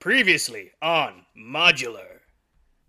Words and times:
Previously 0.00 0.70
on 0.80 1.26
Modular. 1.36 2.20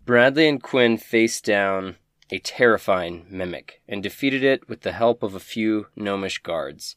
Bradley 0.06 0.48
and 0.48 0.64
Quinn 0.64 0.96
faced 0.96 1.44
down 1.44 1.98
a 2.30 2.40
terrifying 2.40 3.26
mimic 3.30 3.82
and 3.86 4.02
defeated 4.02 4.46
it 4.46 4.70
with 4.70 4.84
the 4.84 4.94
help 4.94 5.22
of 5.22 5.36
a 5.36 5.40
few 5.42 5.88
gnomish 5.94 6.38
guards. 6.38 6.96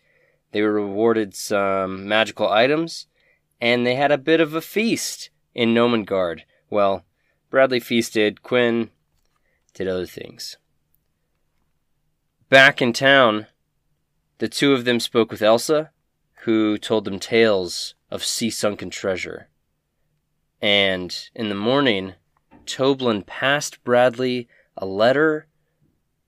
They 0.53 0.63
were 0.63 0.71
rewarded 0.71 1.35
some 1.35 2.07
magical 2.07 2.49
items, 2.49 3.09
and 3.61 3.85
they 3.85 3.97
had 3.97 4.13
a 4.13 4.17
bit 4.17 4.41
of 4.41 4.55
a 4.55 4.61
feast 4.61 5.31
in 5.53 5.75
Gnomengarde. 5.75 6.43
Well, 6.71 7.05
Bradley 7.51 7.81
feasted, 7.81 8.45
Quinn 8.45 8.91
did 9.73 9.89
other 9.89 10.07
things. 10.07 10.59
Back 12.49 12.81
in 12.81 12.93
town, 12.93 13.49
the 14.39 14.49
two 14.49 14.75
of 14.75 14.85
them 14.85 15.01
spoke 15.01 15.33
with 15.33 15.43
Elsa, 15.43 15.91
who 16.45 16.79
told 16.79 17.05
them 17.05 17.19
tales 17.19 17.97
of 18.13 18.23
sea 18.23 18.51
sunken 18.51 18.91
treasure. 18.91 19.49
And 20.65 21.15
in 21.35 21.51
the 21.51 21.55
morning, 21.55 22.15
Toblin 22.65 23.21
passed 23.21 23.85
Bradley 23.85 24.49
a 24.79 24.87
letter 24.87 25.47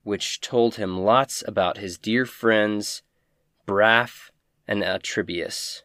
which 0.03 0.41
told 0.41 0.75
him 0.75 0.99
lots 0.99 1.43
about 1.47 1.79
his 1.79 1.97
dear 1.97 2.23
friends 2.23 3.01
Braff 3.65 4.29
and 4.67 4.83
Atribius. 4.83 5.81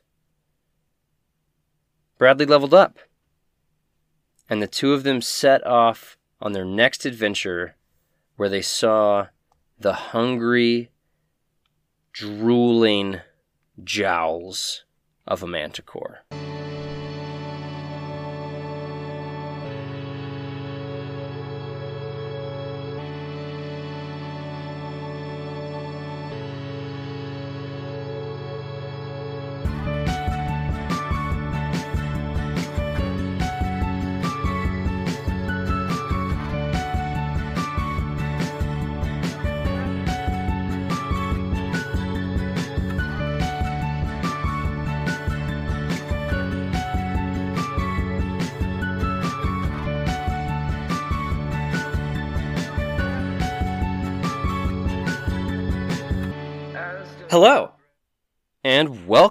Bradley 2.19 2.45
leveled 2.45 2.75
up, 2.75 2.99
and 4.51 4.61
the 4.61 4.67
two 4.67 4.93
of 4.93 5.03
them 5.03 5.23
set 5.23 5.67
off 5.67 6.19
on 6.39 6.53
their 6.53 6.67
next 6.67 7.07
adventure 7.07 7.77
where 8.37 8.51
they 8.51 8.61
saw 8.61 9.29
the 9.79 9.95
hungry, 9.95 10.91
drooling 12.13 13.21
jowls 13.83 14.85
of 15.27 15.43
a 15.43 15.47
manticore. 15.47 16.27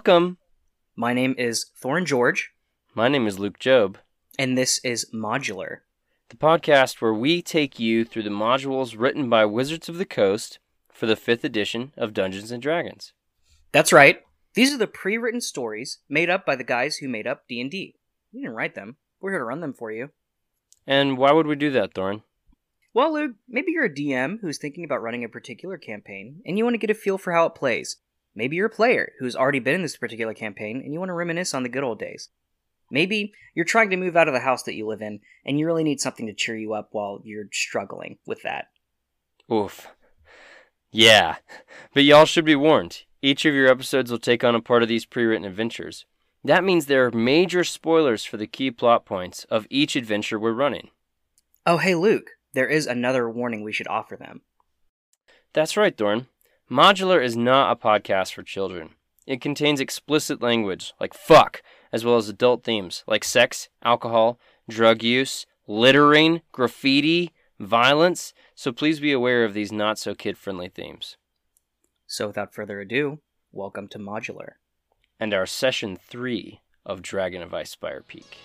Welcome. 0.04 0.36
my 0.96 1.14
name 1.14 1.32
is 1.38 1.66
Thorn 1.76 2.04
George, 2.04 2.50
My 2.92 3.06
name 3.06 3.28
is 3.28 3.38
Luke 3.38 3.60
Job, 3.60 3.98
and 4.36 4.58
this 4.58 4.80
is 4.82 5.08
Modular. 5.14 5.78
the 6.28 6.36
podcast 6.36 7.00
where 7.00 7.14
we 7.14 7.40
take 7.40 7.78
you 7.78 8.04
through 8.04 8.24
the 8.24 8.28
modules 8.30 8.98
written 8.98 9.30
by 9.30 9.44
Wizards 9.44 9.88
of 9.88 9.98
the 9.98 10.04
Coast 10.04 10.58
for 10.92 11.06
the 11.06 11.14
5th 11.14 11.44
edition 11.44 11.92
of 11.96 12.14
Dungeons 12.14 12.50
and 12.50 12.60
Dragons. 12.60 13.12
That's 13.70 13.92
right. 13.92 14.22
These 14.54 14.74
are 14.74 14.78
the 14.78 14.88
pre-written 14.88 15.40
stories 15.40 15.98
made 16.08 16.28
up 16.28 16.44
by 16.44 16.56
the 16.56 16.64
guys 16.64 16.96
who 16.96 17.08
made 17.08 17.28
up 17.28 17.46
D&D. 17.48 17.94
We 18.32 18.40
didn't 18.40 18.56
write 18.56 18.74
them. 18.74 18.96
We're 19.20 19.30
here 19.30 19.38
to 19.38 19.44
run 19.44 19.60
them 19.60 19.72
for 19.72 19.92
you. 19.92 20.10
And 20.84 21.16
why 21.16 21.30
would 21.30 21.46
we 21.46 21.54
do 21.54 21.70
that, 21.70 21.94
Thorn? 21.94 22.22
Well, 22.92 23.12
Luke, 23.12 23.36
maybe 23.48 23.70
you're 23.70 23.84
a 23.84 23.94
DM 23.94 24.40
who's 24.40 24.58
thinking 24.58 24.82
about 24.84 25.00
running 25.00 25.22
a 25.22 25.28
particular 25.28 25.78
campaign 25.78 26.42
and 26.44 26.58
you 26.58 26.64
want 26.64 26.74
to 26.74 26.78
get 26.84 26.90
a 26.90 26.94
feel 26.94 27.18
for 27.18 27.32
how 27.32 27.46
it 27.46 27.54
plays. 27.54 27.98
Maybe 28.34 28.56
you're 28.56 28.66
a 28.66 28.70
player 28.70 29.12
who's 29.18 29.36
already 29.36 29.58
been 29.58 29.76
in 29.76 29.82
this 29.82 29.96
particular 29.96 30.34
campaign 30.34 30.80
and 30.82 30.92
you 30.92 30.98
want 30.98 31.10
to 31.10 31.14
reminisce 31.14 31.54
on 31.54 31.62
the 31.62 31.68
good 31.68 31.84
old 31.84 31.98
days. 31.98 32.28
Maybe 32.90 33.32
you're 33.54 33.64
trying 33.64 33.90
to 33.90 33.96
move 33.96 34.16
out 34.16 34.28
of 34.28 34.34
the 34.34 34.40
house 34.40 34.62
that 34.64 34.74
you 34.74 34.86
live 34.86 35.02
in 35.02 35.20
and 35.44 35.58
you 35.58 35.66
really 35.66 35.84
need 35.84 36.00
something 36.00 36.26
to 36.26 36.34
cheer 36.34 36.56
you 36.56 36.74
up 36.74 36.88
while 36.92 37.20
you're 37.24 37.48
struggling 37.52 38.18
with 38.26 38.42
that. 38.42 38.66
Oof. 39.50 39.88
Yeah, 40.90 41.36
but 41.94 42.04
y'all 42.04 42.26
should 42.26 42.44
be 42.44 42.54
warned. 42.54 43.04
Each 43.22 43.46
of 43.46 43.54
your 43.54 43.68
episodes 43.68 44.10
will 44.10 44.18
take 44.18 44.44
on 44.44 44.54
a 44.54 44.60
part 44.60 44.82
of 44.82 44.88
these 44.88 45.06
pre 45.06 45.24
written 45.24 45.46
adventures. 45.46 46.04
That 46.44 46.64
means 46.64 46.86
there 46.86 47.06
are 47.06 47.10
major 47.12 47.64
spoilers 47.64 48.24
for 48.24 48.36
the 48.36 48.46
key 48.46 48.70
plot 48.70 49.06
points 49.06 49.44
of 49.44 49.66
each 49.70 49.96
adventure 49.96 50.38
we're 50.38 50.52
running. 50.52 50.90
Oh, 51.64 51.78
hey, 51.78 51.94
Luke, 51.94 52.30
there 52.52 52.66
is 52.66 52.86
another 52.86 53.30
warning 53.30 53.62
we 53.62 53.72
should 53.72 53.86
offer 53.86 54.16
them. 54.16 54.42
That's 55.52 55.76
right, 55.76 55.96
Thorn. 55.96 56.26
Modular 56.72 57.22
is 57.22 57.36
not 57.36 57.70
a 57.70 57.76
podcast 57.76 58.32
for 58.32 58.42
children. 58.42 58.94
It 59.26 59.42
contains 59.42 59.78
explicit 59.78 60.40
language, 60.40 60.94
like 60.98 61.12
fuck, 61.12 61.62
as 61.92 62.02
well 62.02 62.16
as 62.16 62.30
adult 62.30 62.64
themes, 62.64 63.04
like 63.06 63.24
sex, 63.24 63.68
alcohol, 63.84 64.40
drug 64.70 65.02
use, 65.02 65.44
littering, 65.66 66.40
graffiti, 66.50 67.34
violence, 67.60 68.32
so 68.54 68.72
please 68.72 69.00
be 69.00 69.12
aware 69.12 69.44
of 69.44 69.52
these 69.52 69.70
not 69.70 69.98
so 69.98 70.14
kid 70.14 70.38
friendly 70.38 70.70
themes. 70.70 71.18
So, 72.06 72.26
without 72.26 72.54
further 72.54 72.80
ado, 72.80 73.20
welcome 73.52 73.86
to 73.88 73.98
Modular. 73.98 74.52
And 75.20 75.34
our 75.34 75.44
session 75.44 75.98
three 75.98 76.62
of 76.86 77.02
Dragon 77.02 77.42
of 77.42 77.50
Icespire 77.50 78.06
Peak. 78.06 78.38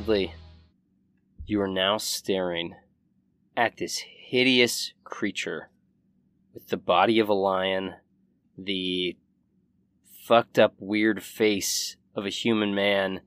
Bradley, 0.00 0.32
you 1.44 1.60
are 1.60 1.68
now 1.68 1.98
staring 1.98 2.74
at 3.54 3.76
this 3.76 3.98
hideous 3.98 4.94
creature 5.04 5.68
with 6.54 6.68
the 6.68 6.78
body 6.78 7.18
of 7.18 7.28
a 7.28 7.34
lion, 7.34 7.96
the 8.56 9.18
fucked 10.24 10.58
up 10.58 10.72
weird 10.78 11.22
face 11.22 11.98
of 12.14 12.24
a 12.24 12.30
human 12.30 12.74
man, 12.74 13.20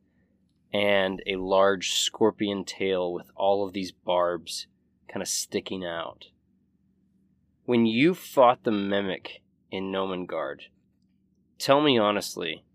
and 0.73 1.21
a 1.27 1.35
large 1.35 1.91
scorpion 1.93 2.65
tail 2.65 3.13
with 3.13 3.29
all 3.35 3.67
of 3.67 3.73
these 3.73 3.91
barbs 3.91 4.65
kind 5.07 5.21
of 5.21 5.27
sticking 5.27 5.85
out. 5.85 6.29
When 7.65 7.85
you 7.85 8.15
fought 8.15 8.63
the 8.63 8.71
mimic 8.71 9.43
in 9.69 9.91
Gnomengarde, 9.91 10.69
tell 11.59 11.81
me 11.81 11.99
honestly, 11.99 12.65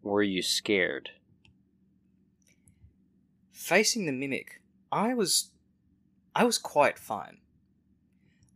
were 0.00 0.22
you 0.22 0.42
scared? 0.42 1.10
Facing 3.60 4.06
the 4.06 4.12
mimic, 4.12 4.62
I 4.90 5.12
was. 5.12 5.50
I 6.34 6.44
was 6.44 6.56
quite 6.56 6.98
fine. 6.98 7.36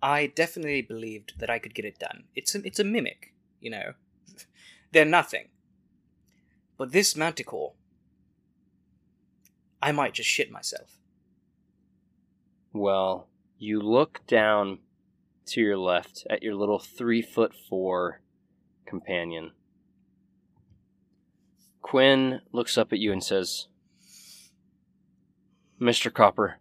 I 0.03 0.29
definitely 0.29 0.81
believed 0.81 1.39
that 1.41 1.51
I 1.51 1.59
could 1.59 1.75
get 1.75 1.85
it 1.85 1.99
done. 1.99 2.25
It's 2.35 2.55
a, 2.55 2.67
it's 2.67 2.79
a 2.79 2.85
mimic, 2.85 3.35
you 3.61 3.71
know. 3.71 3.93
They're 4.93 5.05
nothing. 5.05 5.49
But 6.79 6.93
this 6.93 7.15
manticore. 7.17 7.75
I 9.83 9.93
might 9.93 10.15
just 10.15 10.31
shit 10.31 10.51
myself. 10.51 10.99
Well, 12.73 13.29
you 13.59 13.83
look 13.83 14.27
down 14.27 14.79
to 15.49 15.61
your 15.61 15.77
left 15.77 16.27
at 16.31 16.43
your 16.43 16.55
little 16.55 16.79
three 16.79 17.21
foot 17.21 17.53
four 17.69 18.23
companion. 18.87 19.53
Quinn 21.83 22.41
looks 22.53 22.79
up 22.79 22.91
at 22.91 22.99
you 22.99 23.13
and 23.13 23.23
says, 23.23 23.69
Mr. 25.81 26.13
Copper, 26.13 26.59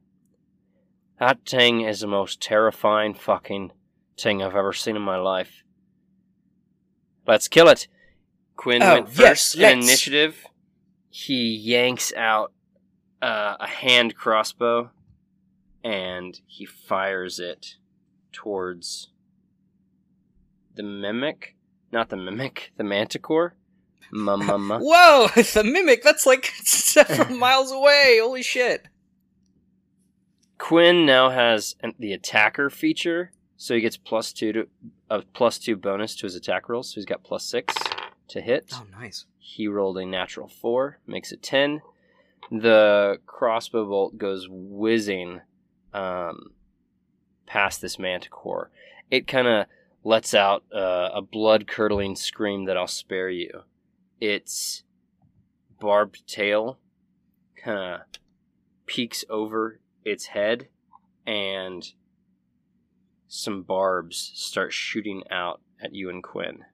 that 1.20 1.46
thing 1.46 1.82
is 1.82 2.00
the 2.02 2.08
most 2.08 2.42
terrifying 2.42 3.14
fucking 3.14 3.72
thing 4.20 4.42
I've 4.44 4.56
ever 4.56 4.74
seen 4.74 4.96
in 4.96 5.02
my 5.02 5.18
life. 5.18 5.64
Let's 7.26 7.48
kill 7.48 7.70
it. 7.70 7.88
Quinn 8.56 8.84
Oh, 8.84 8.96
went 8.96 9.10
yes, 9.10 9.18
first 9.18 9.56
in 9.56 9.62
let's. 9.62 9.88
initiative. 9.88 10.46
He 11.10 11.56
yanks 11.56 12.12
out 12.18 12.52
uh, 13.22 13.56
a 13.60 13.68
hand 13.68 14.16
crossbow 14.16 14.92
and 15.84 16.40
he 16.48 16.66
fires 16.66 17.40
it 17.40 17.76
towards 18.32 19.10
the 20.76 20.84
mimic. 20.84 21.56
Not 21.92 22.10
the 22.10 22.18
mimic, 22.18 22.72
the 22.78 22.84
manticore. 22.84 23.56
Ma-ma-ma. 24.12 24.80
Whoa! 24.82 25.28
The 25.54 25.64
mimic! 25.64 26.04
That's 26.04 26.26
like 26.26 26.46
several 26.64 27.38
miles 27.38 27.72
away! 27.72 28.20
Holy 28.22 28.44
shit! 28.44 28.88
Quinn 30.64 31.06
now 31.06 31.30
has 31.30 31.76
an, 31.82 31.94
the 32.00 32.14
attacker 32.14 32.70
feature, 32.70 33.34
so 33.58 33.76
he 33.76 33.82
gets 33.82 33.98
plus 33.98 34.32
two 34.32 34.54
to 34.54 34.68
a 35.10 35.22
plus 35.34 35.60
two 35.60 35.76
bonus 35.76 36.16
to 36.16 36.26
his 36.26 36.36
attack 36.36 36.70
rolls. 36.70 36.88
So 36.88 36.96
he's 36.96 37.06
got 37.06 37.22
plus 37.22 37.44
six 37.44 37.76
to 38.30 38.40
hit. 38.40 38.72
Oh, 38.74 38.86
nice. 38.90 39.26
He 39.38 39.68
rolled 39.68 39.98
a 39.98 40.06
natural 40.06 40.48
four, 40.48 41.00
makes 41.06 41.34
it 41.34 41.44
ten. 41.44 41.82
The 42.50 43.18
crossbow 43.26 43.86
bolt 43.86 44.18
goes 44.18 44.48
whizzing 44.50 45.42
um, 45.94 46.52
past 47.46 47.82
this 47.82 48.00
manticore. 48.00 48.72
It 49.12 49.28
kind 49.28 49.50
of 49.50 49.66
lets 50.06 50.34
out 50.34 50.64
uh, 50.74 51.10
a 51.14 51.22
blood 51.22 51.68
curdling 51.68 52.16
scream 52.16 52.64
that 52.68 52.78
I'll 52.78 52.88
spare 52.88 53.30
you. 53.30 53.64
Its 54.22 54.84
barbed 55.82 56.26
tail 56.26 56.80
kind 57.62 57.96
of 57.96 58.02
peeks 58.86 59.26
over 59.30 59.82
its 60.06 60.28
head, 60.28 60.68
and 61.26 61.92
some 63.28 63.64
barbs 63.64 64.32
start 64.36 64.74
shooting 64.74 65.24
out 65.32 65.62
at 65.82 65.94
you 65.94 66.10
and 66.10 66.24
Quinn. 66.24 66.66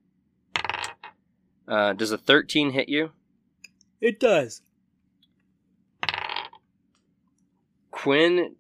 Uh, 1.68 1.94
does 1.94 2.12
a 2.12 2.18
13 2.18 2.72
hit 2.72 2.90
you? 2.90 3.12
It 4.02 4.20
does. 4.20 4.62
Quinn 7.92 8.56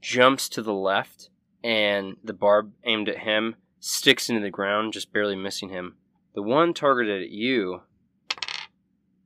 jumps 0.00 0.48
to 0.48 0.62
the 0.62 0.72
left, 0.72 1.30
and 1.62 2.16
the 2.24 2.32
barb 2.32 2.72
aimed 2.84 3.08
at 3.08 3.18
him 3.18 3.56
sticks 3.80 4.28
into 4.28 4.42
the 4.42 4.50
ground, 4.50 4.92
just 4.92 5.12
barely 5.12 5.36
missing 5.36 5.70
him. 5.70 5.96
The 6.34 6.42
one 6.42 6.74
targeted 6.74 7.22
at 7.22 7.30
you 7.30 7.82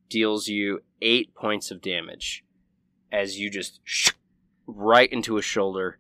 deals 0.09 0.49
you 0.49 0.81
eight 1.03 1.35
points 1.35 1.71
of 1.71 1.83
damage 1.83 2.45
as 3.13 3.39
you 3.39 3.51
just 3.51 3.81
right 4.67 5.11
into 5.13 5.37
his 5.37 5.45
shoulder. 5.45 5.99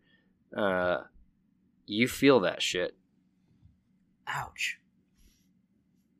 Uh, 0.56 1.02
you 1.86 2.08
feel 2.08 2.40
that 2.40 2.62
shit, 2.62 2.94
Ouch. 4.26 4.78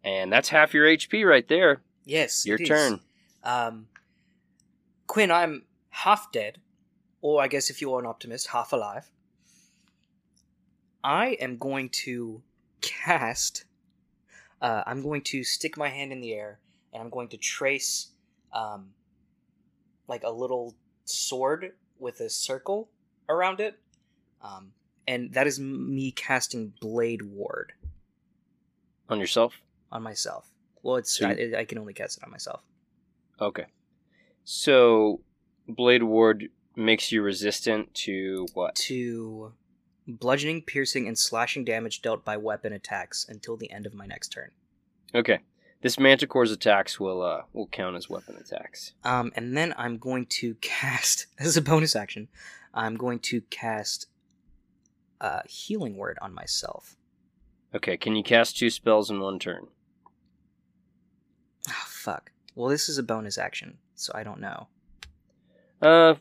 and 0.02 0.32
that's 0.32 0.49
half 0.49 0.75
your 0.75 0.87
HP 0.87 1.26
right 1.26 1.46
there. 1.49 1.81
Yes. 2.05 2.44
Your 2.44 2.58
turn. 2.58 3.00
Um, 3.43 3.87
Quinn, 5.06 5.31
I'm 5.31 5.64
half 5.91 6.32
dead, 6.32 6.58
or 7.20 7.43
I 7.43 7.49
guess 7.49 7.70
if 7.70 7.81
you 7.81 7.93
are 7.94 8.00
an 8.00 8.06
optimist, 8.06 8.49
half 8.49 8.73
alive. 8.73 9.11
I 11.02 11.37
am 11.40 11.58
going 11.58 11.90
to 12.05 12.43
cast. 12.81 13.64
Uh, 14.61 14.82
I'm 14.87 15.02
going 15.02 15.20
to 15.23 15.44
stick 15.44 15.76
my 15.76 15.88
hand 15.88 16.12
in 16.12 16.20
the 16.20 16.32
air, 16.32 16.58
and 16.93 17.02
I'm 17.02 17.11
going 17.11 17.29
to 17.29 17.37
trace, 17.37 18.08
um, 18.52 18.90
like 20.08 20.23
a 20.25 20.31
little 20.31 20.75
sword 21.05 21.73
with 22.04 22.20
a 22.20 22.28
circle 22.30 22.88
around 23.28 23.58
it, 23.58 23.78
um, 24.42 24.72
and 25.08 25.32
that 25.32 25.46
is 25.46 25.58
me 25.58 26.12
casting 26.12 26.72
Blade 26.80 27.22
Ward 27.22 27.72
On 29.08 29.18
yourself? 29.18 29.54
on 29.90 30.02
myself. 30.02 30.50
Well, 30.82 30.96
it's 30.96 31.16
So 31.18 31.26
I, 31.28 31.60
I 31.60 31.64
can 31.64 31.78
only 31.78 31.94
cast 31.94 32.18
it 32.18 32.24
on 32.24 32.30
myself. 32.30 32.60
Okay. 33.40 33.66
So, 34.44 35.20
Blade 35.66 36.02
Ward 36.02 36.50
makes 36.76 37.10
you 37.10 37.22
resistant 37.22 37.94
to 37.94 38.46
what? 38.52 38.74
to 38.74 39.52
bludgeoning, 40.06 40.62
piercing, 40.62 41.08
and 41.08 41.18
slashing 41.18 41.64
damage 41.64 42.02
dealt 42.02 42.24
by 42.24 42.36
weapon 42.36 42.72
attacks 42.74 43.24
until 43.28 43.56
the 43.56 43.70
end 43.70 43.86
of 43.86 43.94
my 43.94 44.04
next 44.06 44.28
turn. 44.28 44.50
Okay. 45.14 45.38
This 45.84 45.98
Manticore's 45.98 46.50
attacks 46.50 46.98
will 46.98 47.20
uh 47.20 47.42
will 47.52 47.66
count 47.66 47.94
as 47.94 48.08
weapon 48.08 48.36
attacks. 48.36 48.94
Um, 49.04 49.31
and 49.36 49.54
then 49.54 49.75
I'm 49.76 49.98
going 49.98 50.25
to 50.40 50.54
cast 50.62 51.26
as 51.38 51.58
a 51.58 51.62
bonus 51.62 51.94
action. 51.94 52.28
I'm 52.72 52.96
going 52.96 53.19
to 53.19 53.42
cast 53.42 54.06
a 55.20 55.46
healing 55.46 55.98
word 55.98 56.19
on 56.22 56.32
myself. 56.32 56.96
Okay, 57.75 57.98
can 57.98 58.16
you 58.16 58.22
cast 58.22 58.56
two 58.56 58.70
spells 58.70 59.10
in 59.10 59.20
one 59.20 59.38
turn? 59.38 59.66
Oh, 61.69 61.84
fuck. 61.87 62.32
Well, 62.54 62.70
this 62.70 62.88
is 62.88 62.96
a 62.96 63.02
bonus 63.02 63.37
action, 63.37 63.76
so 63.94 64.10
I 64.14 64.22
don't 64.22 64.40
know. 64.40 64.69
Uh 65.82 66.14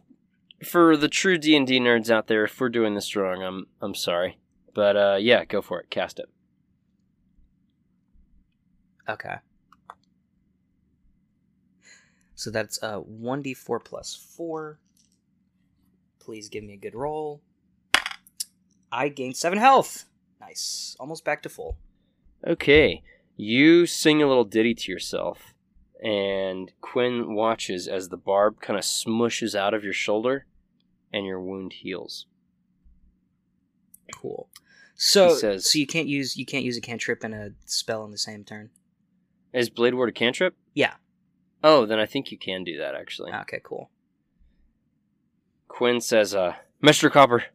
for 0.62 0.98
the 0.98 1.08
true 1.08 1.38
D&D 1.38 1.80
nerds 1.80 2.10
out 2.10 2.28
there, 2.28 2.44
if 2.44 2.60
we're 2.60 2.68
doing 2.68 2.96
this 2.96 3.16
wrong, 3.16 3.42
I'm 3.42 3.68
I'm 3.82 3.96
sorry. 3.96 4.40
But 4.74 4.98
uh 4.98 5.18
yeah, 5.22 5.46
go 5.46 5.62
for 5.62 5.80
it. 5.80 5.90
Cast 5.90 6.20
it. 6.20 6.28
Okay. 9.08 9.36
So 12.44 12.52
that's 12.52 12.78
uh 12.84 13.00
1d4 13.00 13.86
plus 13.86 14.14
4. 14.36 14.78
Please 16.20 16.50
give 16.50 16.66
me 16.66 16.74
a 16.74 16.78
good 16.78 16.94
roll. 16.94 17.42
I 18.92 19.08
gained 19.08 19.38
7 19.38 19.58
health. 19.58 20.04
Nice. 20.42 20.98
Almost 21.00 21.24
back 21.24 21.42
to 21.44 21.50
full. 21.50 21.78
Okay. 22.46 23.02
You 23.38 23.86
sing 23.86 24.22
a 24.22 24.28
little 24.28 24.44
ditty 24.44 24.76
to 24.76 24.92
yourself 24.92 25.54
and 26.04 26.70
Quinn 26.82 27.34
watches 27.34 27.88
as 27.88 28.10
the 28.10 28.18
barb 28.18 28.60
kind 28.60 28.78
of 28.78 28.84
smushes 28.84 29.56
out 29.56 29.74
of 29.74 29.86
your 29.86 29.94
shoulder 29.94 30.46
and 31.14 31.26
your 31.26 31.40
wound 31.40 31.72
heals. 31.72 32.26
Cool. 34.14 34.50
So 34.96 35.34
says- 35.36 35.72
so 35.72 35.80
you 35.80 35.88
can't 35.88 36.10
use 36.10 36.36
you 36.36 36.46
can't 36.46 36.66
use 36.66 36.76
a 36.76 36.82
cantrip 36.82 37.24
and 37.24 37.34
a 37.34 37.54
spell 37.66 38.04
in 38.04 38.12
the 38.12 38.18
same 38.18 38.44
turn. 38.44 38.70
Is 39.54 39.70
Blade 39.70 39.94
Ward 39.94 40.10
a 40.10 40.12
cantrip? 40.12 40.58
Yeah. 40.74 40.96
Oh, 41.64 41.86
then 41.86 42.00
I 42.00 42.06
think 42.06 42.32
you 42.32 42.38
can 42.38 42.64
do 42.64 42.78
that 42.78 42.94
actually. 42.96 43.32
Okay, 43.32 43.62
cool. 43.64 43.90
Quinn 45.68 46.02
says, 46.02 46.36
uh, 46.36 46.56
Mr. 46.84 47.10
Copper, 47.12 47.46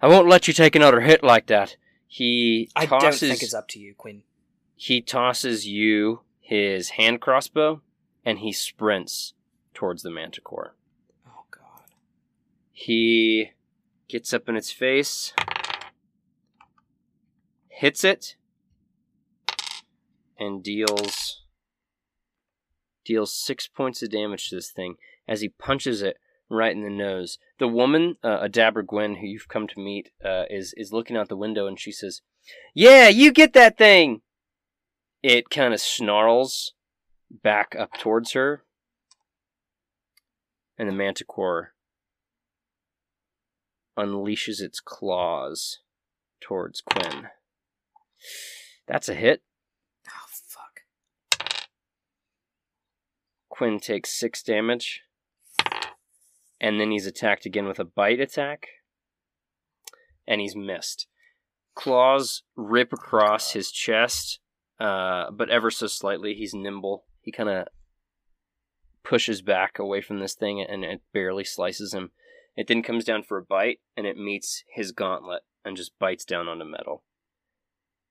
I 0.00 0.08
won't 0.08 0.28
let 0.28 0.48
you 0.48 0.52
take 0.54 0.74
another 0.74 1.00
hit 1.00 1.22
like 1.22 1.46
that. 1.46 1.76
He 2.06 2.68
I 2.76 2.86
tosses 2.86 3.20
don't 3.20 3.28
think 3.30 3.42
it's 3.42 3.54
up 3.54 3.68
to 3.68 3.78
you, 3.78 3.94
Quinn. 3.94 4.22
he 4.74 5.00
tosses 5.00 5.66
you 5.66 6.20
his 6.40 6.90
hand 6.90 7.20
crossbow 7.20 7.80
and 8.24 8.40
he 8.40 8.52
sprints 8.52 9.32
towards 9.72 10.02
the 10.02 10.10
manticore. 10.10 10.74
Oh 11.26 11.44
god. 11.50 11.94
He 12.72 13.52
gets 14.08 14.34
up 14.34 14.48
in 14.48 14.56
its 14.56 14.70
face, 14.70 15.32
hits 17.68 18.04
it, 18.04 18.36
and 20.38 20.62
deals 20.62 21.41
deals 23.04 23.34
six 23.34 23.66
points 23.66 24.02
of 24.02 24.10
damage 24.10 24.48
to 24.48 24.56
this 24.56 24.70
thing 24.70 24.96
as 25.28 25.40
he 25.40 25.48
punches 25.48 26.02
it 26.02 26.18
right 26.48 26.74
in 26.74 26.82
the 26.82 26.90
nose. 26.90 27.38
The 27.58 27.68
woman, 27.68 28.16
uh, 28.22 28.46
Adabra 28.46 28.86
Gwynn, 28.86 29.16
who 29.16 29.26
you've 29.26 29.48
come 29.48 29.66
to 29.68 29.80
meet, 29.80 30.10
uh, 30.24 30.44
is 30.50 30.74
is 30.76 30.92
looking 30.92 31.16
out 31.16 31.28
the 31.28 31.36
window 31.36 31.66
and 31.66 31.78
she 31.78 31.92
says, 31.92 32.20
"Yeah, 32.74 33.08
you 33.08 33.32
get 33.32 33.52
that 33.54 33.78
thing." 33.78 34.22
It 35.22 35.50
kind 35.50 35.72
of 35.72 35.80
snarls 35.80 36.74
back 37.30 37.74
up 37.78 37.92
towards 37.94 38.32
her, 38.32 38.64
and 40.76 40.88
the 40.88 40.92
manticore 40.92 41.74
unleashes 43.96 44.60
its 44.60 44.80
claws 44.80 45.80
towards 46.40 46.80
Quinn. 46.80 47.28
That's 48.86 49.08
a 49.08 49.14
hit. 49.14 49.42
Oh 50.08 50.26
fuck. 50.28 50.80
Quinn 53.52 53.78
takes 53.78 54.18
six 54.18 54.42
damage. 54.42 55.02
And 56.58 56.80
then 56.80 56.90
he's 56.90 57.06
attacked 57.06 57.44
again 57.44 57.66
with 57.66 57.78
a 57.78 57.84
bite 57.84 58.18
attack. 58.18 58.66
And 60.26 60.40
he's 60.40 60.56
missed. 60.56 61.06
Claws 61.74 62.44
rip 62.56 62.94
across 62.94 63.52
his 63.52 63.70
chest, 63.70 64.40
uh, 64.80 65.30
but 65.30 65.50
ever 65.50 65.70
so 65.70 65.86
slightly. 65.86 66.32
He's 66.32 66.54
nimble. 66.54 67.04
He 67.20 67.30
kind 67.30 67.50
of 67.50 67.66
pushes 69.04 69.42
back 69.42 69.78
away 69.78 70.00
from 70.00 70.18
this 70.18 70.34
thing 70.34 70.62
and 70.62 70.82
it 70.82 71.02
barely 71.12 71.44
slices 71.44 71.92
him. 71.92 72.10
It 72.56 72.68
then 72.68 72.82
comes 72.82 73.04
down 73.04 73.22
for 73.22 73.36
a 73.36 73.44
bite 73.44 73.80
and 73.98 74.06
it 74.06 74.16
meets 74.16 74.64
his 74.74 74.92
gauntlet 74.92 75.42
and 75.62 75.76
just 75.76 75.98
bites 75.98 76.24
down 76.24 76.48
onto 76.48 76.64
metal. 76.64 77.02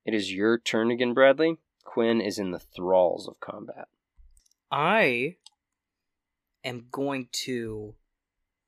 It 0.06 0.14
is 0.14 0.32
your 0.32 0.60
turn 0.60 0.92
again, 0.92 1.16
Bradley. 1.16 1.58
Quinn 1.84 2.22
is 2.22 2.38
in 2.38 2.52
the 2.52 2.60
thralls 2.60 3.28
of 3.28 3.40
combat. 3.40 3.88
I 4.72 5.36
am 6.64 6.86
going 6.92 7.28
to 7.46 7.96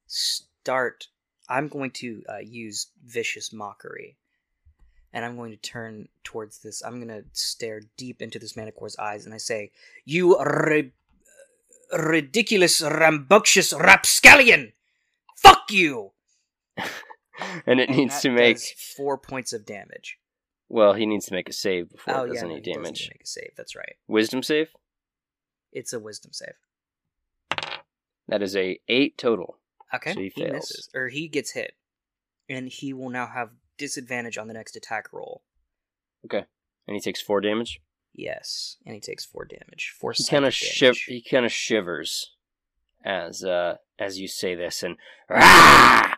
start. 0.07 1.07
I'm 1.49 1.67
going 1.67 1.91
to 1.91 2.23
uh, 2.29 2.37
use 2.39 2.87
vicious 3.05 3.53
mockery, 3.53 4.17
and 5.13 5.23
I'm 5.25 5.35
going 5.35 5.51
to 5.51 5.57
turn 5.57 6.09
towards 6.23 6.59
this. 6.59 6.81
I'm 6.83 6.95
going 6.95 7.07
to 7.21 7.25
stare 7.33 7.81
deep 7.97 8.21
into 8.21 8.39
this 8.39 8.55
manicore's 8.55 8.97
eyes, 8.97 9.25
and 9.25 9.33
I 9.33 9.37
say, 9.37 9.71
"You 10.05 10.37
ri- 10.43 10.93
ridiculous, 11.97 12.81
rambunctious 12.81 13.73
rapscallion! 13.73 14.73
Fuck 15.37 15.71
you!" 15.71 16.11
and 17.65 17.79
it 17.79 17.89
And 17.89 17.97
needs 17.97 18.19
to 18.21 18.29
make 18.29 18.59
four 18.59 19.17
points 19.17 19.53
of 19.53 19.65
damage. 19.65 20.17
well 20.69 20.93
he 20.93 21.05
needs 21.05 21.25
to 21.27 21.33
make 21.33 21.47
a 21.49 21.53
save 21.53 21.89
before 21.91 22.15
oh 22.15 22.23
it 22.23 22.27
does 22.29 22.35
yeah, 22.37 22.41
any 22.45 22.49
no, 22.49 22.55
he 22.55 22.61
does 22.61 22.67
need 22.67 22.73
to 22.73 22.79
damage 22.79 23.09
Make 23.11 23.23
a 23.23 23.27
save. 23.27 23.51
That's 23.55 23.75
right. 23.75 23.95
wisdom 24.07 24.41
save 24.43 24.69
It's 25.73 25.91
a 25.93 25.99
wisdom 25.99 26.31
save. 26.33 26.53
that 28.27 28.41
is 28.41 28.55
a 28.55 28.79
eight 28.87 29.17
total 29.17 29.57
Okay. 29.93 30.13
So 30.13 30.19
he 30.19 30.31
he 30.35 30.41
fails. 30.43 30.53
misses, 30.53 30.89
or 30.95 31.09
he 31.09 31.27
gets 31.27 31.51
hit. 31.51 31.75
and 32.49 32.67
he 32.67 32.93
will 32.93 33.09
now 33.09 33.27
have 33.27 33.49
disadvantage 33.77 34.37
on 34.37 34.47
the 34.47 34.53
next 34.53 34.75
attack 34.75 35.11
roll. 35.13 35.43
Okay, 36.25 36.45
and 36.87 36.95
he 36.95 36.99
takes 37.01 37.21
four 37.21 37.41
damage. 37.41 37.79
Yes, 38.13 38.77
and 38.85 38.93
he 38.95 39.01
takes 39.01 39.25
four 39.25 39.45
damage. 39.45 39.93
Four. 39.99 40.13
He 40.13 40.23
kind 40.25 40.45
of 40.45 40.53
shiv- 40.53 40.97
He 41.07 41.21
kind 41.21 41.45
of 41.45 41.51
shivers 41.51 42.35
as 43.05 43.43
uh 43.43 43.77
as 43.99 44.19
you 44.19 44.27
say 44.27 44.55
this, 44.55 44.81
and 44.83 44.97
"Ah!" 45.29 46.15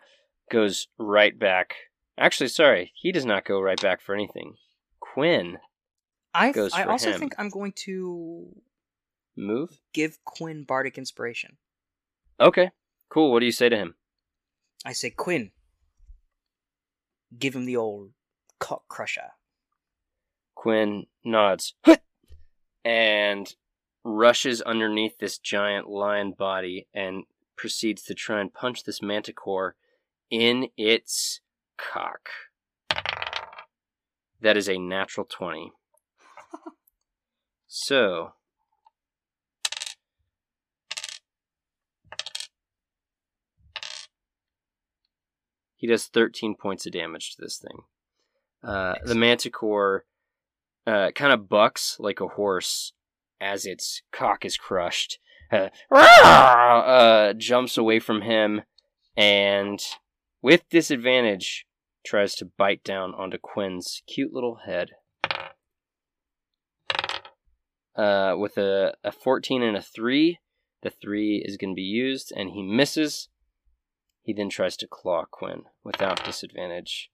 goes 0.50 0.88
right 0.98 1.38
back. 1.38 1.74
Actually, 2.18 2.48
sorry, 2.48 2.92
he 2.94 3.12
does 3.12 3.26
not 3.26 3.44
go 3.44 3.60
right 3.60 3.80
back 3.80 4.00
for 4.00 4.14
anything. 4.14 4.54
Quinn 5.00 5.58
I 6.34 6.48
I 6.74 6.84
also 6.84 7.12
him. 7.12 7.20
think 7.20 7.34
I'm 7.38 7.48
going 7.50 7.72
to 7.84 8.54
move. 9.36 9.80
give 9.92 10.18
Quinn 10.24 10.64
bardic 10.64 10.98
inspiration. 10.98 11.56
Okay, 12.40 12.70
cool. 13.08 13.32
What 13.32 13.40
do 13.40 13.46
you 13.46 13.52
say 13.52 13.68
to 13.68 13.76
him? 13.76 13.94
I 14.84 14.92
say 14.92 15.10
Quinn. 15.10 15.50
Give 17.38 17.54
him 17.54 17.64
the 17.64 17.76
old 17.76 18.10
cock 18.58 18.84
crusher. 18.88 19.32
Quinn 20.54 21.06
nods 21.24 21.74
and 22.84 23.54
rushes 24.04 24.62
underneath 24.62 25.18
this 25.18 25.38
giant 25.38 25.88
lion 25.88 26.32
body 26.32 26.86
and 26.94 27.24
proceeds 27.56 28.02
to 28.02 28.14
try 28.14 28.40
and 28.40 28.54
punch 28.54 28.84
this 28.84 29.02
manticore 29.02 29.74
in 30.30 30.68
its 30.76 31.40
cock. 31.76 32.28
That 34.40 34.56
is 34.56 34.68
a 34.68 34.78
natural 34.78 35.26
20. 35.28 35.72
So. 37.68 38.32
He 45.76 45.86
does 45.86 46.06
13 46.06 46.56
points 46.60 46.86
of 46.86 46.92
damage 46.92 47.34
to 47.34 47.42
this 47.42 47.58
thing. 47.58 47.82
Uh, 48.62 48.94
the 49.04 49.14
manticore 49.14 50.04
uh, 50.86 51.10
kind 51.14 51.32
of 51.32 51.48
bucks 51.48 51.96
like 52.00 52.20
a 52.20 52.28
horse 52.28 52.92
as 53.40 53.66
its 53.66 54.02
cock 54.12 54.44
is 54.44 54.56
crushed. 54.56 55.18
Uh, 55.52 55.68
uh, 55.92 57.32
jumps 57.34 57.78
away 57.78 58.00
from 58.00 58.22
him 58.22 58.62
and, 59.16 59.80
with 60.42 60.68
disadvantage, 60.68 61.66
tries 62.04 62.34
to 62.36 62.44
bite 62.44 62.82
down 62.82 63.14
onto 63.14 63.38
Quinn's 63.38 64.02
cute 64.06 64.32
little 64.32 64.60
head. 64.66 64.90
Uh, 67.94 68.34
with 68.36 68.58
a, 68.58 68.94
a 69.04 69.12
14 69.12 69.62
and 69.62 69.76
a 69.76 69.82
3, 69.82 70.38
the 70.82 70.90
3 70.90 71.42
is 71.46 71.56
going 71.56 71.72
to 71.72 71.76
be 71.76 71.82
used, 71.82 72.32
and 72.36 72.50
he 72.50 72.62
misses. 72.62 73.28
He 74.26 74.32
then 74.32 74.50
tries 74.50 74.76
to 74.78 74.88
claw 74.88 75.24
Quinn 75.30 75.66
without 75.84 76.24
disadvantage, 76.24 77.12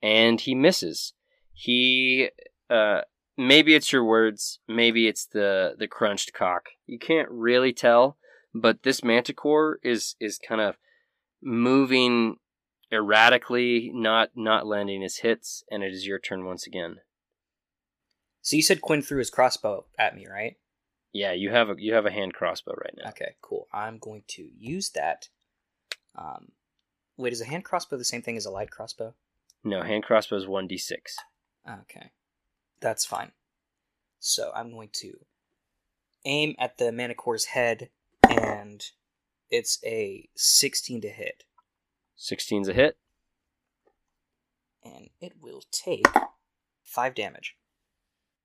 and 0.00 0.40
he 0.40 0.54
misses. 0.54 1.12
He 1.52 2.28
uh, 2.70 3.00
maybe 3.36 3.74
it's 3.74 3.90
your 3.92 4.04
words, 4.04 4.60
maybe 4.68 5.08
it's 5.08 5.26
the 5.26 5.74
the 5.76 5.88
crunched 5.88 6.32
cock. 6.32 6.68
You 6.86 7.00
can't 7.00 7.28
really 7.32 7.72
tell, 7.72 8.16
but 8.54 8.84
this 8.84 9.02
manticore 9.02 9.80
is 9.82 10.14
is 10.20 10.38
kind 10.38 10.60
of 10.60 10.76
moving 11.42 12.36
erratically, 12.92 13.90
not 13.92 14.30
not 14.36 14.68
landing 14.68 15.02
his 15.02 15.16
hits, 15.16 15.64
and 15.68 15.82
it 15.82 15.92
is 15.92 16.06
your 16.06 16.20
turn 16.20 16.44
once 16.44 16.64
again. 16.64 16.98
So 18.40 18.54
you 18.54 18.62
said 18.62 18.82
Quinn 18.82 19.02
threw 19.02 19.18
his 19.18 19.30
crossbow 19.30 19.86
at 19.98 20.14
me, 20.14 20.28
right? 20.30 20.58
Yeah, 21.12 21.32
you 21.32 21.50
have 21.50 21.70
a 21.70 21.74
you 21.76 21.94
have 21.94 22.06
a 22.06 22.12
hand 22.12 22.34
crossbow 22.34 22.74
right 22.76 22.94
now. 22.96 23.10
Okay, 23.10 23.34
cool. 23.42 23.66
I'm 23.74 23.98
going 23.98 24.22
to 24.28 24.48
use 24.56 24.90
that. 24.90 25.30
Um, 26.16 26.52
wait, 27.16 27.32
is 27.32 27.40
a 27.40 27.44
hand 27.46 27.64
crossbow 27.64 27.96
the 27.96 28.04
same 28.04 28.22
thing 28.22 28.36
as 28.36 28.46
a 28.46 28.50
light 28.50 28.70
crossbow? 28.70 29.14
No, 29.62 29.82
hand 29.82 30.04
crossbow 30.04 30.36
is 30.36 30.46
one 30.46 30.66
d 30.66 30.78
six. 30.78 31.16
Okay, 31.68 32.10
that's 32.80 33.04
fine. 33.04 33.32
So 34.18 34.50
I'm 34.54 34.70
going 34.72 34.90
to 34.94 35.18
aim 36.24 36.54
at 36.58 36.78
the 36.78 36.90
manicore's 36.92 37.46
head, 37.46 37.90
and 38.28 38.82
it's 39.50 39.78
a 39.84 40.28
16 40.36 41.00
to 41.02 41.08
hit, 41.08 41.44
16's 42.18 42.68
a 42.68 42.72
hit. 42.72 42.96
and 44.84 45.10
it 45.20 45.34
will 45.40 45.62
take 45.70 46.06
five 46.82 47.14
damage. 47.14 47.56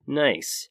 Nice. 0.05 0.69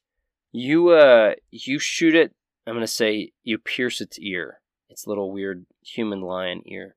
You 0.51 0.89
uh 0.89 1.33
you 1.49 1.79
shoot 1.79 2.13
it, 2.15 2.33
I'm 2.67 2.73
gonna 2.75 2.87
say 2.87 3.31
you 3.43 3.57
pierce 3.57 4.01
its 4.01 4.19
ear. 4.19 4.59
Its 4.91 5.07
little 5.07 5.31
weird 5.31 5.65
human 5.81 6.21
lion 6.21 6.61
ear. 6.65 6.95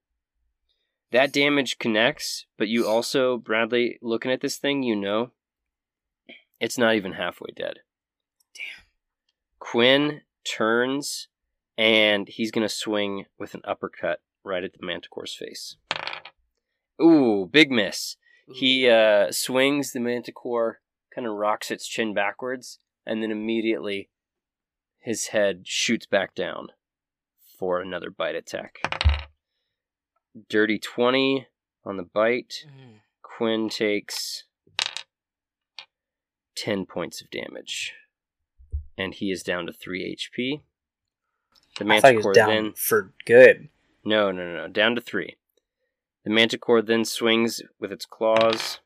That 1.13 1.33
damage 1.33 1.79
connects, 1.79 2.45
but 2.59 2.67
you 2.67 2.89
also, 2.89 3.39
Bradley, 3.39 3.99
looking 4.03 4.33
at 4.33 4.41
this 4.41 4.57
thing, 4.57 4.83
you 4.83 4.97
know 4.97 5.31
it's 6.59 6.77
not 6.77 6.97
even 6.97 7.13
halfway 7.13 7.51
dead. 7.55 7.81
Damn. 8.55 8.85
Quinn 9.61 10.23
turns 10.45 11.29
and 11.79 12.29
he's 12.29 12.51
gonna 12.51 12.69
swing 12.69 13.27
with 13.39 13.55
an 13.55 13.63
uppercut 13.65 14.21
right 14.43 14.65
at 14.65 14.73
the 14.73 14.85
manticore's 14.85 15.35
face. 15.35 15.77
Ooh, 17.01 17.49
big 17.51 17.71
miss. 17.71 18.17
He 18.53 18.89
uh, 18.89 19.31
swings 19.31 19.93
the 19.93 20.01
manticore, 20.01 20.81
kind 21.15 21.27
of 21.27 21.35
rocks 21.35 21.71
its 21.71 21.87
chin 21.87 22.13
backwards, 22.13 22.79
and 23.07 23.23
then 23.23 23.31
immediately 23.31 24.11
his 24.99 25.29
head 25.29 25.63
shoots 25.65 26.07
back 26.07 26.35
down 26.35 26.69
for 27.59 27.81
another 27.81 28.11
bite 28.11 28.35
attack. 28.35 28.79
Dirty 30.49 30.79
20 30.79 31.47
on 31.85 31.97
the 31.97 32.03
bite. 32.03 32.65
Mm. 32.67 33.01
Quinn 33.23 33.69
takes 33.69 34.45
10 36.57 36.87
points 36.87 37.21
of 37.21 37.31
damage. 37.31 37.93
And 38.97 39.15
he 39.15 39.31
is 39.31 39.43
down 39.43 39.67
to 39.67 39.73
3 39.73 40.17
HP. 40.17 40.63
The 41.79 41.85
I 41.93 42.01
thought 42.01 42.09
he 42.09 42.15
manticore 42.15 42.33
down 42.33 42.49
then. 42.49 42.73
for 42.77 43.13
good. 43.27 43.69
No, 44.05 44.31
no, 44.31 44.47
no, 44.47 44.57
no. 44.57 44.69
Down 44.69 44.95
to 44.95 45.01
three. 45.01 45.37
The 46.25 46.31
manticore 46.31 46.83
then 46.83 47.05
swings 47.05 47.63
with 47.81 47.91
its 47.91 48.07
claws, 48.07 48.81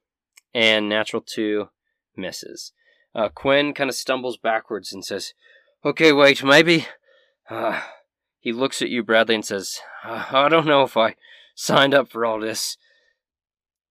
and 0.54 0.88
natural 0.88 1.22
two 1.22 1.68
misses. 2.16 2.72
Uh, 3.14 3.28
Quinn 3.28 3.74
kind 3.74 3.90
of 3.90 3.96
stumbles 3.96 4.36
backwards 4.36 4.92
and 4.92 5.04
says, 5.04 5.34
Okay, 5.84 6.12
wait, 6.12 6.42
maybe. 6.42 6.86
Uh, 7.48 7.80
he 8.40 8.52
looks 8.52 8.82
at 8.82 8.90
you, 8.90 9.02
Bradley, 9.02 9.34
and 9.34 9.44
says, 9.44 9.78
I 10.04 10.48
don't 10.48 10.66
know 10.66 10.82
if 10.82 10.96
I 10.96 11.16
signed 11.54 11.94
up 11.94 12.10
for 12.10 12.24
all 12.24 12.40
this. 12.40 12.76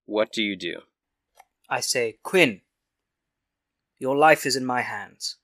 What 0.06 0.32
do 0.32 0.42
you 0.42 0.56
do? 0.56 0.82
I 1.70 1.82
say, 1.82 2.18
Quinn, 2.24 2.62
your 4.00 4.16
life 4.16 4.46
is 4.46 4.56
in 4.56 4.66
my 4.66 4.82
hands. 4.82 5.38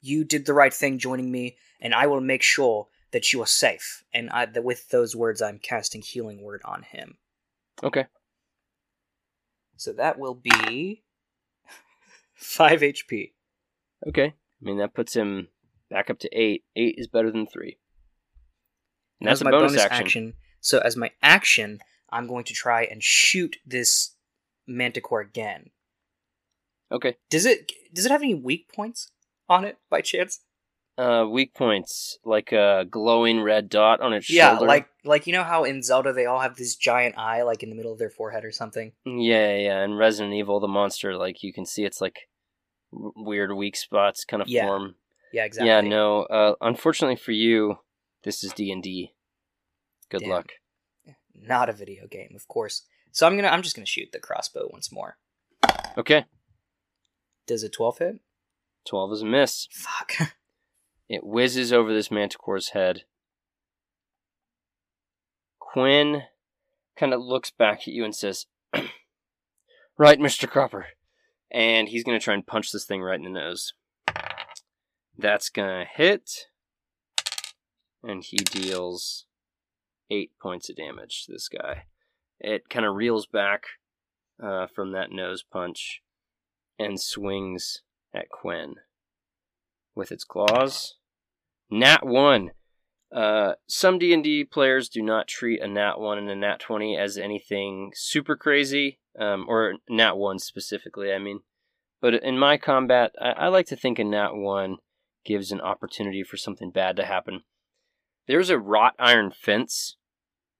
You 0.00 0.24
did 0.24 0.46
the 0.46 0.54
right 0.54 0.72
thing 0.72 0.98
joining 0.98 1.32
me, 1.32 1.56
and 1.80 1.94
I 1.94 2.06
will 2.06 2.20
make 2.20 2.42
sure 2.42 2.88
that 3.10 3.32
you 3.32 3.42
are 3.42 3.46
safe. 3.46 4.04
And 4.12 4.30
I, 4.30 4.46
that 4.46 4.64
with 4.64 4.88
those 4.90 5.16
words, 5.16 5.42
I'm 5.42 5.58
casting 5.58 6.02
Healing 6.02 6.42
Word 6.42 6.62
on 6.64 6.82
him. 6.82 7.18
Okay. 7.82 8.06
So 9.76 9.92
that 9.92 10.18
will 10.18 10.34
be 10.34 11.02
5 12.34 12.80
HP. 12.80 13.32
Okay. 14.06 14.26
I 14.26 14.64
mean, 14.64 14.78
that 14.78 14.94
puts 14.94 15.14
him 15.14 15.48
back 15.90 16.08
up 16.08 16.18
to 16.20 16.28
eight. 16.32 16.64
Eight 16.76 16.94
is 16.98 17.08
better 17.08 17.30
than 17.30 17.46
three. 17.46 17.78
And 19.22 19.28
that's 19.28 19.38
As 19.38 19.42
a 19.42 19.44
my 19.44 19.50
bonus, 19.52 19.76
action. 19.76 20.34
So 20.60 20.80
as 20.80 20.96
my 20.96 21.12
action, 21.22 21.78
I'm 22.10 22.26
going 22.26 22.42
to 22.44 22.54
try 22.54 22.82
and 22.82 23.02
shoot 23.02 23.56
this 23.64 24.16
manticore 24.66 25.20
again. 25.20 25.70
Okay. 26.90 27.16
Does 27.30 27.46
it 27.46 27.70
does 27.94 28.04
it 28.04 28.10
have 28.10 28.22
any 28.22 28.34
weak 28.34 28.72
points 28.74 29.12
on 29.48 29.64
it 29.64 29.78
by 29.88 30.00
chance? 30.00 30.40
Uh, 30.98 31.24
weak 31.30 31.54
points, 31.54 32.18
like 32.24 32.50
a 32.52 32.84
glowing 32.90 33.40
red 33.40 33.68
dot 33.68 34.00
on 34.00 34.12
its 34.12 34.28
Yeah, 34.28 34.54
shoulder. 34.54 34.66
like 34.66 34.88
like 35.04 35.26
you 35.28 35.32
know 35.32 35.44
how 35.44 35.62
in 35.62 35.82
Zelda 35.84 36.12
they 36.12 36.26
all 36.26 36.40
have 36.40 36.56
this 36.56 36.74
giant 36.74 37.16
eye 37.16 37.42
like 37.42 37.62
in 37.62 37.70
the 37.70 37.76
middle 37.76 37.92
of 37.92 38.00
their 38.00 38.10
forehead 38.10 38.44
or 38.44 38.50
something. 38.52 38.92
Yeah, 39.04 39.56
yeah, 39.56 39.82
and 39.82 39.96
Resident 39.96 40.34
Evil, 40.34 40.58
the 40.58 40.66
monster, 40.68 41.16
like 41.16 41.44
you 41.44 41.52
can 41.52 41.64
see 41.64 41.84
it's 41.84 42.00
like 42.00 42.28
weird 42.90 43.54
weak 43.54 43.76
spots 43.76 44.24
kind 44.24 44.42
of 44.42 44.48
Yeah, 44.48 44.66
form. 44.66 44.96
Yeah, 45.32 45.44
exactly. 45.44 45.68
Yeah, 45.68 45.80
no. 45.80 46.22
Uh, 46.24 46.54
unfortunately 46.60 47.16
for 47.16 47.32
you, 47.32 47.76
this 48.24 48.42
is 48.44 48.52
D 48.52 48.70
and 48.72 48.82
D. 48.82 49.12
Good 50.10 50.20
Damn. 50.20 50.30
luck. 50.30 50.52
Not 51.34 51.68
a 51.68 51.72
video 51.72 52.06
game, 52.06 52.32
of 52.36 52.46
course. 52.48 52.82
So 53.10 53.26
I'm 53.26 53.36
gonna 53.36 53.48
I'm 53.48 53.62
just 53.62 53.74
gonna 53.76 53.86
shoot 53.86 54.12
the 54.12 54.18
crossbow 54.18 54.68
once 54.72 54.92
more. 54.92 55.16
Okay, 55.96 56.24
Does 57.46 57.62
a 57.62 57.68
twelve 57.68 57.98
hit? 57.98 58.20
twelve 58.86 59.12
is 59.12 59.22
a 59.22 59.26
miss. 59.26 59.68
Fuck. 59.70 60.12
It 61.08 61.24
whizzes 61.26 61.74
over 61.74 61.92
this 61.92 62.10
manticore's 62.10 62.70
head. 62.70 63.02
Quinn 65.58 66.22
kind 66.96 67.12
of 67.12 67.20
looks 67.20 67.50
back 67.50 67.80
at 67.80 67.88
you 67.88 68.02
and 68.02 68.14
says, 68.14 68.46
"Right, 69.98 70.18
Mister 70.18 70.46
Copper," 70.46 70.86
and 71.50 71.88
he's 71.88 72.02
gonna 72.04 72.20
try 72.20 72.32
and 72.32 72.46
punch 72.46 72.72
this 72.72 72.86
thing 72.86 73.02
right 73.02 73.18
in 73.18 73.24
the 73.24 73.30
nose. 73.30 73.74
That's 75.18 75.50
gonna 75.50 75.84
hit, 75.84 76.46
and 78.02 78.24
he 78.24 78.36
deals 78.36 79.26
eight 80.10 80.32
points 80.40 80.68
of 80.68 80.76
damage 80.76 81.24
to 81.24 81.32
this 81.32 81.48
guy. 81.48 81.84
It 82.40 82.68
kind 82.68 82.84
of 82.84 82.96
reels 82.96 83.26
back 83.26 83.64
uh, 84.42 84.66
from 84.66 84.92
that 84.92 85.10
nose 85.10 85.42
punch 85.42 86.02
and 86.78 87.00
swings 87.00 87.82
at 88.14 88.28
Quinn 88.28 88.74
with 89.94 90.10
its 90.10 90.24
claws. 90.24 90.96
Nat 91.70 92.04
one. 92.04 92.50
Uh, 93.14 93.54
some 93.68 93.98
D 93.98 94.12
and 94.14 94.24
D 94.24 94.42
players 94.42 94.88
do 94.88 95.02
not 95.02 95.28
treat 95.28 95.60
a 95.60 95.68
Nat 95.68 95.98
one 95.98 96.18
and 96.18 96.30
a 96.30 96.34
Nat 96.34 96.60
twenty 96.60 96.96
as 96.96 97.18
anything 97.18 97.92
super 97.94 98.36
crazy, 98.36 98.98
um, 99.18 99.44
or 99.48 99.74
Nat 99.88 100.14
one 100.14 100.38
specifically. 100.38 101.12
I 101.12 101.18
mean, 101.18 101.40
but 102.00 102.14
in 102.14 102.38
my 102.38 102.56
combat, 102.56 103.12
I, 103.20 103.30
I 103.32 103.48
like 103.48 103.66
to 103.66 103.76
think 103.76 103.98
a 103.98 104.04
Nat 104.04 104.32
one 104.32 104.78
gives 105.24 105.52
an 105.52 105.60
opportunity 105.60 106.22
for 106.22 106.38
something 106.38 106.70
bad 106.70 106.96
to 106.96 107.04
happen. 107.04 107.42
There's 108.28 108.50
a 108.50 108.58
wrought 108.58 108.94
iron 108.98 109.32
fence 109.32 109.96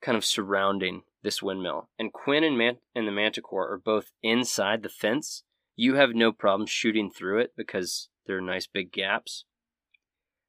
kind 0.01 0.17
of 0.17 0.25
surrounding 0.25 1.03
this 1.23 1.43
windmill, 1.43 1.89
and 1.99 2.13
Quinn 2.13 2.43
and, 2.43 2.59
Man- 2.59 2.79
and 2.95 3.07
the 3.07 3.13
Manticore 3.13 3.71
are 3.73 3.79
both 3.79 4.11
inside 4.23 4.83
the 4.83 4.89
fence. 4.89 5.45
You 5.77 5.95
have 5.95 6.11
no 6.15 6.33
problem 6.33 6.67
shooting 6.67 7.11
through 7.11 7.41
it 7.41 7.53
because 7.57 8.09
there 8.27 8.37
are 8.37 8.43
nice 8.43 8.67
big 8.67 8.93
gaps. 8.93 9.45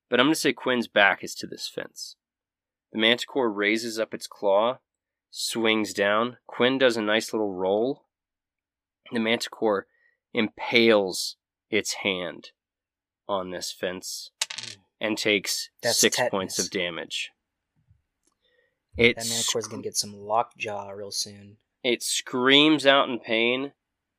But 0.09 0.19
I'm 0.19 0.27
going 0.27 0.33
to 0.33 0.39
say 0.39 0.53
Quinn's 0.53 0.87
back 0.87 1.23
is 1.23 1.35
to 1.35 1.47
this 1.47 1.67
fence. 1.67 2.15
The 2.91 2.99
Manticore 2.99 3.51
raises 3.51 3.99
up 3.99 4.13
its 4.13 4.27
claw, 4.27 4.79
swings 5.29 5.93
down. 5.93 6.37
Quinn 6.47 6.77
does 6.77 6.97
a 6.97 7.01
nice 7.01 7.33
little 7.33 7.53
roll. 7.53 8.05
The 9.11 9.19
Manticore 9.19 9.87
impales 10.33 11.37
its 11.69 11.93
hand 12.03 12.49
on 13.27 13.51
this 13.51 13.71
fence 13.71 14.31
and 15.03 15.17
takes 15.17 15.69
That's 15.83 15.99
six 15.99 16.15
tetanus. 16.15 16.31
points 16.31 16.59
of 16.59 16.71
damage. 16.71 17.29
That 18.97 19.03
It, 19.05 19.17
Manticore's 19.17 19.67
gonna 19.67 19.83
get 19.83 19.97
some 19.97 20.13
lockjaw 20.15 20.89
real 20.91 21.11
soon. 21.11 21.57
it 21.83 22.01
screams 22.01 22.85
out 22.85 23.09
in 23.09 23.19
pain, 23.19 23.73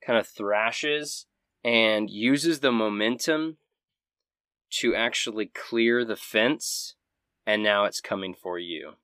kind 0.07 0.19
of 0.19 0.29
thrashes, 0.29 1.27
and 1.65 2.11
uses 2.11 2.61
the 2.61 2.71
momentum 2.73 3.57
to 4.71 4.95
actually 4.95 5.47
clear 5.47 6.05
the 6.05 6.17
fence, 6.17 6.95
and 7.47 7.63
now 7.63 7.85
it's 7.85 8.01
coming 8.01 8.35
for 8.35 8.59
you. 8.59 8.95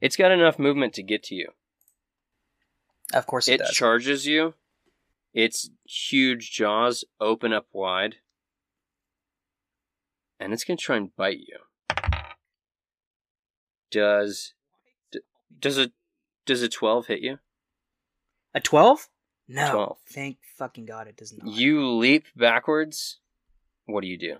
It's 0.00 0.16
got 0.16 0.32
enough 0.32 0.58
movement 0.58 0.94
to 0.94 1.02
get 1.02 1.22
to 1.24 1.34
you. 1.34 1.50
Of 3.14 3.26
course 3.26 3.46
it, 3.48 3.54
It 3.54 3.58
does. 3.58 3.70
charges 3.74 4.26
you. 4.26 4.54
Its 5.34 5.70
huge 5.84 6.50
jaws 6.50 7.04
open 7.20 7.52
up 7.52 7.66
wide. 7.72 8.16
And 10.42 10.52
it's 10.52 10.64
going 10.64 10.76
to 10.76 10.82
try 10.82 10.96
and 10.96 11.14
bite 11.16 11.38
you. 11.38 11.58
Does 13.90 14.54
d- 15.10 15.20
does 15.58 15.78
a 15.78 15.92
does 16.46 16.62
a 16.62 16.68
12 16.68 17.06
hit 17.06 17.20
you? 17.20 17.38
a 18.54 18.60
twelve? 18.60 19.08
No. 19.48 19.70
12. 19.70 19.98
Thank 20.10 20.38
fucking 20.56 20.86
god 20.86 21.06
it 21.08 21.16
does 21.16 21.32
not. 21.32 21.46
You 21.48 21.86
leap 21.88 22.24
backwards. 22.36 23.18
What 23.86 24.02
do 24.02 24.08
you 24.08 24.18
do? 24.18 24.36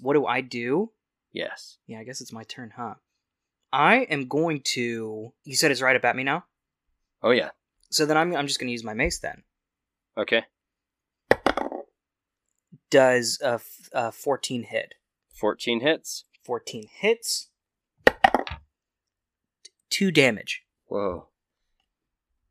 What 0.00 0.14
do 0.14 0.24
I 0.26 0.40
do? 0.40 0.92
Yes. 1.32 1.78
Yeah, 1.86 1.98
I 2.00 2.04
guess 2.04 2.20
it's 2.20 2.32
my 2.32 2.44
turn, 2.44 2.72
huh? 2.76 2.94
I 3.72 3.98
am 4.02 4.26
going 4.26 4.62
to. 4.74 5.32
You 5.44 5.56
said 5.56 5.70
it's 5.70 5.82
right 5.82 5.96
up 5.96 6.04
at 6.04 6.16
me 6.16 6.24
now. 6.24 6.44
Oh 7.22 7.30
yeah. 7.30 7.50
So 7.90 8.06
then 8.06 8.16
I'm 8.16 8.34
I'm 8.34 8.46
just 8.46 8.58
gonna 8.58 8.72
use 8.72 8.84
my 8.84 8.94
mace 8.94 9.18
then. 9.18 9.42
Okay. 10.16 10.44
Does 12.90 13.38
a, 13.42 13.54
f- 13.54 13.88
a 13.92 14.10
14 14.12 14.64
hit? 14.64 14.94
14 15.40 15.80
hits. 15.80 16.24
14 16.44 16.84
hits. 17.00 17.48
Two 19.88 20.10
damage. 20.12 20.62
Whoa. 20.86 21.28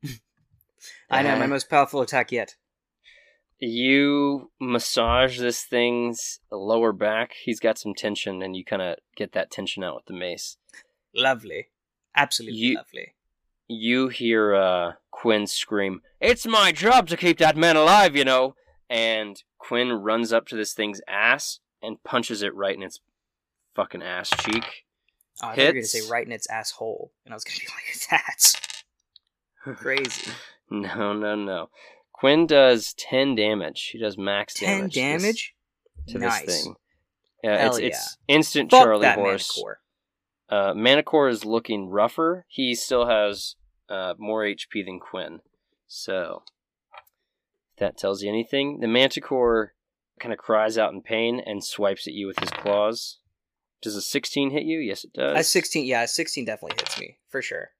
I 1.10 1.22
know 1.22 1.36
my 1.36 1.44
Uh, 1.44 1.48
most 1.48 1.70
powerful 1.70 2.00
attack 2.02 2.32
yet. 2.32 2.56
You 3.58 4.50
massage 4.60 5.38
this 5.38 5.62
thing's 5.64 6.40
lower 6.50 6.92
back. 6.92 7.32
He's 7.44 7.60
got 7.60 7.78
some 7.78 7.94
tension, 7.94 8.42
and 8.42 8.56
you 8.56 8.64
kind 8.64 8.82
of 8.82 8.96
get 9.16 9.32
that 9.32 9.50
tension 9.50 9.84
out 9.84 9.96
with 9.96 10.06
the 10.06 10.14
mace. 10.14 10.56
Lovely, 11.14 11.68
absolutely 12.16 12.58
You- 12.58 12.76
lovely. 12.76 13.14
you 13.68 14.08
hear 14.08 14.54
uh, 14.54 14.92
Quinn 15.10 15.46
scream, 15.46 16.00
It's 16.20 16.46
my 16.46 16.72
job 16.72 17.06
to 17.08 17.16
keep 17.16 17.38
that 17.38 17.56
man 17.56 17.76
alive, 17.76 18.16
you 18.16 18.24
know! 18.24 18.54
And 18.88 19.42
Quinn 19.58 19.92
runs 19.92 20.32
up 20.32 20.46
to 20.48 20.56
this 20.56 20.72
thing's 20.72 21.00
ass 21.06 21.60
and 21.82 22.02
punches 22.04 22.42
it 22.42 22.54
right 22.54 22.74
in 22.76 22.82
its 22.82 23.00
fucking 23.74 24.02
ass 24.02 24.30
cheek. 24.40 24.84
Oh, 25.42 25.48
I 25.48 25.54
thought 25.54 25.58
you 25.58 25.66
were 25.66 25.72
gonna 25.72 25.84
say 25.84 26.08
right 26.10 26.26
in 26.26 26.32
its 26.32 26.48
asshole, 26.50 27.12
and 27.24 27.32
I 27.32 27.36
was 27.36 27.44
gonna 27.44 27.58
be 27.58 27.66
like, 27.74 28.10
"That's 28.10 28.56
crazy." 29.62 30.32
No, 30.72 31.12
no, 31.12 31.34
no. 31.34 31.68
Quinn 32.12 32.46
does 32.46 32.94
10 32.94 33.34
damage. 33.34 33.90
He 33.92 33.98
does 33.98 34.16
max 34.16 34.54
Ten 34.54 34.88
damage. 34.88 34.92
to 34.92 35.00
this- 35.00 35.22
damage. 35.24 35.54
to 36.06 36.18
nice. 36.18 36.46
this 36.46 36.62
thing. 36.62 36.74
Yeah, 37.42 37.58
Hell 37.58 37.70
it's, 37.70 37.80
yeah. 37.80 37.86
it's 37.88 38.18
instant 38.28 38.70
Fuck 38.70 38.84
Charlie 38.84 39.08
horse. 39.08 39.50
Manticore. 39.56 39.80
Uh, 40.48 40.72
Manicore 40.74 41.28
is 41.28 41.44
looking 41.44 41.88
rougher. 41.88 42.44
He 42.46 42.76
still 42.76 43.06
has 43.08 43.56
uh, 43.88 44.14
more 44.16 44.42
HP 44.44 44.84
than 44.86 45.00
Quinn. 45.00 45.40
So, 45.88 46.44
if 47.72 47.80
that 47.80 47.96
tells 47.98 48.22
you 48.22 48.28
anything. 48.28 48.78
The 48.78 48.86
Manticore 48.86 49.74
kind 50.20 50.32
of 50.32 50.38
cries 50.38 50.76
out 50.78 50.92
in 50.92 51.02
pain 51.02 51.40
and 51.44 51.64
swipes 51.64 52.06
at 52.06 52.14
you 52.14 52.26
with 52.26 52.38
his 52.38 52.50
claws. 52.50 53.18
Does 53.82 53.96
a 53.96 54.02
16 54.02 54.50
hit 54.50 54.64
you? 54.64 54.78
Yes, 54.78 55.04
it 55.04 55.12
does. 55.14 55.38
A 55.38 55.42
sixteen, 55.42 55.86
yeah, 55.86 56.02
a 56.02 56.08
sixteen 56.08 56.44
definitely 56.44 56.76
hits 56.78 57.00
me 57.00 57.18
for 57.30 57.40
sure. 57.40 57.70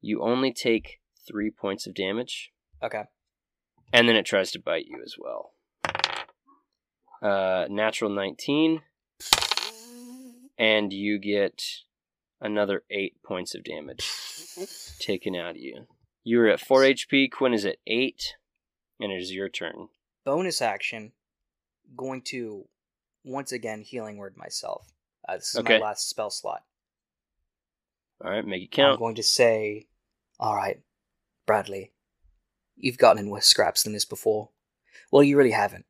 You 0.00 0.22
only 0.22 0.52
take 0.52 1.00
three 1.26 1.50
points 1.50 1.86
of 1.86 1.94
damage, 1.94 2.50
Okay, 2.82 3.02
and 3.92 4.08
then 4.08 4.14
it 4.16 4.24
tries 4.24 4.50
to 4.52 4.60
bite 4.60 4.86
you 4.86 5.02
as 5.04 5.16
well. 5.18 5.52
Uh, 7.22 7.66
natural 7.68 8.10
19, 8.10 8.80
and 10.58 10.92
you 10.92 11.18
get 11.18 11.62
another 12.40 12.84
eight 12.90 13.22
points 13.22 13.54
of 13.54 13.64
damage. 13.64 14.08
taken 15.00 15.34
out 15.34 15.50
of 15.52 15.56
you. 15.58 15.86
You're 16.22 16.48
at 16.48 16.60
4 16.60 16.80
HP, 16.82 17.30
Quinn 17.30 17.54
is 17.54 17.64
at 17.66 17.76
8, 17.86 18.34
and 19.00 19.10
it 19.12 19.16
is 19.16 19.32
your 19.32 19.48
turn. 19.48 19.88
bonus 20.24 20.60
action. 20.62 21.12
Going 21.96 22.22
to 22.22 22.66
once 23.24 23.52
again 23.52 23.82
healing 23.82 24.16
word 24.16 24.36
myself. 24.36 24.92
Uh, 25.28 25.36
this 25.36 25.54
is 25.54 25.60
Okay. 25.60 25.78
my 25.78 25.86
last 25.86 26.08
spell 26.08 26.30
slot. 26.30 26.64
Alright, 28.24 28.46
make 28.46 28.62
it 28.62 28.70
count. 28.70 28.94
I'm 28.94 28.98
going 28.98 29.14
to 29.16 29.22
say, 29.22 29.88
"All 30.38 30.54
right, 30.54 30.80
Bradley, 31.46 31.92
you've 32.76 32.98
gotten 32.98 33.24
in 33.24 33.30
worse 33.30 33.46
scraps 33.46 33.82
than 33.82 33.92
this 33.92 34.04
before. 34.04 34.50
Well, 35.10 35.22
you 35.22 35.36
really 35.36 35.50
haven't. 35.52 35.86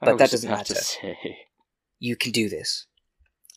But 0.00 0.18
that 0.18 0.30
doesn't 0.30 0.50
matter. 0.50 0.74
You 1.98 2.16
can 2.16 2.32
do 2.32 2.48
this." 2.48 2.86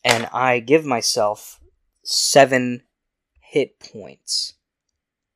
And 0.04 0.26
I 0.32 0.60
give 0.60 0.84
myself 0.84 1.60
seven 2.02 2.84
hit 3.40 3.78
points 3.80 4.54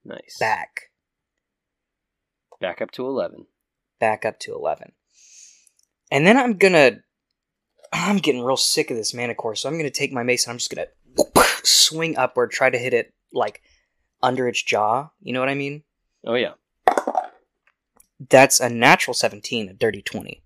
Nice. 0.05 0.39
back, 0.39 0.91
Back 2.61 2.81
up 2.81 2.91
to 2.93 3.07
11. 3.07 3.47
back 3.99 4.25
up 4.25 4.39
to 4.41 4.55
eleven. 4.55 4.93
And 6.15 6.25
then 6.25 6.37
I'm 6.37 6.59
gonna, 6.59 7.01
I'm 7.93 8.19
getting 8.19 8.45
real 8.45 8.57
sick 8.57 8.93
of 8.93 8.97
this 8.97 9.11
manicore, 9.11 9.59
so 9.59 9.69
I'm 9.69 9.77
gonna 9.77 9.91
take 9.91 10.13
my 10.13 10.23
mace 10.23 10.47
and 10.47 10.53
I'm 10.53 10.59
just 10.59 10.73
gonna 10.73 10.87
swing 11.65 12.17
upward, 12.17 12.53
try 12.53 12.71
to 12.71 12.79
hit 12.79 12.95
it 12.95 13.13
like 13.33 13.63
under 14.23 14.47
its 14.47 14.63
jaw. 14.63 15.11
You 15.21 15.33
know 15.33 15.41
what 15.41 15.49
I 15.49 15.57
mean? 15.57 15.83
Oh, 16.25 16.37
yeah. 16.37 16.53
That's 18.31 18.61
a 18.61 18.69
natural 18.69 19.13
17, 19.13 19.69
a 19.69 19.75
dirty 19.75 20.03
20. 20.03 20.41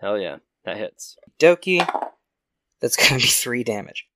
Hell 0.00 0.16
yeah. 0.16 0.36
That 0.64 0.76
hits. 0.76 1.16
Doki, 1.40 1.84
that's 2.80 2.94
gonna 2.96 3.20
be 3.20 3.26
three 3.26 3.64
damage. 3.64 4.06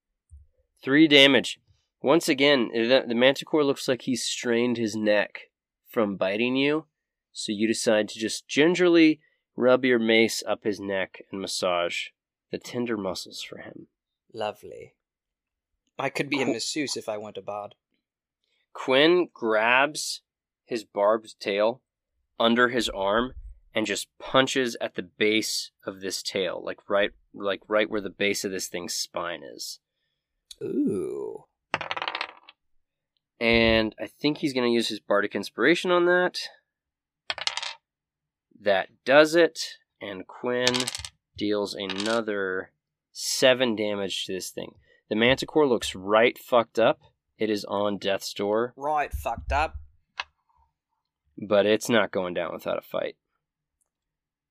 3 0.84 1.08
damage. 1.08 1.58
Once 2.02 2.28
again, 2.28 2.70
the, 2.72 3.04
the 3.08 3.16
Manticore 3.16 3.64
looks 3.64 3.88
like 3.88 4.02
he's 4.02 4.22
strained 4.22 4.76
his 4.76 4.94
neck 4.94 5.40
from 5.88 6.16
biting 6.16 6.54
you, 6.54 6.84
so 7.32 7.50
you 7.50 7.66
decide 7.66 8.08
to 8.10 8.18
just 8.20 8.46
gingerly 8.46 9.20
rub 9.56 9.84
your 9.84 9.98
mace 9.98 10.42
up 10.46 10.64
his 10.64 10.80
neck 10.80 11.22
and 11.30 11.40
massage 11.40 12.08
the 12.50 12.58
tender 12.58 12.96
muscles 12.96 13.42
for 13.42 13.58
him. 13.58 13.86
Lovely. 14.32 14.94
I 15.98 16.08
could 16.08 16.28
be 16.28 16.42
a 16.42 16.46
masseuse 16.46 16.96
if 16.96 17.08
I 17.08 17.18
went 17.18 17.36
to 17.36 17.42
bod. 17.42 17.74
Quinn 18.72 19.28
grabs 19.32 20.22
his 20.64 20.84
barbed 20.84 21.38
tail 21.40 21.80
under 22.38 22.68
his 22.68 22.88
arm 22.88 23.34
and 23.74 23.86
just 23.86 24.08
punches 24.18 24.76
at 24.80 24.94
the 24.94 25.02
base 25.02 25.70
of 25.86 26.00
this 26.00 26.22
tail, 26.22 26.62
like 26.64 26.78
right 26.88 27.10
like 27.32 27.60
right 27.68 27.90
where 27.90 28.00
the 28.00 28.10
base 28.10 28.44
of 28.44 28.50
this 28.50 28.68
thing's 28.68 28.94
spine 28.94 29.42
is. 29.42 29.80
Ooh. 30.62 31.44
And 33.40 33.94
I 34.00 34.06
think 34.06 34.38
he's 34.38 34.52
going 34.52 34.68
to 34.68 34.74
use 34.74 34.88
his 34.88 35.00
bardic 35.00 35.34
inspiration 35.34 35.90
on 35.90 36.06
that. 36.06 36.38
That 38.64 38.88
does 39.04 39.34
it, 39.34 39.76
and 40.00 40.26
Quinn 40.26 40.72
deals 41.36 41.74
another 41.74 42.70
7 43.12 43.76
damage 43.76 44.24
to 44.26 44.32
this 44.32 44.50
thing. 44.50 44.74
The 45.10 45.16
manticore 45.16 45.66
looks 45.66 45.94
right 45.94 46.38
fucked 46.38 46.78
up. 46.78 47.00
It 47.38 47.50
is 47.50 47.64
on 47.66 47.98
death's 47.98 48.32
door. 48.32 48.72
Right, 48.76 49.12
fucked 49.12 49.52
up. 49.52 49.76
but 51.36 51.66
it's 51.66 51.88
not 51.88 52.10
going 52.12 52.32
down 52.32 52.52
without 52.52 52.78
a 52.78 52.82
fight. 52.82 53.16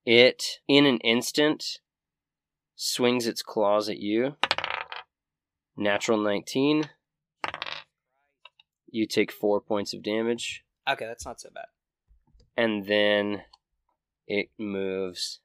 It, 0.05 0.59
in 0.67 0.85
an 0.85 0.97
instant, 0.99 1.79
swings 2.75 3.25
its 3.25 3.41
claws 3.41 3.87
at 3.89 3.99
you. 3.99 4.35
Natural 5.77 6.17
19. 6.17 6.89
You 8.91 9.07
take 9.07 9.31
four 9.31 9.59
points 9.61 9.93
of 9.93 10.03
damage, 10.03 10.63
Okay, 10.87 11.05
that's 11.05 11.25
not 11.25 11.39
so 11.39 11.49
bad. 11.55 11.65
and 12.57 12.85
then 12.85 13.43
it 14.27 14.49
moves 14.57 15.39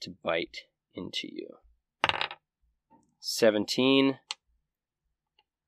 to 0.00 0.14
bite 0.22 0.58
into 0.94 1.28
you. 1.32 1.56
17. 3.20 4.18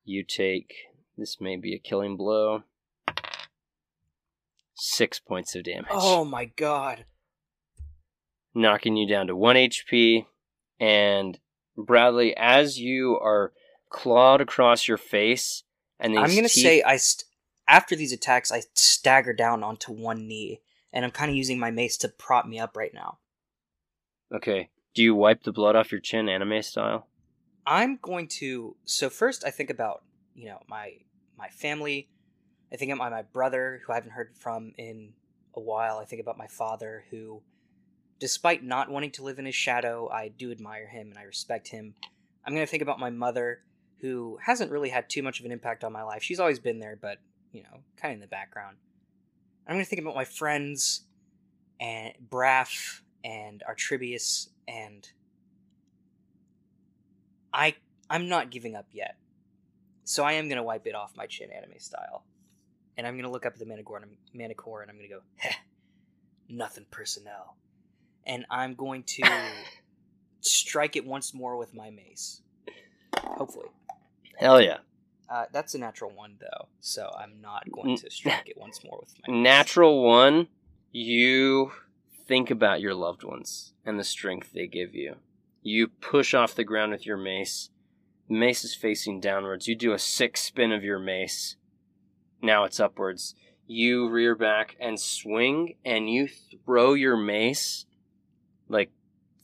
You 0.05 0.23
take, 0.23 0.73
this 1.17 1.37
may 1.39 1.55
be 1.55 1.75
a 1.75 1.79
killing 1.79 2.17
blow, 2.17 2.63
six 4.75 5.19
points 5.19 5.55
of 5.55 5.63
damage. 5.63 5.87
Oh 5.91 6.23
my 6.25 6.45
god. 6.45 7.05
knocking 8.55 8.97
you 8.97 9.07
down 9.07 9.27
to 9.27 9.35
1 9.35 9.55
HP. 9.55 10.25
And 10.79 11.37
Bradley, 11.77 12.35
as 12.35 12.79
you 12.79 13.17
are 13.21 13.53
clawed 13.89 14.41
across 14.41 14.87
your 14.87 14.97
face, 14.97 15.63
and 15.99 16.13
these 16.13 16.19
I'm 16.19 16.29
gonna 16.35 16.49
teeth- 16.49 16.63
say 16.63 16.81
I 16.81 16.97
st- 16.97 17.25
after 17.67 17.95
these 17.95 18.11
attacks, 18.13 18.51
I 18.51 18.63
stagger 18.73 19.33
down 19.33 19.63
onto 19.63 19.91
one 19.91 20.27
knee, 20.27 20.61
and 20.91 21.05
I'm 21.05 21.11
kind 21.11 21.29
of 21.29 21.37
using 21.37 21.59
my 21.59 21.71
mace 21.71 21.97
to 21.97 22.09
prop 22.09 22.45
me 22.45 22.59
up 22.59 22.75
right 22.75 22.93
now. 22.93 23.19
okay. 24.33 24.69
Do 24.95 25.03
you 25.03 25.13
wipe 25.13 25.43
the 25.43 25.51
blood 25.51 25.75
off 25.75 25.91
your 25.91 26.01
chin, 26.01 26.27
anime 26.27 26.63
style? 26.63 27.07
I'm 27.65 27.99
going 28.01 28.27
to. 28.39 28.75
So 28.83 29.09
first, 29.09 29.45
I 29.45 29.51
think 29.51 29.69
about 29.69 30.03
you 30.33 30.47
know 30.47 30.59
my 30.67 30.93
my 31.37 31.47
family. 31.49 32.09
I 32.73 32.75
think 32.75 32.91
about 32.91 33.11
my 33.11 33.21
brother, 33.21 33.81
who 33.85 33.93
I 33.93 33.95
haven't 33.95 34.11
heard 34.11 34.35
from 34.35 34.73
in 34.77 35.13
a 35.55 35.59
while. 35.59 35.99
I 35.99 36.05
think 36.05 36.21
about 36.21 36.37
my 36.37 36.47
father, 36.47 37.05
who, 37.11 37.41
despite 38.19 38.63
not 38.63 38.89
wanting 38.89 39.11
to 39.11 39.23
live 39.23 39.39
in 39.39 39.45
his 39.45 39.55
shadow, 39.55 40.09
I 40.09 40.27
do 40.27 40.51
admire 40.51 40.87
him 40.87 41.09
and 41.09 41.17
I 41.17 41.23
respect 41.23 41.69
him. 41.69 41.93
I'm 42.45 42.53
going 42.53 42.65
to 42.65 42.69
think 42.69 42.83
about 42.83 42.99
my 42.99 43.09
mother, 43.09 43.61
who 44.01 44.37
hasn't 44.43 44.71
really 44.71 44.89
had 44.89 45.09
too 45.09 45.23
much 45.23 45.39
of 45.39 45.45
an 45.45 45.51
impact 45.51 45.83
on 45.83 45.93
my 45.93 46.03
life. 46.03 46.23
She's 46.23 46.39
always 46.39 46.59
been 46.59 46.79
there, 46.79 46.97
but 46.99 47.17
you 47.51 47.63
know, 47.63 47.81
kind 47.97 48.11
of 48.11 48.15
in 48.15 48.21
the 48.21 48.27
background. 48.27 48.77
I'm 49.69 49.75
going 49.75 49.85
to 49.85 49.89
think 49.89 50.01
about 50.01 50.15
my 50.15 50.25
friends, 50.25 51.03
and 51.79 52.13
Braff 52.29 53.01
and 53.23 53.63
Artribius 53.69 54.49
and 54.67 55.09
I 57.53 57.75
I'm 58.09 58.27
not 58.27 58.49
giving 58.49 58.75
up 58.75 58.87
yet. 58.91 59.17
So 60.03 60.23
I 60.23 60.33
am 60.33 60.49
gonna 60.49 60.63
wipe 60.63 60.87
it 60.87 60.95
off 60.95 61.15
my 61.15 61.27
chin 61.27 61.49
anime 61.51 61.79
style. 61.79 62.23
And 62.97 63.05
I'm 63.05 63.15
gonna 63.15 63.31
look 63.31 63.45
up 63.45 63.53
at 63.53 63.59
the 63.59 63.65
Manicore 63.65 64.01
and, 64.01 64.11
Manicore 64.35 64.81
and 64.81 64.89
I'm 64.89 64.97
gonna 64.97 65.09
go, 65.09 65.21
Heh, 65.37 65.53
nothing 66.47 66.85
personnel. 66.89 67.55
And 68.25 68.45
I'm 68.49 68.75
going 68.75 69.03
to 69.03 69.23
strike 70.41 70.95
it 70.95 71.05
once 71.05 71.33
more 71.33 71.57
with 71.57 71.73
my 71.73 71.89
mace. 71.89 72.41
Hopefully. 73.17 73.67
Hell 74.37 74.61
yeah. 74.61 74.77
Uh, 75.29 75.45
that's 75.51 75.75
a 75.75 75.77
natural 75.77 76.09
one 76.09 76.37
though, 76.39 76.67
so 76.79 77.11
I'm 77.17 77.39
not 77.39 77.71
going 77.71 77.97
to 77.97 78.09
strike 78.09 78.49
it 78.49 78.57
once 78.57 78.83
more 78.83 78.99
with 78.99 79.13
my. 79.27 79.33
Natural 79.41 80.03
one, 80.03 80.47
you 80.91 81.71
think 82.27 82.49
about 82.49 82.81
your 82.81 82.95
loved 82.95 83.23
ones 83.23 83.73
and 83.85 83.99
the 83.99 84.03
strength 84.03 84.51
they 84.53 84.65
give 84.65 84.95
you. 84.95 85.17
You 85.61 85.87
push 85.87 86.33
off 86.33 86.55
the 86.55 86.63
ground 86.63 86.93
with 86.93 87.05
your 87.05 87.17
mace. 87.17 87.69
The 88.27 88.35
mace 88.35 88.63
is 88.63 88.73
facing 88.73 89.19
downwards. 89.19 89.67
You 89.67 89.75
do 89.75 89.93
a 89.93 89.99
six 89.99 90.41
spin 90.41 90.71
of 90.71 90.83
your 90.83 90.99
mace. 90.99 91.57
Now 92.41 92.63
it's 92.63 92.79
upwards. 92.79 93.35
You 93.67 94.09
rear 94.09 94.33
back 94.33 94.75
and 94.79 94.99
swing, 94.99 95.75
and 95.85 96.09
you 96.09 96.27
throw 96.65 96.93
your 96.93 97.15
mace 97.15 97.85
like 98.67 98.89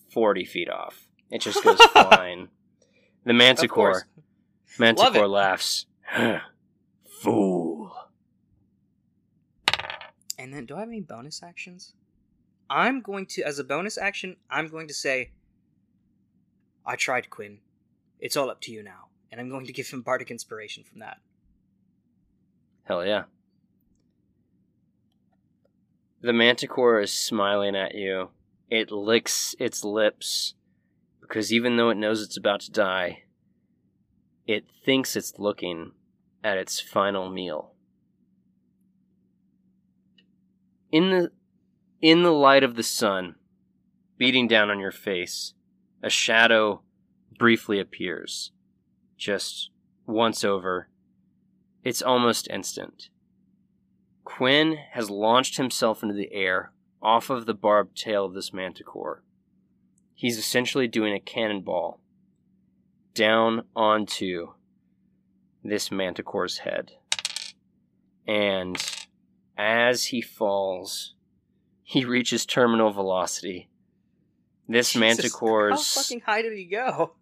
40 0.09 0.45
feet 0.45 0.69
off. 0.69 1.07
It 1.29 1.41
just 1.41 1.63
goes 1.63 1.79
flying. 1.91 2.49
The 3.23 3.33
manticore. 3.33 4.07
Manticore 4.79 5.27
laughs. 5.27 5.85
Fool. 7.21 7.95
And 10.37 10.53
then, 10.53 10.65
do 10.65 10.75
I 10.75 10.81
have 10.81 10.89
any 10.89 11.01
bonus 11.01 11.41
actions? 11.41 11.93
I'm 12.69 13.01
going 13.01 13.25
to, 13.27 13.43
as 13.43 13.59
a 13.59 13.63
bonus 13.63 13.97
action, 13.97 14.37
I'm 14.49 14.67
going 14.67 14.87
to 14.87 14.93
say, 14.93 15.31
I 16.85 16.95
tried, 16.95 17.29
Quinn. 17.29 17.59
It's 18.19 18.37
all 18.37 18.49
up 18.49 18.61
to 18.61 18.71
you 18.71 18.83
now. 18.83 19.07
And 19.31 19.41
I'm 19.41 19.49
going 19.49 19.65
to 19.65 19.73
give 19.73 19.89
him 19.89 20.01
bardic 20.01 20.31
inspiration 20.31 20.83
from 20.83 20.99
that. 20.99 21.17
Hell 22.83 23.05
yeah. 23.05 23.23
The 26.21 26.33
manticore 26.33 27.01
is 27.01 27.11
smiling 27.11 27.75
at 27.75 27.95
you. 27.95 28.29
It 28.69 28.91
licks 28.91 29.55
its 29.59 29.83
lips 29.83 30.55
because 31.21 31.53
even 31.53 31.77
though 31.77 31.89
it 31.89 31.97
knows 31.97 32.21
it's 32.21 32.37
about 32.37 32.61
to 32.61 32.71
die, 32.71 33.23
it 34.45 34.65
thinks 34.83 35.15
it's 35.15 35.39
looking 35.39 35.91
at 36.43 36.57
its 36.57 36.79
final 36.79 37.29
meal. 37.29 37.71
In 40.91 41.09
the 41.09 41.31
in 42.01 42.23
the 42.23 42.31
light 42.31 42.63
of 42.63 42.75
the 42.75 42.83
sun 42.83 43.35
beating 44.17 44.47
down 44.47 44.69
on 44.69 44.79
your 44.79 44.91
face, 44.91 45.53
a 46.03 46.09
shadow 46.09 46.81
briefly 47.37 47.79
appears. 47.79 48.51
Just 49.17 49.71
once 50.05 50.43
over, 50.43 50.89
it's 51.83 52.01
almost 52.01 52.49
instant. 52.49 53.09
Quinn 54.23 54.77
has 54.91 55.09
launched 55.09 55.57
himself 55.57 56.03
into 56.03 56.15
the 56.15 56.33
air 56.33 56.71
off 57.01 57.29
of 57.29 57.45
the 57.45 57.53
barbed 57.53 57.97
tail 57.97 58.25
of 58.25 58.33
this 58.33 58.53
manticore. 58.53 59.23
He's 60.13 60.37
essentially 60.37 60.87
doing 60.87 61.13
a 61.13 61.19
cannonball 61.19 61.99
down 63.15 63.63
onto 63.75 64.49
this 65.63 65.89
manticore's 65.89 66.59
head. 66.59 66.91
And 68.27 68.77
as 69.57 70.05
he 70.05 70.21
falls, 70.21 71.15
he 71.83 72.05
reaches 72.05 72.45
terminal 72.45 72.91
velocity. 72.91 73.69
This 74.67 74.93
Jesus, 74.93 74.99
manticore's 74.99 75.95
How 75.95 76.01
fucking 76.01 76.21
high 76.21 76.41
did 76.41 76.53
he 76.53 76.65
go? 76.65 77.13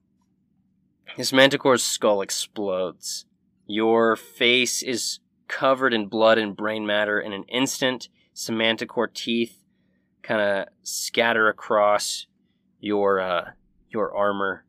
this 1.17 1.33
manticore's 1.33 1.83
skull 1.83 2.21
explodes. 2.21 3.25
Your 3.65 4.15
face 4.15 4.81
is 4.81 5.19
covered 5.47 5.93
in 5.93 6.07
blood 6.07 6.37
and 6.37 6.55
brain 6.55 6.85
matter 6.85 7.19
in 7.19 7.33
an 7.33 7.43
instant. 7.43 8.09
Some 8.33 8.57
manticore 8.57 9.07
teeth 9.07 9.63
kind 10.21 10.41
of 10.41 10.67
scatter 10.81 11.49
across 11.49 12.27
your 12.79 13.19
uh, 13.19 13.51
your 13.89 14.15
armor, 14.15 14.65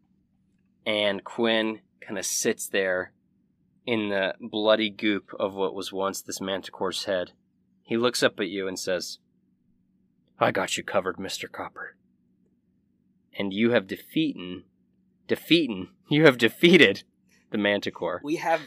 and 0.86 1.24
Quinn 1.24 1.80
kind 2.00 2.18
of 2.18 2.26
sits 2.26 2.66
there 2.66 3.12
in 3.86 4.08
the 4.08 4.34
bloody 4.40 4.90
goop 4.90 5.34
of 5.38 5.54
what 5.54 5.74
was 5.74 5.92
once 5.92 6.22
this 6.22 6.40
manticore's 6.40 7.04
head. 7.04 7.32
He 7.82 7.96
looks 7.96 8.22
up 8.22 8.40
at 8.40 8.48
you 8.48 8.66
and 8.66 8.78
says, 8.78 9.18
"I 10.38 10.50
got 10.50 10.76
you 10.76 10.82
covered, 10.82 11.18
Mister 11.18 11.48
Copper." 11.48 11.96
And 13.36 13.52
you 13.52 13.72
have 13.72 13.86
defeaten, 13.86 14.64
defeaten. 15.26 15.88
You 16.08 16.24
have 16.24 16.38
defeated 16.38 17.02
the 17.50 17.58
manticore. 17.58 18.20
We 18.22 18.36
have 18.36 18.60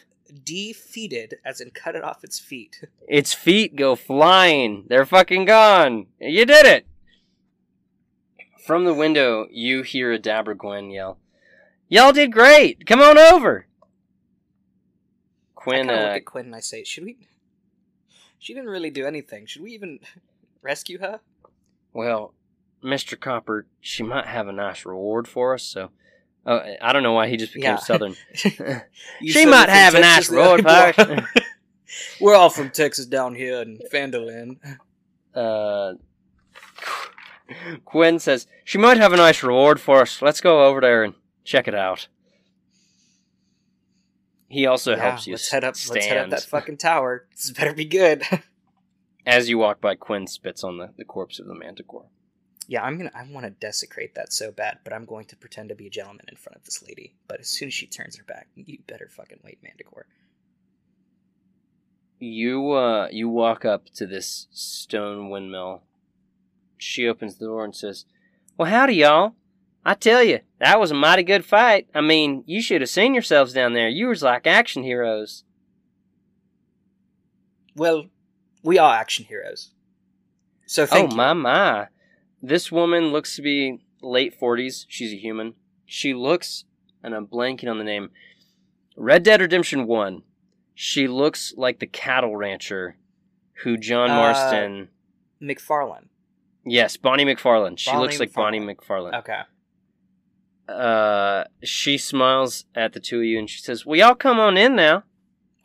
defeated, 0.43 1.35
as 1.45 1.61
in 1.61 1.71
cut 1.71 1.95
it 1.95 2.03
off 2.03 2.23
its 2.23 2.37
feet. 2.37 2.83
Its 3.07 3.33
feet 3.33 3.75
go 3.75 3.95
flying. 3.95 4.85
They're 4.89 5.05
fucking 5.05 5.45
gone. 5.45 6.07
You 6.19 6.45
did 6.45 6.65
it. 6.65 6.85
From 8.65 8.83
the 8.83 8.93
window, 8.93 9.47
you 9.49 9.83
hear 9.83 10.17
Adabra 10.17 10.57
Gwynn 10.57 10.91
yell, 10.91 11.17
Y'all 11.89 12.11
did 12.11 12.31
great. 12.31 12.85
Come 12.85 13.01
on 13.01 13.17
over. 13.17 13.65
Quinn, 15.55 15.89
of 15.89 15.95
uh, 15.95 15.99
look 16.01 16.09
at 16.17 16.25
Quinn 16.25 16.45
and 16.47 16.55
I 16.55 16.59
say, 16.59 16.83
should 16.83 17.03
we... 17.05 17.17
She 18.39 18.53
didn't 18.53 18.69
really 18.69 18.89
do 18.91 19.05
anything. 19.05 19.45
Should 19.45 19.63
we 19.63 19.71
even 19.71 19.99
rescue 20.61 20.99
her? 20.99 21.19
well, 21.93 22.33
Mr. 22.83 23.19
Copper, 23.19 23.65
she 23.81 24.03
might 24.03 24.27
have 24.27 24.47
a 24.47 24.51
nice 24.51 24.85
reward 24.85 25.27
for 25.27 25.53
us, 25.55 25.63
so. 25.63 25.89
Uh, 26.45 26.59
I 26.81 26.93
don't 26.93 27.03
know 27.03 27.13
why 27.13 27.27
he 27.27 27.35
just 27.35 27.53
became 27.53 27.71
Yeah. 27.71 27.77
Southern. 27.77 28.15
She 29.25 29.45
might 29.45 29.67
have 29.69 29.95
a 29.95 29.99
nice 29.99 30.29
reward 30.29 30.63
boy. 30.63 30.93
folks. 30.93 31.23
We're 32.21 32.35
all 32.35 32.49
from 32.51 32.69
Texas 32.69 33.05
down 33.07 33.33
here 33.35 33.61
in 33.61 33.79
Vanderland. 33.91 34.59
uh, 35.33 35.93
Quinn 37.85 38.19
says, 38.19 38.45
She 38.63 38.77
might 38.77 38.97
have 38.97 39.11
a 39.13 39.17
nice 39.17 39.41
reward 39.41 39.79
for 39.79 40.01
us. 40.01 40.21
Let's 40.21 40.39
go 40.41 40.65
over 40.65 40.79
there 40.81 41.03
and 41.03 41.15
check 41.47 41.67
it 41.67 41.73
out. 41.75 42.09
He 44.49 44.65
also 44.65 44.95
Yeah, 44.95 45.01
helps 45.01 45.27
you 45.27 45.33
let's 45.33 45.49
head 45.49 45.63
up. 45.63 45.75
stand. 45.75 45.95
Let's 45.95 46.05
head 46.07 46.17
up 46.17 46.29
that 46.31 46.43
fucking 46.43 46.77
tower. 46.77 47.25
This 47.35 47.51
better 47.51 47.73
be 47.73 47.85
good. 47.85 48.23
As 49.25 49.49
you 49.49 49.57
walk 49.57 49.81
by, 49.81 49.95
Quinn 49.95 50.27
spits 50.27 50.63
on 50.63 50.77
the, 50.77 50.91
the 50.97 51.03
corpse 51.05 51.39
of 51.39 51.47
the 51.47 51.53
manticore. 51.55 52.05
yeah, 52.67 52.81
I'm 52.83 52.97
gonna. 52.97 53.11
I 53.15 53.23
want 53.29 53.45
to 53.45 53.49
desecrate 53.49 54.15
that 54.15 54.31
so 54.31 54.51
bad, 54.51 54.79
but 54.83 54.93
I'm 54.93 55.05
going 55.05 55.25
to 55.27 55.35
pretend 55.37 55.69
to 55.69 55.75
be 55.75 55.87
a 55.87 55.89
gentleman 55.89 56.25
in 56.29 56.35
front 56.37 56.55
of 56.57 56.63
this 56.63 56.81
lady. 56.87 57.15
But 57.27 57.39
as 57.41 57.47
soon 57.49 57.67
as 57.67 57.73
she 57.73 57.87
turns 57.87 58.17
her 58.17 58.23
back, 58.23 58.47
you 58.55 58.77
better 58.87 59.09
fucking 59.09 59.39
wait, 59.43 59.59
Manticore. 59.63 60.05
You 62.19 62.71
uh 62.71 63.07
you 63.11 63.29
walk 63.29 63.63
up 63.65 63.85
to 63.95 64.05
this 64.07 64.47
stone 64.51 65.29
windmill. 65.29 65.83
She 66.77 67.07
opens 67.07 67.35
the 67.37 67.45
door 67.47 67.63
and 67.65 67.75
says, 67.75 68.05
"Well, 68.57 68.69
howdy, 68.69 68.95
y'all. 68.95 69.35
I 69.87 69.93
tell 69.93 70.21
you, 70.21 70.41
that 70.59 70.81
was 70.81 70.91
a 70.91 70.95
mighty 70.95 71.23
good 71.23 71.45
fight. 71.45 71.87
I 71.95 72.01
mean, 72.01 72.43
you 72.45 72.61
should 72.61 72.81
have 72.81 72.89
seen 72.89 73.13
yourselves 73.13 73.53
down 73.53 73.71
there. 73.71 73.87
You 73.87 74.09
was 74.09 74.21
like 74.21 74.45
action 74.45 74.83
heroes." 74.83 75.45
Well, 77.73 78.07
we 78.63 78.77
are 78.77 78.93
action 78.93 79.23
heroes. 79.25 79.71
So 80.65 80.85
thank 80.85 81.07
oh 81.07 81.11
you. 81.11 81.17
my 81.17 81.31
my! 81.31 81.87
This 82.41 82.69
woman 82.69 83.13
looks 83.13 83.37
to 83.37 83.41
be 83.41 83.79
late 84.01 84.37
forties. 84.37 84.85
She's 84.89 85.13
a 85.13 85.17
human. 85.17 85.53
She 85.85 86.13
looks, 86.13 86.65
and 87.01 87.15
I'm 87.15 87.25
blanking 87.25 87.71
on 87.71 87.77
the 87.77 87.85
name. 87.85 88.09
Red 88.97 89.23
Dead 89.23 89.39
Redemption 89.39 89.87
One. 89.87 90.23
She 90.75 91.07
looks 91.07 91.53
like 91.55 91.79
the 91.79 91.87
cattle 91.87 92.35
rancher, 92.35 92.97
who 93.63 93.77
John 93.77 94.11
Uh, 94.11 94.15
Marston. 94.15 94.89
MacFarlane. 95.39 96.09
Yes, 96.65 96.97
Bonnie 96.97 97.23
MacFarlane. 97.23 97.77
She 97.77 97.89
Bonnie 97.89 98.03
looks 98.03 98.19
like 98.19 98.33
Bonnie 98.33 98.59
MacFarlane. 98.59 99.11
MacFarlane. 99.11 99.43
Okay. 99.43 99.56
Uh, 100.67 101.45
she 101.63 101.97
smiles 101.97 102.65
at 102.75 102.93
the 102.93 102.99
two 102.99 103.19
of 103.19 103.25
you 103.25 103.39
and 103.39 103.49
she 103.49 103.59
says, 103.61 103.85
"Well, 103.85 103.97
y'all 103.97 104.15
come 104.15 104.39
on 104.39 104.57
in 104.57 104.75
now." 104.75 105.03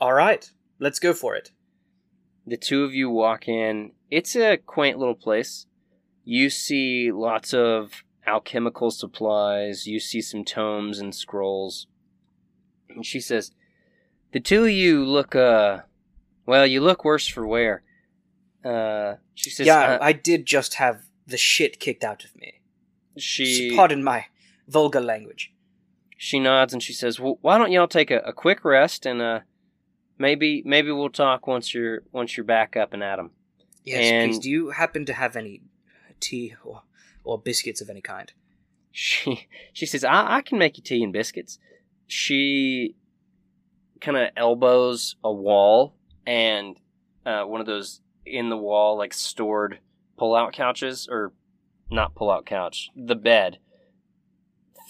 All 0.00 0.12
right. 0.12 0.50
Let's 0.78 0.98
go 0.98 1.12
for 1.12 1.34
it. 1.34 1.52
The 2.46 2.56
two 2.56 2.84
of 2.84 2.94
you 2.94 3.10
walk 3.10 3.48
in. 3.48 3.92
It's 4.10 4.36
a 4.36 4.56
quaint 4.56 4.98
little 4.98 5.14
place. 5.14 5.66
You 6.24 6.50
see 6.50 7.10
lots 7.12 7.52
of 7.52 8.04
alchemical 8.26 8.90
supplies. 8.90 9.86
You 9.86 9.98
see 10.00 10.20
some 10.20 10.44
tomes 10.44 10.98
and 10.98 11.14
scrolls. 11.14 11.86
And 12.88 13.04
she 13.04 13.20
says, 13.20 13.52
"The 14.32 14.40
two 14.40 14.64
of 14.64 14.70
you 14.70 15.04
look, 15.04 15.34
uh, 15.34 15.80
well, 16.46 16.66
you 16.66 16.80
look 16.80 17.04
worse 17.04 17.26
for 17.26 17.46
wear." 17.46 17.82
Uh, 18.64 19.16
she 19.34 19.50
says, 19.50 19.66
yeah, 19.66 19.94
uh, 19.94 19.98
I 20.00 20.12
did 20.12 20.46
just 20.46 20.74
have 20.74 21.02
the 21.26 21.36
shit 21.36 21.80
kicked 21.80 22.04
out 22.04 22.24
of 22.24 22.36
me. 22.36 22.60
she 23.16 23.74
Pardon 23.74 24.04
my 24.04 24.26
vulgar 24.68 25.00
language. 25.00 25.52
she 26.16 26.38
nods 26.38 26.72
and 26.72 26.82
she 26.82 26.92
says, 26.92 27.18
"Well, 27.18 27.38
why 27.40 27.58
don't 27.58 27.72
y'all 27.72 27.88
take 27.88 28.10
a, 28.10 28.18
a 28.18 28.32
quick 28.32 28.64
rest 28.64 29.06
and 29.06 29.20
uh, 29.20 29.40
maybe 30.18 30.62
maybe 30.64 30.90
we'll 30.92 31.10
talk 31.10 31.46
once 31.46 31.74
you're 31.74 32.02
once 32.12 32.36
you're 32.36 32.44
back 32.44 32.76
up 32.76 32.92
and 32.92 33.02
at 33.02 33.18
'em." 33.18 33.30
Yes, 33.84 34.10
please. 34.30 34.38
Do 34.38 34.50
you 34.50 34.70
happen 34.70 35.04
to 35.06 35.12
have 35.12 35.34
any 35.36 35.62
tea 36.20 36.54
or, 36.64 36.82
or 37.24 37.38
biscuits 37.38 37.80
of 37.80 37.90
any 37.90 38.00
kind? 38.00 38.32
She 38.92 39.48
she 39.72 39.86
says, 39.86 40.04
"I, 40.04 40.36
I 40.36 40.42
can 40.42 40.58
make 40.58 40.76
you 40.76 40.84
tea 40.84 41.02
and 41.02 41.12
biscuits." 41.12 41.58
She 42.06 42.94
kind 44.00 44.16
of 44.16 44.28
elbows 44.36 45.16
a 45.24 45.32
wall 45.32 45.94
and 46.26 46.76
uh, 47.24 47.44
one 47.44 47.60
of 47.60 47.66
those 47.66 48.00
in 48.26 48.50
the 48.50 48.56
wall 48.56 48.98
like 48.98 49.14
stored 49.14 49.78
pull 50.18 50.34
out 50.34 50.52
couches 50.52 51.08
or 51.10 51.32
not 51.90 52.14
pull 52.14 52.30
out 52.30 52.44
couch 52.44 52.90
the 52.96 53.14
bed 53.14 53.58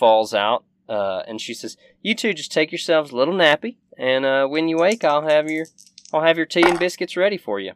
falls 0.02 0.34
out 0.34 0.64
uh, 0.88 1.22
and 1.28 1.40
she 1.40 1.54
says 1.54 1.76
you 2.02 2.12
two 2.12 2.32
just 2.34 2.50
take 2.50 2.72
yourselves 2.72 3.12
a 3.12 3.16
little 3.16 3.34
nappy 3.34 3.76
and 3.96 4.24
uh, 4.24 4.44
when 4.48 4.66
you 4.68 4.76
wake 4.76 5.04
i'll 5.04 5.28
have 5.28 5.48
your 5.48 5.64
i'll 6.12 6.22
have 6.22 6.36
your 6.36 6.44
tea 6.46 6.64
and 6.68 6.76
biscuits 6.80 7.16
ready 7.16 7.36
for 7.36 7.60
you 7.60 7.72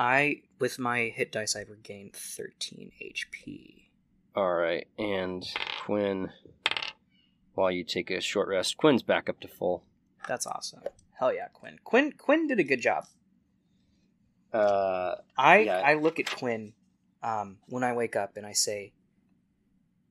I, 0.00 0.42
with 0.60 0.78
my 0.78 1.12
hit 1.12 1.32
dice, 1.32 1.56
I've 1.56 1.70
regained 1.70 2.14
13 2.14 2.92
HP. 3.02 3.88
all 4.34 4.54
right 4.54 4.86
and 4.98 5.44
quinn 5.84 6.30
while 7.54 7.70
you 7.70 7.84
take 7.84 8.10
a 8.10 8.20
short 8.22 8.48
rest 8.48 8.78
quinn's 8.78 9.02
back 9.02 9.28
up 9.28 9.40
to 9.40 9.48
full 9.48 9.84
That's 10.26 10.46
awesome. 10.46 10.80
Hell 11.18 11.34
yeah, 11.34 11.48
Quinn. 11.52 11.78
Quinn 11.84 12.12
Quinn 12.16 12.46
did 12.46 12.58
a 12.60 12.64
good 12.64 12.80
job. 12.80 13.04
uh 14.52 15.16
I 15.36 15.58
Yeah. 15.60 15.82
I 15.84 15.94
look 15.94 16.18
at 16.20 16.26
Quinn 16.30 16.72
um, 17.22 17.58
when 17.66 17.82
I 17.82 17.92
wake 17.92 18.14
up 18.16 18.36
and 18.36 18.46
I 18.46 18.52
say, 18.52 18.92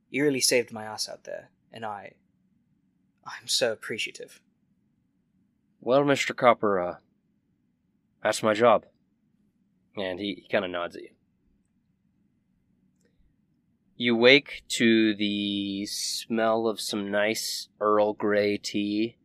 "You 0.10 0.24
really 0.24 0.42
saved 0.42 0.72
my 0.72 0.84
ass 0.86 1.08
out 1.10 1.24
there," 1.24 1.50
and 1.72 1.86
I, 1.86 2.14
I'm 3.26 3.48
so 3.48 3.72
appreciative. 3.72 4.42
Well, 5.82 6.04
Mr. 6.04 6.36
Copper, 6.36 6.80
uh, 6.80 6.96
that's 8.24 8.44
my 8.44 8.54
job. 8.54 8.86
And 9.96 10.20
he, 10.20 10.42
he 10.44 10.48
kind 10.50 10.66
of 10.66 10.72
nods 10.72 10.96
at 10.96 11.04
you. 11.04 11.10
You 13.96 14.16
wake 14.16 14.64
to 14.70 15.16
the 15.16 15.86
smell 15.88 16.68
of 16.68 16.80
some 16.80 17.10
nice 17.10 17.70
Earl 17.80 18.14
Grey 18.14 18.58
tea, 18.58 19.18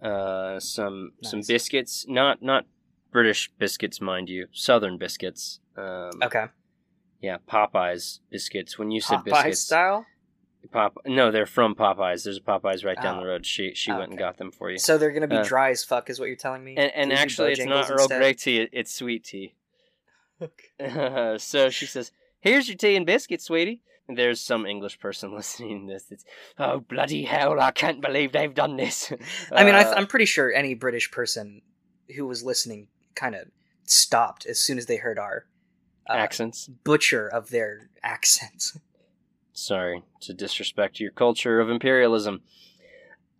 uh, 0.00 0.60
some 0.60 1.12
some 1.22 1.40
biscuits, 1.46 2.06
not 2.08 2.42
not 2.42 2.66
British 3.10 3.50
biscuits, 3.58 4.00
mind 4.00 4.28
you, 4.28 4.46
Southern 4.52 4.98
biscuits. 4.98 5.58
Um, 5.76 6.10
Okay, 6.22 6.46
Yeah, 7.22 7.38
Popeyes 7.48 8.18
biscuits. 8.30 8.78
When 8.78 8.90
you 8.90 9.00
said 9.00 9.20
Popeye 9.20 9.24
biscuits, 9.44 9.60
style. 9.60 10.06
Pop. 10.70 10.98
No, 11.06 11.30
they're 11.30 11.46
from 11.46 11.74
Popeyes. 11.74 12.24
There's 12.24 12.36
a 12.38 12.40
Popeyes 12.40 12.84
right 12.84 13.00
down 13.00 13.18
Oh. 13.18 13.20
the 13.22 13.26
road. 13.28 13.46
She 13.46 13.74
she 13.74 13.90
went 13.92 14.10
and 14.10 14.18
got 14.18 14.36
them 14.38 14.50
for 14.52 14.70
you. 14.70 14.78
So 14.78 14.96
they're 14.98 15.10
gonna 15.12 15.26
be 15.28 15.36
Uh, 15.36 15.42
dry 15.44 15.70
as 15.70 15.82
fuck, 15.84 16.10
is 16.10 16.18
what 16.20 16.26
you're 16.26 16.36
telling 16.36 16.62
me. 16.64 16.74
And, 16.76 16.92
and 16.94 17.12
actually, 17.12 17.52
it's 17.52 17.64
not 17.64 17.90
Earl? 17.90 18.08
Grey 18.08 18.34
tea; 18.34 18.68
it's 18.72 18.92
sweet 18.94 19.24
tea. 19.24 19.54
Okay. 20.42 21.36
so 21.38 21.70
she 21.70 21.86
says, 21.86 22.10
"Here's 22.40 22.66
your 22.68 22.76
tea 22.76 22.96
and 22.96 23.06
biscuits, 23.06 23.44
sweetie." 23.44 23.82
And 24.08 24.18
there's 24.18 24.40
some 24.40 24.66
English 24.66 24.98
person 24.98 25.32
listening 25.36 25.86
to 25.86 25.92
this. 25.92 26.06
It's, 26.10 26.24
oh 26.58 26.80
bloody 26.80 27.22
hell! 27.24 27.60
I 27.60 27.70
can't 27.70 28.00
believe 28.00 28.32
they've 28.32 28.52
done 28.54 28.76
this. 28.76 29.12
I 29.52 29.62
mean, 29.64 29.74
I 29.76 29.82
Uh, 29.82 29.84
th- 29.84 29.96
I'm 29.96 30.06
pretty 30.08 30.24
sure 30.26 30.52
any 30.52 30.74
British 30.74 31.10
person 31.12 31.62
who 32.16 32.26
was 32.26 32.42
listening 32.42 32.88
kind 33.14 33.36
of 33.36 33.48
stopped 33.84 34.44
as 34.46 34.60
soon 34.60 34.78
as 34.78 34.86
they 34.86 34.96
heard 34.96 35.18
our 35.18 35.46
uh, 36.08 36.14
accents. 36.14 36.68
butcher 36.84 37.26
of 37.26 37.50
their 37.50 37.90
accents. 38.02 38.78
Sorry 39.52 40.02
to 40.20 40.32
disrespect 40.32 40.98
your 40.98 41.10
culture 41.10 41.60
of 41.60 41.68
imperialism. 41.68 42.40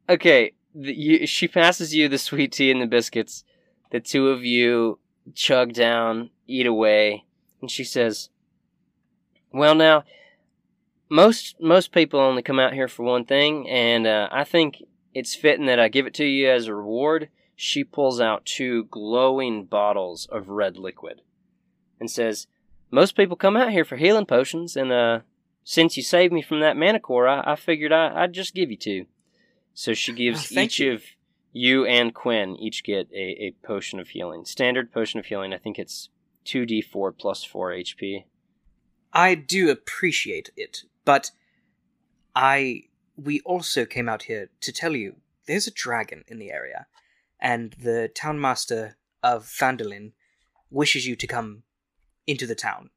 Okay, 0.09 0.53
the, 0.75 0.93
you, 0.93 1.27
she 1.27 1.49
passes 1.49 1.95
you 1.95 2.09
the 2.09 2.19
sweet 2.19 2.53
tea 2.53 2.71
and 2.71 2.83
the 2.83 2.87
biscuits. 2.87 3.45
The 3.91 4.01
two 4.01 4.29
of 4.29 4.45
you 4.45 4.99
chug 5.35 5.73
down, 5.73 6.31
eat 6.47 6.67
away, 6.67 7.25
and 7.61 7.71
she 7.71 7.85
says, 7.85 8.29
"Well, 9.53 9.75
now, 9.75 10.05
most 11.09 11.57
most 11.61 11.93
people 11.93 12.21
only 12.21 12.43
come 12.43 12.59
out 12.59 12.75
here 12.75 12.89
for 12.89 13.05
one 13.05 13.25
thing, 13.25 13.69
and 13.69 14.07
uh, 14.07 14.29
I 14.31 14.45
think 14.45 14.83
it's 15.15 15.35
fitting 15.35 15.67
that 15.67 15.81
I 15.81 15.89
give 15.89 16.07
it 16.07 16.15
to 16.15 16.25
you 16.25 16.51
as 16.51 16.67
a 16.67 16.75
reward." 16.75 17.29
She 17.55 17.85
pulls 17.85 18.21
out 18.21 18.45
two 18.45 18.85
glowing 18.85 19.67
bottles 19.67 20.27
of 20.27 20.49
red 20.49 20.77
liquid, 20.77 21.21
and 22.03 22.11
says, 22.11 22.49
"Most 22.91 23.15
people 23.17 23.37
come 23.37 23.57
out 23.57 23.71
here 23.71 23.85
for 23.85 23.97
healing 23.97 24.27
potions, 24.27 24.77
and 24.77 24.91
uh, 24.91 25.21
since 25.63 25.97
you 25.97 26.03
saved 26.03 26.33
me 26.33 26.43
from 26.43 26.59
that 26.61 26.77
manicore, 26.77 27.29
I, 27.29 27.53
I 27.53 27.57
figured 27.57 27.93
I, 27.93 28.23
I'd 28.25 28.33
just 28.33 28.55
give 28.55 28.71
you 28.73 28.77
two. 28.77 29.07
So 29.73 29.95
she 29.95 30.13
gives 30.13 30.53
Oh, 30.57 30.61
each 30.61 30.81
you. 30.81 30.93
of 30.95 31.05
you 31.53 31.87
and 31.87 32.13
Quinn 32.13 32.57
each 32.57 32.83
get 32.83 33.09
a, 33.13 33.45
a 33.47 33.55
potion 33.65 34.01
of 34.01 34.09
healing. 34.09 34.45
Standard 34.45 34.91
potion 34.93 35.21
of 35.21 35.27
healing, 35.27 35.53
I 35.55 35.59
think 35.59 35.79
it's 35.79 36.09
2d4 36.47 37.17
plus 37.17 37.45
4 37.45 37.71
HP. 37.71 38.25
I 39.13 39.35
do 39.37 39.71
appreciate 39.71 40.51
it, 40.57 40.83
but 41.05 41.31
I 42.35 42.85
we 43.17 43.41
also 43.43 43.85
came 43.85 44.09
out 44.09 44.25
here 44.25 44.49
to 44.61 44.73
tell 44.73 44.97
you 44.97 45.17
there's 45.47 45.67
a 45.69 45.71
dragon 45.71 46.25
in 46.27 46.39
the 46.39 46.51
area, 46.51 46.87
and 47.41 47.75
the 47.79 48.11
townmaster 48.15 48.95
of 49.23 49.45
Phandalin 49.45 50.13
wishes 50.71 51.07
you 51.07 51.15
to 51.17 51.27
come 51.27 51.63
into 52.27 52.47
the 52.47 52.55
town. 52.55 52.91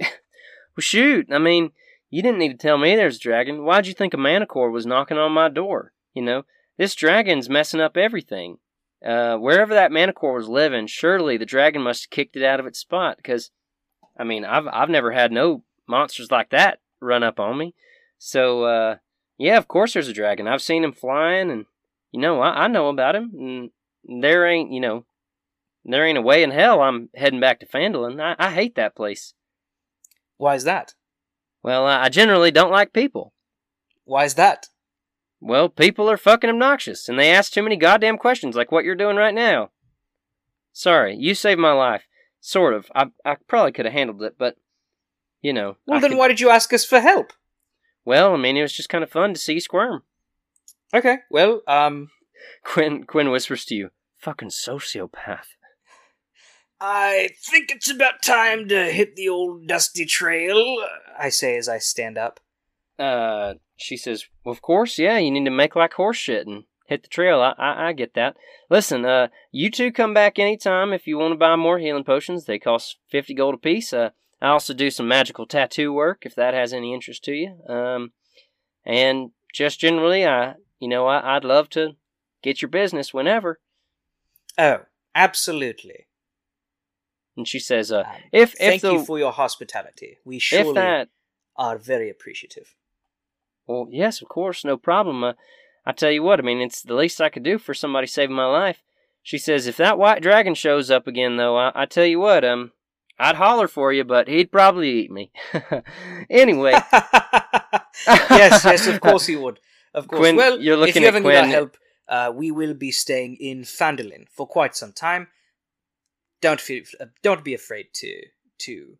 Well, 0.00 0.82
shoot, 0.82 1.28
I 1.32 1.38
mean, 1.38 1.70
you 2.10 2.22
didn't 2.22 2.38
need 2.38 2.50
to 2.50 2.58
tell 2.58 2.76
me 2.76 2.94
there's 2.94 3.16
a 3.16 3.20
dragon. 3.20 3.64
Why'd 3.64 3.86
you 3.86 3.94
think 3.94 4.12
a 4.12 4.18
manicore 4.18 4.70
was 4.70 4.84
knocking 4.84 5.16
on 5.16 5.32
my 5.32 5.48
door? 5.48 5.92
You 6.12 6.22
know, 6.22 6.44
this 6.76 6.94
dragon's 6.94 7.48
messing 7.48 7.80
up 7.80 7.96
everything. 7.96 8.58
Uh, 9.04 9.36
wherever 9.36 9.72
that 9.74 9.90
manicore 9.90 10.34
was 10.34 10.48
living, 10.48 10.86
surely 10.86 11.36
the 11.36 11.46
dragon 11.46 11.82
must 11.82 12.04
have 12.04 12.10
kicked 12.10 12.36
it 12.36 12.42
out 12.42 12.60
of 12.60 12.66
its 12.66 12.78
spot. 12.78 13.16
Because, 13.16 13.50
I 14.18 14.24
mean, 14.24 14.44
I've 14.44 14.66
I've 14.66 14.90
never 14.90 15.12
had 15.12 15.32
no 15.32 15.62
monsters 15.88 16.30
like 16.30 16.50
that 16.50 16.80
run 17.00 17.22
up 17.22 17.40
on 17.40 17.56
me. 17.56 17.74
So, 18.18 18.64
uh, 18.64 18.96
yeah, 19.38 19.56
of 19.56 19.68
course 19.68 19.94
there's 19.94 20.08
a 20.08 20.12
dragon. 20.12 20.48
I've 20.48 20.62
seen 20.62 20.84
him 20.84 20.92
flying, 20.92 21.50
and 21.50 21.66
you 22.12 22.20
know, 22.20 22.40
I, 22.40 22.64
I 22.64 22.68
know 22.68 22.88
about 22.88 23.16
him. 23.16 23.32
And 23.38 24.22
there 24.22 24.46
ain't, 24.46 24.72
you 24.72 24.80
know, 24.80 25.04
there 25.92 26.04
ain't 26.04 26.18
a 26.18 26.22
way 26.22 26.42
in 26.42 26.50
hell 26.50 26.80
I'm 26.82 27.08
heading 27.14 27.40
back 27.40 27.60
to 27.60 27.66
Phandalin. 27.66 28.20
I, 28.20 28.34
I 28.38 28.50
hate 28.52 28.74
that 28.76 28.96
place. 28.96 29.34
Why 30.36 30.54
is 30.54 30.64
that? 30.64 30.94
Well, 31.62 31.86
I 31.86 32.08
generally 32.08 32.50
don't 32.50 32.70
like 32.72 32.92
people. 32.92 33.32
Why 34.04 34.24
is 34.24 34.34
that? 34.34 34.66
Well, 35.40 35.68
people 35.68 36.08
are 36.10 36.16
fucking 36.16 36.48
obnoxious, 36.50 37.08
and 37.08 37.18
they 37.18 37.30
ask 37.30 37.52
too 37.52 37.62
many 37.62 37.76
goddamn 37.76 38.18
questions 38.18 38.56
like 38.56 38.72
what 38.72 38.84
you're 38.84 38.94
doing 38.94 39.16
right 39.16 39.34
now. 39.34 39.70
Sorry, 40.72 41.16
you 41.16 41.34
saved 41.34 41.60
my 41.60 41.72
life. 41.72 42.04
Sort 42.40 42.74
of. 42.74 42.86
I, 42.94 43.06
I 43.24 43.36
probably 43.48 43.72
could 43.72 43.84
have 43.86 43.94
handled 43.94 44.22
it, 44.22 44.36
but, 44.38 44.56
you 45.42 45.52
know. 45.52 45.76
Well, 45.86 45.98
I 45.98 46.00
then 46.00 46.10
could- 46.12 46.18
why 46.18 46.28
did 46.28 46.40
you 46.40 46.50
ask 46.50 46.72
us 46.72 46.84
for 46.84 47.00
help? 47.00 47.32
Well, 48.04 48.34
I 48.34 48.36
mean, 48.36 48.56
it 48.56 48.62
was 48.62 48.72
just 48.72 48.88
kind 48.88 49.02
of 49.02 49.10
fun 49.10 49.34
to 49.34 49.40
see 49.40 49.54
you 49.54 49.60
squirm. 49.60 50.02
Okay, 50.94 51.18
well, 51.30 51.62
um, 51.66 52.10
Quinn, 52.62 53.04
Quinn 53.04 53.30
whispers 53.30 53.64
to 53.66 53.74
you, 53.74 53.90
Fucking 54.18 54.48
sociopath. 54.50 55.55
I 56.80 57.30
think 57.42 57.70
it's 57.70 57.90
about 57.90 58.22
time 58.22 58.68
to 58.68 58.90
hit 58.92 59.16
the 59.16 59.28
old 59.28 59.66
dusty 59.66 60.04
trail, 60.04 60.76
I 61.18 61.30
say 61.30 61.56
as 61.56 61.68
I 61.68 61.78
stand 61.78 62.18
up. 62.18 62.40
Uh, 62.98 63.54
she 63.76 63.96
says, 63.96 64.26
well, 64.44 64.52
of 64.52 64.62
course, 64.62 64.98
yeah, 64.98 65.18
you 65.18 65.30
need 65.30 65.44
to 65.44 65.50
make 65.50 65.74
like 65.74 65.94
horse 65.94 66.16
shit 66.16 66.46
and 66.46 66.64
hit 66.86 67.02
the 67.02 67.08
trail. 67.08 67.40
I, 67.40 67.54
I, 67.58 67.88
I 67.88 67.92
get 67.92 68.14
that. 68.14 68.36
Listen, 68.70 69.04
uh, 69.04 69.28
you 69.52 69.70
two 69.70 69.92
come 69.92 70.14
back 70.14 70.38
anytime 70.38 70.92
if 70.92 71.06
you 71.06 71.18
want 71.18 71.32
to 71.32 71.38
buy 71.38 71.56
more 71.56 71.78
healing 71.78 72.04
potions. 72.04 72.44
They 72.44 72.58
cost 72.58 72.98
50 73.10 73.34
gold 73.34 73.54
apiece. 73.54 73.92
Uh, 73.92 74.10
I 74.40 74.48
also 74.48 74.74
do 74.74 74.90
some 74.90 75.08
magical 75.08 75.46
tattoo 75.46 75.92
work 75.92 76.24
if 76.24 76.34
that 76.34 76.54
has 76.54 76.72
any 76.72 76.92
interest 76.92 77.24
to 77.24 77.32
you. 77.32 77.56
Um, 77.68 78.12
and 78.84 79.30
just 79.52 79.80
generally, 79.80 80.26
I, 80.26 80.54
you 80.78 80.88
know, 80.88 81.06
I, 81.06 81.36
I'd 81.36 81.44
love 81.44 81.70
to 81.70 81.92
get 82.42 82.60
your 82.60 82.68
business 82.68 83.14
whenever. 83.14 83.60
Oh, 84.58 84.80
absolutely. 85.14 86.05
And 87.36 87.46
she 87.46 87.58
says, 87.58 87.92
uh, 87.92 88.00
Um, 88.00 88.06
if, 88.32 88.52
if 88.54 88.58
Thank 88.58 88.82
the, 88.82 88.92
you 88.92 89.04
for 89.04 89.18
your 89.18 89.32
hospitality. 89.32 90.18
We 90.24 90.38
surely 90.38 90.72
that, 90.74 91.08
are 91.56 91.76
very 91.78 92.08
appreciative. 92.08 92.74
Well, 93.66 93.88
yes, 93.90 94.22
of 94.22 94.28
course, 94.28 94.64
no 94.64 94.76
problem. 94.76 95.22
Uh, 95.24 95.32
I 95.84 95.92
tell 95.92 96.10
you 96.10 96.22
what, 96.22 96.38
I 96.38 96.42
mean, 96.42 96.60
it's 96.60 96.82
the 96.82 96.94
least 96.94 97.20
I 97.20 97.28
could 97.28 97.42
do 97.42 97.58
for 97.58 97.74
somebody 97.74 98.06
saving 98.06 98.34
my 98.36 98.46
life. 98.46 98.82
She 99.22 99.38
says, 99.38 99.66
if 99.66 99.76
that 99.76 99.98
white 99.98 100.22
dragon 100.22 100.54
shows 100.54 100.90
up 100.90 101.06
again, 101.06 101.36
though, 101.36 101.56
I, 101.56 101.72
I 101.74 101.86
tell 101.86 102.06
you 102.06 102.20
what, 102.20 102.44
um, 102.44 102.72
I'd 103.18 103.36
holler 103.36 103.66
for 103.68 103.92
you, 103.92 104.04
but 104.04 104.28
he'd 104.28 104.52
probably 104.52 104.90
eat 104.90 105.10
me. 105.10 105.32
anyway, 106.30 106.72
yes, 108.06 108.64
yes, 108.64 108.86
of 108.86 109.00
course 109.00 109.26
he 109.26 109.36
would. 109.36 109.58
Of 109.94 110.08
course. 110.08 110.20
Quinn, 110.20 110.36
well, 110.36 110.60
you're 110.60 110.74
if 110.74 110.80
looking 110.80 111.02
you 111.02 111.08
at 111.08 111.14
ever 111.14 111.20
need 111.20 111.34
our 111.34 111.42
Quinn. 111.42 111.50
help, 111.50 111.76
uh, 112.08 112.32
we 112.34 112.50
will 112.50 112.74
be 112.74 112.90
staying 112.90 113.36
in 113.36 113.62
Phandalin 113.62 114.26
for 114.30 114.46
quite 114.46 114.76
some 114.76 114.92
time. 114.92 115.28
Don't 116.46 116.60
feel, 116.60 116.84
uh, 117.00 117.06
don't 117.22 117.42
be 117.42 117.54
afraid 117.54 117.86
to 117.94 118.22
to. 118.58 118.98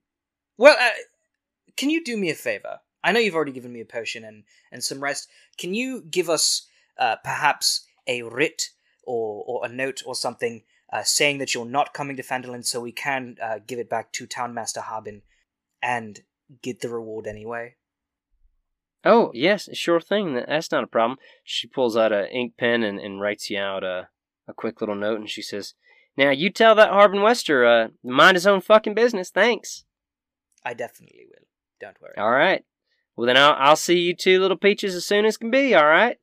Well, 0.59 0.75
uh, 0.81 0.99
can 1.77 1.91
you 1.91 2.03
do 2.03 2.17
me 2.17 2.29
a 2.29 2.35
favor? 2.35 2.81
I 3.05 3.13
know 3.13 3.21
you've 3.21 3.37
already 3.37 3.53
given 3.53 3.73
me 3.73 3.81
a 3.81 3.85
potion 3.85 4.25
and 4.25 4.43
and 4.73 4.83
some 4.83 5.01
rest. 5.01 5.29
Can 5.57 5.73
you 5.73 6.03
give 6.03 6.29
us 6.29 6.67
uh, 6.99 7.15
perhaps 7.23 7.87
a 8.09 8.23
writ 8.23 8.71
or 9.05 9.45
or 9.47 9.65
a 9.65 9.69
note 9.69 10.03
or 10.05 10.17
something 10.17 10.65
uh, 10.93 11.05
saying 11.05 11.39
that 11.39 11.55
you're 11.55 11.65
not 11.65 11.95
coming 11.95 12.17
to 12.17 12.25
Phandalin, 12.25 12.67
so 12.67 12.81
we 12.81 12.91
can 12.91 13.37
uh, 13.41 13.61
give 13.65 13.79
it 13.79 13.89
back 13.89 14.11
to 14.15 14.27
Townmaster 14.27 14.83
Harbin 14.83 15.23
and 15.81 16.23
get 16.63 16.81
the 16.81 16.89
reward 16.89 17.29
anyway? 17.29 17.77
oh, 19.05 19.31
yes, 19.33 19.69
sure 19.73 20.01
thing. 20.01 20.35
That's 20.35 20.73
not 20.73 20.83
a 20.83 20.89
problem. 20.89 21.21
She 21.45 21.69
pulls 21.69 21.97
out 21.97 22.11
an 22.11 22.27
ink 22.27 22.55
pen 22.59 22.83
and, 22.83 22.99
and 22.99 23.21
writes 23.21 23.49
you 23.51 23.61
out 23.61 23.85
a, 23.85 24.09
a 24.49 24.53
quick 24.53 24.81
little 24.81 24.97
note, 24.97 25.21
and 25.21 25.31
she 25.31 25.43
says, 25.43 25.75
Now, 26.17 26.31
you 26.31 26.51
tell 26.51 26.75
that 26.75 26.91
Harbin 26.91 27.21
Wester, 27.23 27.67
uh, 27.67 27.89
mind 28.03 28.37
his 28.37 28.47
own 28.47 28.61
fucking 28.61 28.95
business. 28.95 29.31
Thanks. 29.31 29.85
I 30.65 30.73
definitely 30.75 31.27
will. 31.29 31.47
Don't 31.81 32.01
worry. 32.01 32.15
All 32.17 32.31
right. 32.31 32.65
Well, 33.17 33.27
then 33.27 33.37
I'll, 33.37 33.55
I'll 33.59 33.77
see 33.77 33.99
you 33.99 34.15
two 34.15 34.41
little 34.41 34.57
peaches 34.57 34.95
as 34.95 35.05
soon 35.07 35.25
as 35.25 35.37
can 35.37 35.51
be, 35.51 35.75
all 35.75 35.87
right? 35.87 36.19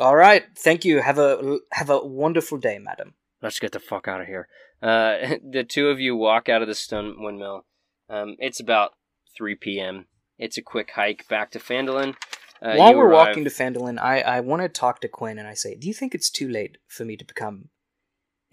All 0.00 0.16
right. 0.16 0.44
Thank 0.56 0.84
you. 0.84 1.00
Have 1.00 1.18
a 1.18 1.58
have 1.72 1.88
a 1.90 2.04
wonderful 2.04 2.58
day, 2.58 2.78
madam. 2.78 3.14
let's 3.42 3.60
get 3.60 3.72
the 3.72 3.78
fuck 3.80 4.08
out 4.08 4.20
of 4.20 4.26
here. 4.26 4.48
Uh, 4.82 5.36
the 5.50 5.64
two 5.64 5.88
of 5.88 6.00
you 6.00 6.16
walk 6.16 6.48
out 6.48 6.62
of 6.62 6.68
the 6.68 6.74
stone 6.74 7.16
windmill. 7.22 7.64
Um, 8.10 8.36
it's 8.38 8.60
about 8.60 8.92
3 9.36 9.54
p.m. 9.54 10.06
It's 10.38 10.58
a 10.58 10.62
quick 10.62 10.90
hike 10.96 11.28
back 11.28 11.50
to 11.52 11.58
Phandalin. 11.58 12.14
Uh, 12.60 12.74
While 12.76 12.94
we're 12.96 13.06
arrive- 13.06 13.28
walking 13.28 13.44
to 13.44 13.50
Phandalin, 13.50 14.00
I 14.00 14.20
I 14.20 14.40
want 14.40 14.62
to 14.62 14.68
talk 14.68 15.00
to 15.02 15.08
Quinn 15.08 15.38
and 15.38 15.46
I 15.46 15.54
say, 15.54 15.74
"Do 15.76 15.86
you 15.86 15.94
think 15.94 16.14
it's 16.14 16.30
too 16.30 16.48
late 16.48 16.78
for 16.88 17.04
me 17.04 17.16
to 17.16 17.24
become 17.24 17.68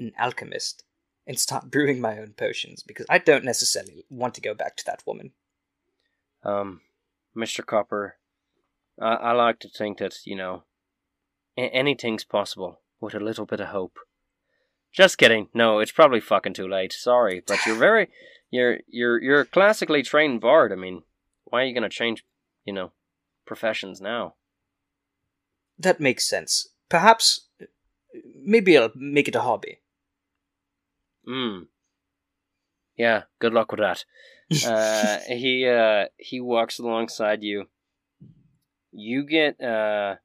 an 0.01 0.13
alchemist 0.17 0.83
and 1.27 1.39
start 1.39 1.71
brewing 1.71 2.01
my 2.01 2.17
own 2.19 2.33
potions? 2.33 2.83
Because 2.83 3.05
I 3.09 3.17
don't 3.19 3.45
necessarily 3.45 4.05
want 4.09 4.33
to 4.35 4.41
go 4.41 4.53
back 4.53 4.75
to 4.77 4.85
that 4.85 5.03
woman." 5.05 5.31
um, 6.43 6.81
Mr. 7.35 7.65
Copper, 7.65 8.17
I, 8.99 9.13
I 9.13 9.31
like 9.33 9.59
to 9.59 9.69
think 9.69 9.99
that, 9.99 10.15
you 10.25 10.35
know, 10.35 10.63
a- 11.57 11.73
anything's 11.73 12.23
possible 12.23 12.81
with 12.99 13.13
a 13.13 13.19
little 13.19 13.45
bit 13.45 13.59
of 13.59 13.67
hope. 13.67 13.97
Just 14.91 15.17
kidding. 15.17 15.47
No, 15.53 15.79
it's 15.79 15.91
probably 15.91 16.19
fucking 16.19 16.53
too 16.53 16.67
late. 16.67 16.91
Sorry, 16.93 17.41
but 17.45 17.65
you're 17.65 17.75
very, 17.87 18.09
you're 18.49 18.79
you're 18.87 19.21
you're 19.21 19.39
a 19.41 19.45
classically 19.45 20.03
trained 20.03 20.41
bard. 20.41 20.73
I 20.73 20.75
mean, 20.75 21.03
why 21.45 21.61
are 21.61 21.65
you 21.65 21.73
gonna 21.73 21.89
change, 21.89 22.25
you 22.65 22.73
know, 22.73 22.91
professions 23.45 24.01
now? 24.01 24.33
That 25.79 25.99
makes 26.01 26.27
sense. 26.27 26.67
Perhaps, 26.89 27.47
maybe 28.43 28.77
I'll 28.77 28.91
make 28.95 29.27
it 29.27 29.35
a 29.35 29.41
hobby. 29.41 29.79
Hmm. 31.25 31.63
Yeah. 32.97 33.23
Good 33.39 33.53
luck 33.53 33.71
with 33.71 33.79
that. 33.79 34.05
uh, 34.65 35.19
he 35.27 35.67
uh, 35.67 36.05
he 36.17 36.41
walks 36.41 36.79
alongside 36.79 37.41
you. 37.41 37.65
You 38.91 39.25
get 39.25 39.61
uh, 39.61 40.15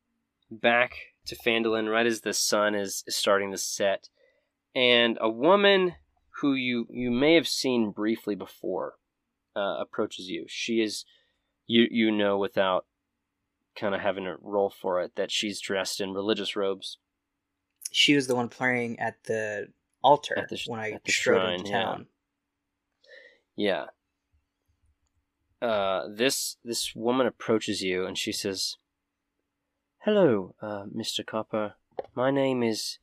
back 0.50 0.94
to 1.26 1.36
Phandalin 1.36 1.90
right 1.90 2.06
as 2.06 2.22
the 2.22 2.32
sun 2.32 2.74
is, 2.74 3.04
is 3.06 3.14
starting 3.14 3.52
to 3.52 3.58
set, 3.58 4.08
and 4.74 5.16
a 5.20 5.30
woman 5.30 5.94
who 6.40 6.54
you 6.54 6.86
you 6.90 7.10
may 7.12 7.34
have 7.34 7.46
seen 7.46 7.92
briefly 7.92 8.34
before 8.34 8.94
uh, 9.54 9.76
approaches 9.78 10.28
you. 10.28 10.46
She 10.48 10.80
is 10.80 11.04
you 11.66 11.86
you 11.90 12.10
know 12.10 12.36
without 12.36 12.86
kind 13.76 13.94
of 13.94 14.00
having 14.00 14.24
to 14.24 14.36
roll 14.40 14.70
for 14.70 15.00
it 15.02 15.12
that 15.14 15.30
she's 15.30 15.60
dressed 15.60 16.00
in 16.00 16.14
religious 16.14 16.56
robes. 16.56 16.98
She 17.92 18.16
was 18.16 18.26
the 18.26 18.34
one 18.34 18.48
playing 18.48 18.98
at 18.98 19.22
the 19.24 19.68
altar 20.06 20.38
At 20.38 20.48
the 20.48 20.62
when 20.66 20.80
I 20.80 20.98
strode 21.08 21.40
shrine, 21.40 21.54
into 21.54 21.70
yeah. 21.70 21.82
town. 21.82 22.06
Yeah. 23.56 23.84
Uh, 25.60 26.08
this 26.14 26.56
this 26.64 26.94
woman 26.94 27.26
approaches 27.26 27.82
you 27.82 28.06
and 28.06 28.16
she 28.16 28.30
says, 28.30 28.76
"Hello, 30.04 30.54
uh, 30.62 30.84
Mr. 30.94 31.26
Copper. 31.26 31.74
My 32.14 32.30
name 32.30 32.62
is 32.62 32.98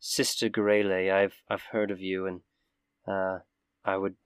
Sister 0.00 0.48
Garaele. 0.48 1.12
I've 1.12 1.42
I've 1.48 1.66
heard 1.72 1.90
of 1.90 2.00
you, 2.00 2.26
and 2.26 2.40
uh, 3.06 3.40
I 3.84 3.96
would 3.96 4.16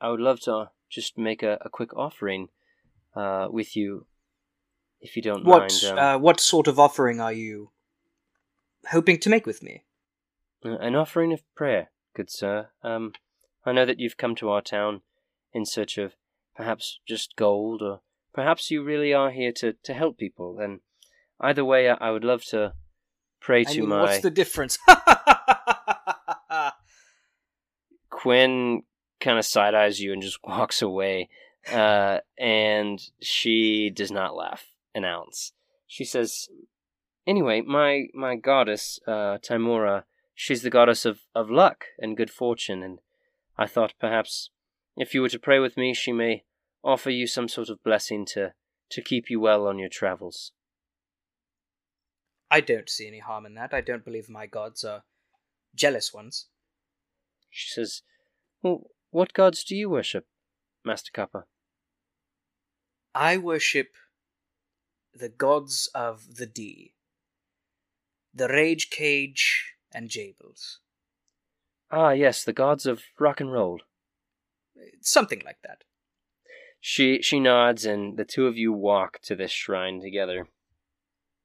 I 0.00 0.10
would 0.10 0.20
love 0.20 0.40
to 0.40 0.70
just 0.88 1.18
make 1.18 1.42
a, 1.42 1.58
a 1.62 1.70
quick 1.70 1.96
offering 1.96 2.48
uh, 3.16 3.48
with 3.50 3.74
you, 3.74 4.06
if 5.00 5.16
you 5.16 5.22
don't 5.22 5.44
What 5.44 5.72
mind. 5.82 5.84
Um, 5.90 5.98
uh, 5.98 6.18
what 6.18 6.38
sort 6.38 6.68
of 6.68 6.78
offering 6.78 7.20
are 7.20 7.32
you 7.32 7.70
hoping 8.90 9.18
to 9.20 9.30
make 9.30 9.46
with 9.46 9.62
me? 9.62 9.85
Uh, 10.66 10.76
An 10.78 10.96
offering 10.96 11.32
of 11.32 11.42
prayer, 11.54 11.90
good 12.14 12.30
sir. 12.30 12.68
Um, 12.82 13.12
I 13.64 13.72
know 13.72 13.86
that 13.86 14.00
you've 14.00 14.16
come 14.16 14.34
to 14.36 14.50
our 14.50 14.60
town 14.62 15.02
in 15.52 15.64
search 15.64 15.96
of 15.96 16.14
perhaps 16.56 16.98
just 17.06 17.36
gold, 17.36 17.82
or 17.82 18.00
perhaps 18.34 18.70
you 18.70 18.82
really 18.82 19.14
are 19.14 19.30
here 19.30 19.52
to, 19.52 19.74
to 19.84 19.94
help 19.94 20.18
people. 20.18 20.58
And 20.58 20.80
either 21.40 21.64
way, 21.64 21.88
I, 21.88 21.94
I 21.94 22.10
would 22.10 22.24
love 22.24 22.44
to 22.46 22.72
pray 23.40 23.60
I 23.60 23.72
to 23.72 23.80
mean, 23.80 23.88
my 23.90 24.02
what's 24.02 24.20
the 24.20 24.30
difference? 24.30 24.78
Quinn. 28.10 28.82
Kind 29.18 29.38
of 29.38 29.46
side 29.46 29.74
eyes 29.74 30.00
you 30.00 30.12
and 30.12 30.20
just 30.20 30.38
walks 30.44 30.82
away. 30.82 31.28
Uh, 31.72 32.18
and 32.38 33.00
she 33.20 33.90
does 33.90 34.10
not 34.10 34.36
laugh 34.36 34.66
an 34.94 35.04
ounce. 35.04 35.52
She 35.86 36.04
says, 36.04 36.48
"Anyway, 37.26 37.60
my 37.62 38.06
my 38.14 38.36
goddess, 38.36 39.00
uh, 39.06 39.38
Tymora, 39.38 40.04
she's 40.36 40.62
the 40.62 40.70
goddess 40.70 41.04
of, 41.04 41.20
of 41.34 41.50
luck 41.50 41.86
and 41.98 42.16
good 42.16 42.30
fortune, 42.30 42.84
and 42.84 43.00
I 43.58 43.66
thought 43.66 43.94
perhaps 43.98 44.50
if 44.96 45.14
you 45.14 45.22
were 45.22 45.30
to 45.30 45.38
pray 45.38 45.58
with 45.58 45.76
me, 45.76 45.92
she 45.94 46.12
may 46.12 46.44
offer 46.84 47.10
you 47.10 47.26
some 47.26 47.48
sort 47.48 47.68
of 47.68 47.82
blessing 47.82 48.24
to, 48.26 48.52
to 48.90 49.02
keep 49.02 49.28
you 49.28 49.40
well 49.40 49.66
on 49.66 49.78
your 49.78 49.88
travels. 49.88 50.52
I 52.48 52.60
don't 52.60 52.88
see 52.88 53.08
any 53.08 53.18
harm 53.18 53.44
in 53.44 53.54
that. 53.54 53.74
I 53.74 53.80
don't 53.80 54.04
believe 54.04 54.28
my 54.28 54.46
gods 54.46 54.84
are 54.84 55.02
jealous 55.74 56.14
ones. 56.14 56.46
She 57.50 57.68
says, 57.70 58.02
Well, 58.62 58.84
what 59.10 59.32
gods 59.32 59.64
do 59.64 59.74
you 59.74 59.90
worship, 59.90 60.26
Master 60.84 61.10
Copper? 61.12 61.48
I 63.14 63.38
worship 63.38 63.88
the 65.12 65.30
gods 65.30 65.88
of 65.94 66.36
the 66.36 66.46
D, 66.46 66.94
the 68.32 68.48
Rage 68.48 68.90
Cage 68.90 69.75
and 69.92 70.08
Jables. 70.08 70.78
Ah, 71.90 72.10
yes, 72.10 72.44
the 72.44 72.52
gods 72.52 72.86
of 72.86 73.02
rock 73.18 73.40
and 73.40 73.52
roll. 73.52 73.80
Something 75.00 75.42
like 75.44 75.58
that. 75.62 75.84
She 76.80 77.22
she 77.22 77.40
nods, 77.40 77.84
and 77.84 78.16
the 78.16 78.24
two 78.24 78.46
of 78.46 78.56
you 78.56 78.72
walk 78.72 79.20
to 79.22 79.34
this 79.34 79.50
shrine 79.50 80.00
together. 80.00 80.48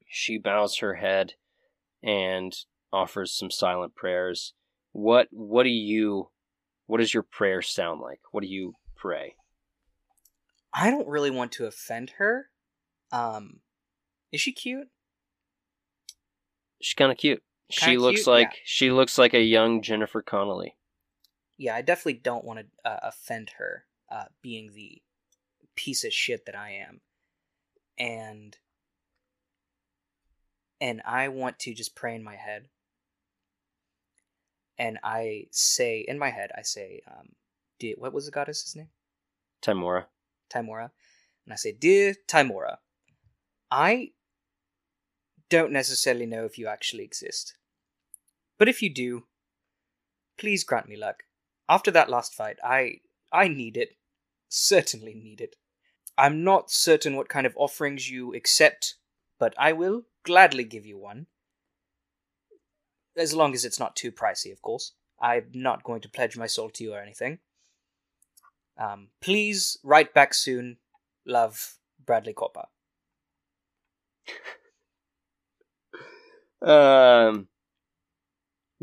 She 0.07 0.37
bows 0.37 0.77
her 0.77 0.95
head 0.95 1.33
and 2.03 2.53
offers 2.91 3.33
some 3.33 3.51
silent 3.51 3.95
prayers. 3.95 4.53
What 4.91 5.27
what 5.31 5.63
do 5.63 5.69
you 5.69 6.29
what 6.85 6.99
does 6.99 7.13
your 7.13 7.23
prayer 7.23 7.61
sound 7.61 8.01
like? 8.01 8.19
What 8.31 8.41
do 8.41 8.49
you 8.49 8.73
pray? 8.95 9.35
I 10.73 10.89
don't 10.89 11.07
really 11.07 11.31
want 11.31 11.51
to 11.53 11.65
offend 11.65 12.11
her. 12.17 12.49
Um, 13.11 13.61
is 14.31 14.41
she 14.41 14.51
cute? 14.51 14.87
She's 16.81 16.93
kind 16.93 17.11
of 17.11 17.17
cute. 17.17 17.43
She 17.71 17.97
looks 17.97 18.21
cute, 18.21 18.27
like 18.27 18.49
yeah. 18.51 18.59
she 18.65 18.91
looks 18.91 19.17
like 19.17 19.33
a 19.33 19.41
young 19.41 19.81
Jennifer 19.81 20.21
Connelly. 20.21 20.75
Yeah, 21.57 21.75
I 21.75 21.81
definitely 21.81 22.21
don't 22.23 22.43
want 22.43 22.59
to 22.59 22.89
uh, 22.89 22.99
offend 23.03 23.51
her, 23.57 23.85
uh, 24.11 24.25
being 24.41 24.71
the 24.73 25.01
piece 25.75 26.03
of 26.03 26.13
shit 26.13 26.45
that 26.45 26.55
I 26.55 26.71
am, 26.71 27.01
and 27.97 28.57
and 30.79 31.01
I 31.05 31.27
want 31.27 31.59
to 31.59 31.73
just 31.73 31.95
pray 31.95 32.15
in 32.15 32.23
my 32.23 32.35
head, 32.35 32.69
and 34.77 34.97
I 35.03 35.45
say 35.51 35.99
in 36.07 36.17
my 36.17 36.29
head, 36.29 36.51
I 36.57 36.63
say, 36.63 37.01
um, 37.07 37.29
dear, 37.79 37.95
what 37.97 38.13
was 38.13 38.25
the 38.25 38.31
goddess's 38.31 38.75
name? 38.75 38.89
Tymora. 39.61 40.05
Tymora, 40.51 40.89
and 41.45 41.53
I 41.53 41.55
say, 41.55 41.71
Dear 41.71 42.15
Tymora, 42.27 42.77
I 43.69 44.11
don't 45.49 45.71
necessarily 45.71 46.25
know 46.25 46.45
if 46.45 46.57
you 46.57 46.67
actually 46.67 47.03
exist. 47.03 47.55
But 48.61 48.69
if 48.69 48.83
you 48.83 48.93
do, 48.93 49.23
please 50.37 50.63
grant 50.63 50.87
me 50.87 50.95
luck. 50.95 51.23
After 51.67 51.89
that 51.89 52.11
last 52.11 52.35
fight, 52.35 52.57
I 52.63 52.97
I 53.31 53.47
need 53.47 53.75
it. 53.75 53.95
Certainly 54.49 55.15
need 55.15 55.41
it. 55.41 55.55
I'm 56.15 56.43
not 56.43 56.69
certain 56.69 57.15
what 57.15 57.27
kind 57.27 57.47
of 57.47 57.57
offerings 57.57 58.11
you 58.11 58.35
accept, 58.35 58.97
but 59.39 59.55
I 59.57 59.73
will 59.73 60.03
gladly 60.21 60.63
give 60.63 60.85
you 60.85 60.99
one. 60.99 61.25
As 63.17 63.33
long 63.33 63.55
as 63.55 63.65
it's 63.65 63.79
not 63.79 63.95
too 63.95 64.11
pricey, 64.11 64.51
of 64.51 64.61
course. 64.61 64.93
I'm 65.19 65.49
not 65.55 65.83
going 65.83 66.01
to 66.01 66.09
pledge 66.09 66.37
my 66.37 66.45
soul 66.45 66.69
to 66.69 66.83
you 66.83 66.93
or 66.93 67.01
anything. 67.01 67.39
Um, 68.77 69.07
please 69.21 69.79
write 69.83 70.13
back 70.13 70.35
soon. 70.35 70.77
Love, 71.25 71.77
Bradley 72.05 72.33
Copper. 72.33 72.65
Um, 76.63 77.47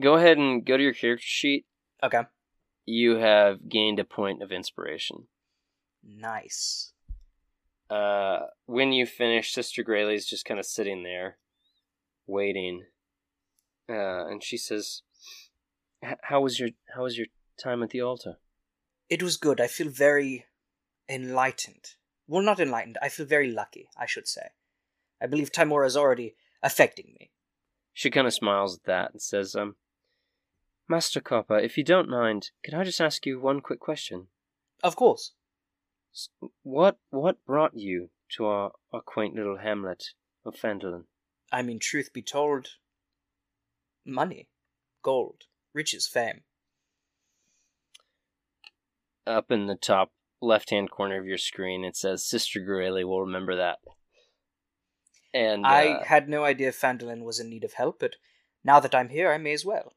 go 0.00 0.14
ahead 0.14 0.38
and 0.38 0.64
go 0.64 0.76
to 0.76 0.82
your 0.82 0.92
character 0.92 1.24
sheet. 1.26 1.66
Okay. 2.02 2.22
You 2.86 3.16
have 3.16 3.68
gained 3.68 3.98
a 3.98 4.04
point 4.04 4.42
of 4.42 4.52
inspiration. 4.52 5.28
Nice. 6.02 6.92
Uh, 7.90 8.40
when 8.66 8.92
you 8.92 9.06
finish, 9.06 9.52
Sister 9.52 9.82
Garaele's 9.82 10.26
just 10.26 10.44
kind 10.44 10.60
of 10.60 10.66
sitting 10.66 11.02
there, 11.02 11.38
waiting. 12.26 12.84
Uh, 13.88 14.26
and 14.26 14.42
she 14.42 14.56
says, 14.56 15.02
"How 16.22 16.40
was 16.40 16.60
your 16.60 16.70
How 16.94 17.02
was 17.02 17.16
your 17.16 17.28
time 17.62 17.82
at 17.82 17.90
the 17.90 18.02
altar?" 18.02 18.38
It 19.08 19.22
was 19.22 19.38
good. 19.38 19.60
I 19.60 19.68
feel 19.68 19.88
very 19.88 20.46
enlightened. 21.08 21.94
Well, 22.26 22.42
not 22.42 22.60
enlightened. 22.60 22.98
I 23.00 23.08
feel 23.08 23.24
very 23.24 23.50
lucky, 23.50 23.88
I 23.98 24.04
should 24.04 24.28
say. 24.28 24.48
I 25.20 25.26
believe 25.26 25.50
Tymora 25.50 25.86
is 25.86 25.96
already 25.96 26.36
affecting 26.62 27.14
me. 27.18 27.30
She 27.94 28.10
kind 28.10 28.26
of 28.26 28.34
smiles 28.34 28.76
at 28.76 28.84
that 28.84 29.12
and 29.12 29.22
says, 29.22 29.56
"Um, 29.56 29.76
Master 30.88 31.20
Copper, 31.20 31.58
if 31.58 31.76
you 31.76 31.84
don't 31.84 32.08
mind, 32.08 32.50
can 32.64 32.74
I 32.74 32.82
just 32.82 33.00
ask 33.00 33.26
you 33.26 33.38
one 33.38 33.60
quick 33.60 33.78
question? 33.78 34.28
Of 34.82 34.96
course. 34.96 35.32
S- 36.14 36.30
What 36.62 36.98
What 37.10 37.44
brought 37.44 37.76
you 37.76 38.08
to 38.36 38.46
our, 38.46 38.72
our 38.92 39.02
quaint 39.02 39.34
little 39.34 39.58
hamlet 39.58 40.14
of 40.46 40.54
Phandalin?" 40.54 41.04
I 41.52 41.60
mean, 41.62 41.78
truth 41.78 42.12
be 42.12 42.22
told, 42.22 42.76
money, 44.04 44.48
gold, 45.02 45.44
riches, 45.74 46.06
fame. 46.06 46.44
Up 49.26 49.50
in 49.50 49.66
the 49.66 49.76
top 49.76 50.12
left 50.40 50.70
hand 50.70 50.90
corner 50.90 51.18
of 51.18 51.26
your 51.26 51.38
screen, 51.38 51.84
it 51.84 51.96
says, 51.96 52.24
"Sister 52.24 52.60
Garaele 52.60 53.04
will 53.04 53.20
remember 53.20 53.56
that." 53.56 53.80
And 55.34 55.66
I 55.66 55.88
uh, 55.88 56.04
had 56.04 56.30
no 56.30 56.44
idea 56.44 56.72
Phandalin 56.72 57.24
was 57.24 57.38
in 57.38 57.50
need 57.50 57.64
of 57.64 57.74
help, 57.74 58.00
but 58.00 58.16
now 58.64 58.80
that 58.80 58.94
I'm 58.94 59.10
here, 59.10 59.30
I 59.30 59.36
may 59.36 59.52
as 59.52 59.66
well. 59.66 59.94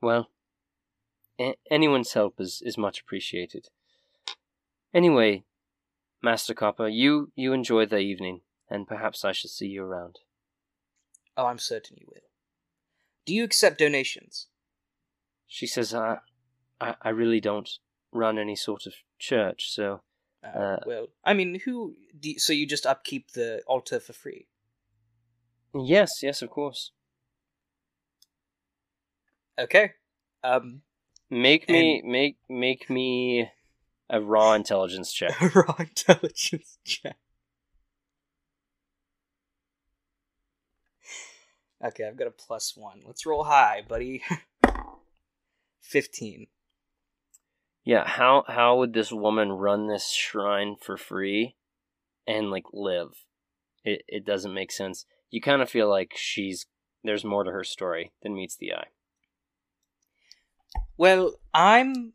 Well, 0.00 0.30
a- 1.40 1.56
anyone's 1.70 2.12
help 2.12 2.40
is, 2.40 2.62
is 2.64 2.78
much 2.78 3.00
appreciated. 3.00 3.68
Anyway, 4.94 5.44
Master 6.22 6.54
Copper, 6.54 6.88
you, 6.88 7.32
you 7.34 7.52
enjoy 7.52 7.86
the 7.86 7.98
evening, 7.98 8.40
and 8.70 8.86
perhaps 8.86 9.24
I 9.24 9.32
shall 9.32 9.50
see 9.50 9.66
you 9.68 9.84
around. 9.84 10.20
Oh, 11.36 11.46
I'm 11.46 11.58
certain 11.58 11.96
you 12.00 12.06
will. 12.08 12.22
Do 13.26 13.34
you 13.34 13.44
accept 13.44 13.78
donations? 13.78 14.46
She 15.46 15.66
says, 15.66 15.94
I, 15.94 16.18
I, 16.80 16.94
I 17.02 17.08
really 17.10 17.40
don't 17.40 17.68
run 18.12 18.38
any 18.38 18.56
sort 18.56 18.86
of 18.86 18.94
church, 19.18 19.70
so 19.70 20.00
Uh, 20.42 20.58
Uh, 20.58 20.78
well, 20.86 21.06
I 21.24 21.34
mean, 21.34 21.60
who? 21.64 21.96
Do 22.18 22.38
so 22.38 22.52
you 22.52 22.66
just 22.66 22.86
upkeep 22.86 23.32
the 23.32 23.62
altar 23.66 24.00
for 24.00 24.12
free? 24.12 24.46
yes, 25.74 26.22
yes, 26.22 26.42
of 26.42 26.50
course. 26.50 26.92
Okay. 29.58 29.92
Um, 30.44 30.82
Make 31.30 31.68
me, 31.68 32.00
make, 32.04 32.38
make 32.48 32.88
me 32.88 33.50
a 34.08 34.20
raw 34.20 34.54
intelligence 34.54 35.12
check. 35.12 35.38
a 35.42 35.48
raw 35.48 35.74
intelligence 35.78 36.78
check. 36.84 37.18
Okay, 41.84 42.04
I've 42.04 42.16
got 42.16 42.28
a 42.28 42.32
plus 42.32 42.74
one. 42.76 43.02
Let's 43.06 43.26
roll 43.26 43.44
high, 43.44 43.82
buddy. 43.86 44.22
Fifteen. 45.80 46.48
Yeah, 47.84 48.06
how 48.06 48.44
how 48.48 48.78
would 48.78 48.94
this 48.94 49.12
woman 49.12 49.52
run 49.52 49.86
this 49.86 50.10
shrine 50.10 50.76
for 50.80 50.96
free 50.96 51.56
and 52.26 52.50
like 52.50 52.64
live? 52.72 53.24
It 53.84 54.02
it 54.08 54.24
doesn't 54.24 54.52
make 54.52 54.72
sense. 54.72 55.06
You 55.30 55.40
kind 55.40 55.62
of 55.62 55.70
feel 55.70 55.88
like 55.88 56.14
she's 56.16 56.66
there's 57.04 57.24
more 57.24 57.44
to 57.44 57.52
her 57.52 57.64
story 57.64 58.12
than 58.22 58.34
meets 58.34 58.56
the 58.56 58.72
eye. 58.72 58.88
Well, 60.98 61.34
I'm 61.54 62.14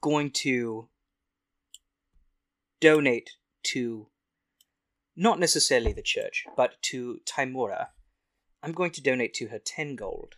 going 0.00 0.30
to 0.30 0.88
donate 2.80 3.32
to 3.64 4.06
not 5.14 5.38
necessarily 5.38 5.92
the 5.92 6.02
church, 6.02 6.46
but 6.56 6.80
to 6.82 7.20
Tymora. 7.26 7.88
I'm 8.62 8.72
going 8.72 8.92
to 8.92 9.02
donate 9.02 9.34
to 9.34 9.48
her 9.48 9.58
10 9.58 9.94
gold. 9.94 10.36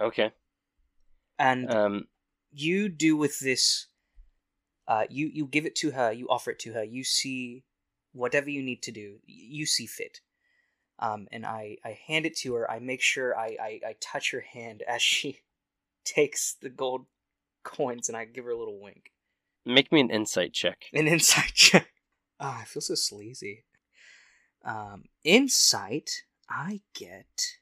Okay. 0.00 0.32
And 1.38 1.70
Um 1.70 2.08
you 2.50 2.88
do 2.88 3.16
with 3.16 3.40
this 3.40 3.88
uh 4.88 5.04
you 5.10 5.26
you 5.26 5.46
give 5.46 5.66
it 5.66 5.74
to 5.76 5.90
her, 5.90 6.12
you 6.12 6.26
offer 6.28 6.52
it 6.52 6.58
to 6.60 6.72
her. 6.72 6.82
You 6.84 7.04
see 7.04 7.64
whatever 8.12 8.48
you 8.48 8.62
need 8.62 8.82
to 8.84 8.92
do. 8.92 9.18
You 9.26 9.66
see 9.66 9.86
fit. 9.86 10.20
Um 10.98 11.28
and 11.30 11.44
I 11.44 11.76
I 11.84 11.98
hand 12.06 12.24
it 12.24 12.36
to 12.38 12.54
her. 12.54 12.70
I 12.70 12.78
make 12.78 13.02
sure 13.02 13.36
I 13.36 13.56
I, 13.60 13.80
I 13.88 13.96
touch 14.00 14.30
her 14.30 14.40
hand 14.40 14.82
as 14.88 15.02
she 15.02 15.40
takes 16.06 16.54
the 16.54 16.70
gold 16.70 17.06
coins 17.64 18.08
and 18.08 18.16
I 18.16 18.24
give 18.24 18.44
her 18.44 18.50
a 18.52 18.58
little 18.58 18.80
wink. 18.80 19.12
make 19.66 19.90
me 19.92 20.00
an 20.00 20.10
insight 20.10 20.52
check. 20.54 20.84
An 20.94 21.06
insight 21.06 21.50
check. 21.54 21.88
Ah, 22.40 22.60
I 22.60 22.64
feel 22.64 22.80
so 22.80 22.94
sleazy. 22.94 23.64
Um, 24.64 25.04
insight, 25.24 26.22
I 26.48 26.80
get 26.94 27.58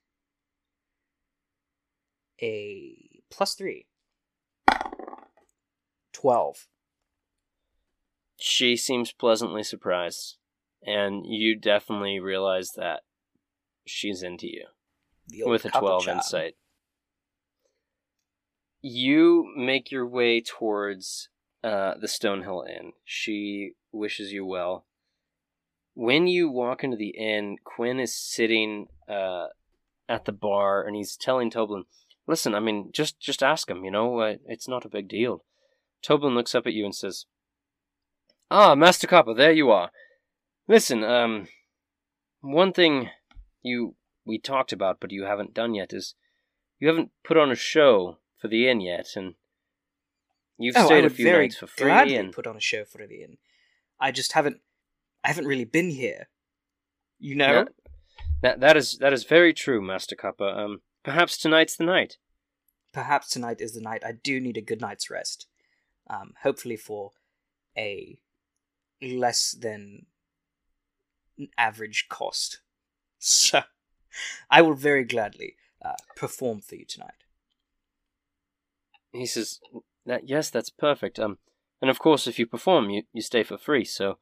a 2.40 3.22
plus 3.30 3.54
three. 3.54 3.86
Twelve. 6.12 6.66
She 8.38 8.76
seems 8.76 9.12
pleasantly 9.12 9.62
surprised 9.62 10.36
and 10.86 11.24
you 11.26 11.56
definitely 11.56 12.20
realize 12.20 12.72
that 12.72 13.00
she's 13.86 14.22
into 14.22 14.46
you. 14.46 14.66
The 15.28 15.42
old 15.42 15.52
with 15.52 15.64
a 15.64 15.70
couple 15.70 15.88
12 15.88 16.04
job. 16.04 16.16
insight. 16.16 16.54
You 18.86 19.50
make 19.56 19.90
your 19.90 20.06
way 20.06 20.42
towards 20.42 21.30
uh, 21.62 21.94
the 21.98 22.06
Stonehill 22.06 22.68
Inn. 22.68 22.92
She 23.02 23.76
wishes 23.92 24.30
you 24.30 24.44
well. 24.44 24.84
When 25.94 26.26
you 26.26 26.50
walk 26.50 26.84
into 26.84 26.98
the 26.98 27.14
inn, 27.16 27.56
Quinn 27.64 27.98
is 27.98 28.14
sitting 28.14 28.88
uh, 29.08 29.46
at 30.06 30.26
the 30.26 30.32
bar 30.32 30.86
and 30.86 30.94
he's 30.94 31.16
telling 31.16 31.48
Toblin, 31.48 31.84
"Listen, 32.26 32.54
I 32.54 32.60
mean, 32.60 32.90
just 32.92 33.18
just 33.18 33.42
ask 33.42 33.70
him. 33.70 33.86
You 33.86 33.90
know, 33.90 34.18
uh, 34.18 34.34
it's 34.44 34.68
not 34.68 34.84
a 34.84 34.90
big 34.90 35.08
deal." 35.08 35.46
Toblin 36.02 36.34
looks 36.34 36.54
up 36.54 36.66
at 36.66 36.74
you 36.74 36.84
and 36.84 36.94
says, 36.94 37.24
"Ah, 38.50 38.74
Master 38.74 39.06
Copper, 39.06 39.32
there 39.32 39.52
you 39.52 39.70
are. 39.70 39.92
Listen, 40.68 41.02
um, 41.02 41.48
one 42.42 42.74
thing 42.74 43.08
you 43.62 43.94
we 44.26 44.38
talked 44.38 44.74
about, 44.74 45.00
but 45.00 45.10
you 45.10 45.24
haven't 45.24 45.54
done 45.54 45.72
yet, 45.72 45.94
is 45.94 46.16
you 46.78 46.88
haven't 46.88 47.12
put 47.24 47.38
on 47.38 47.50
a 47.50 47.56
show 47.56 48.18
for 48.44 48.48
the 48.48 48.68
inn 48.68 48.82
yet, 48.82 49.06
and 49.16 49.36
you've 50.58 50.76
Oh, 50.76 50.84
stayed 50.84 51.06
a 51.06 51.08
few 51.08 51.32
nights 51.32 51.56
for 51.56 51.66
free. 51.66 51.86
gladly 51.86 52.16
And 52.16 52.30
put 52.30 52.46
on 52.46 52.58
a 52.58 52.60
show 52.60 52.84
for 52.84 52.98
the 53.06 53.22
inn. 53.22 53.38
I 53.98 54.10
just 54.12 54.32
haven't. 54.32 54.60
I 55.24 55.28
haven't 55.28 55.46
really 55.46 55.64
been 55.64 55.88
here. 55.88 56.28
You 57.18 57.36
know. 57.36 57.64
that, 57.64 57.72
that 58.42 58.60
that 58.60 58.76
is 58.76 58.98
that 58.98 59.14
is 59.14 59.24
very 59.24 59.54
true, 59.54 59.80
Master 59.80 60.14
Copper. 60.14 60.46
Um, 60.46 60.82
perhaps 61.02 61.38
tonight's 61.38 61.74
the 61.74 61.84
night. 61.84 62.18
Perhaps 62.92 63.30
tonight 63.30 63.62
is 63.62 63.72
the 63.72 63.80
night. 63.80 64.02
I 64.04 64.12
do 64.12 64.38
need 64.40 64.58
a 64.58 64.60
good 64.70 64.82
night's 64.82 65.08
rest. 65.08 65.46
Um, 66.10 66.34
hopefully 66.42 66.76
for 66.76 67.12
a 67.78 68.18
less 69.00 69.52
than 69.58 70.04
average 71.56 72.08
cost. 72.10 72.60
So, 73.26 73.62
I 74.50 74.60
will 74.60 74.74
very 74.74 75.02
gladly 75.04 75.56
uh, 75.82 75.94
perform 76.14 76.60
for 76.60 76.74
you 76.74 76.84
tonight. 76.84 77.23
He 79.14 79.26
says, 79.26 79.60
that, 80.04 80.28
"Yes, 80.28 80.50
that's 80.50 80.70
perfect. 80.70 81.18
Um, 81.18 81.38
and 81.80 81.90
of 81.90 81.98
course, 81.98 82.26
if 82.26 82.38
you 82.38 82.46
perform, 82.46 82.90
you, 82.90 83.02
you 83.12 83.22
stay 83.22 83.42
for 83.42 83.56
free. 83.56 83.84
So, 83.84 84.18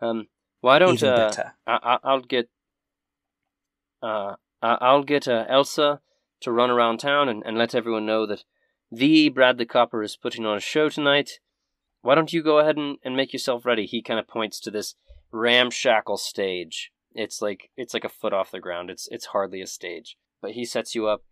um, 0.00 0.28
why 0.60 0.78
don't 0.78 0.94
Even 0.94 1.08
uh, 1.08 1.16
better. 1.28 1.52
I, 1.66 1.78
I, 1.82 1.98
I'll 2.04 2.20
get 2.20 2.48
uh, 4.02 4.34
I'll 4.62 5.02
get 5.02 5.28
uh, 5.28 5.44
Elsa 5.48 6.00
to 6.40 6.52
run 6.52 6.70
around 6.70 6.98
town 6.98 7.28
and, 7.28 7.42
and 7.44 7.56
let 7.56 7.74
everyone 7.74 8.06
know 8.06 8.26
that 8.26 8.44
the 8.90 9.28
Brad 9.28 9.58
the 9.58 9.66
Copper 9.66 10.02
is 10.02 10.16
putting 10.16 10.44
on 10.46 10.56
a 10.56 10.60
show 10.60 10.88
tonight. 10.88 11.40
Why 12.02 12.14
don't 12.14 12.32
you 12.32 12.42
go 12.42 12.58
ahead 12.58 12.76
and, 12.76 12.98
and 13.02 13.16
make 13.16 13.32
yourself 13.32 13.64
ready? 13.64 13.86
He 13.86 14.02
kind 14.02 14.20
of 14.20 14.28
points 14.28 14.60
to 14.60 14.70
this 14.70 14.94
ramshackle 15.32 16.18
stage. 16.18 16.92
It's 17.14 17.40
like 17.40 17.70
it's 17.76 17.94
like 17.94 18.04
a 18.04 18.10
foot 18.10 18.32
off 18.32 18.50
the 18.50 18.60
ground. 18.60 18.90
It's 18.90 19.08
it's 19.10 19.26
hardly 19.26 19.60
a 19.60 19.66
stage. 19.66 20.16
But 20.42 20.52
he 20.52 20.64
sets 20.64 20.94
you 20.94 21.06
up. 21.06 21.22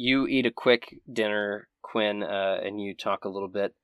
You 0.00 0.28
eat 0.28 0.46
a 0.46 0.52
quick 0.52 1.00
dinner, 1.12 1.66
Quinn, 1.82 2.22
uh, 2.22 2.60
and 2.62 2.80
you 2.80 2.94
talk 2.94 3.24
a 3.24 3.28
little 3.28 3.48
bit. 3.48 3.74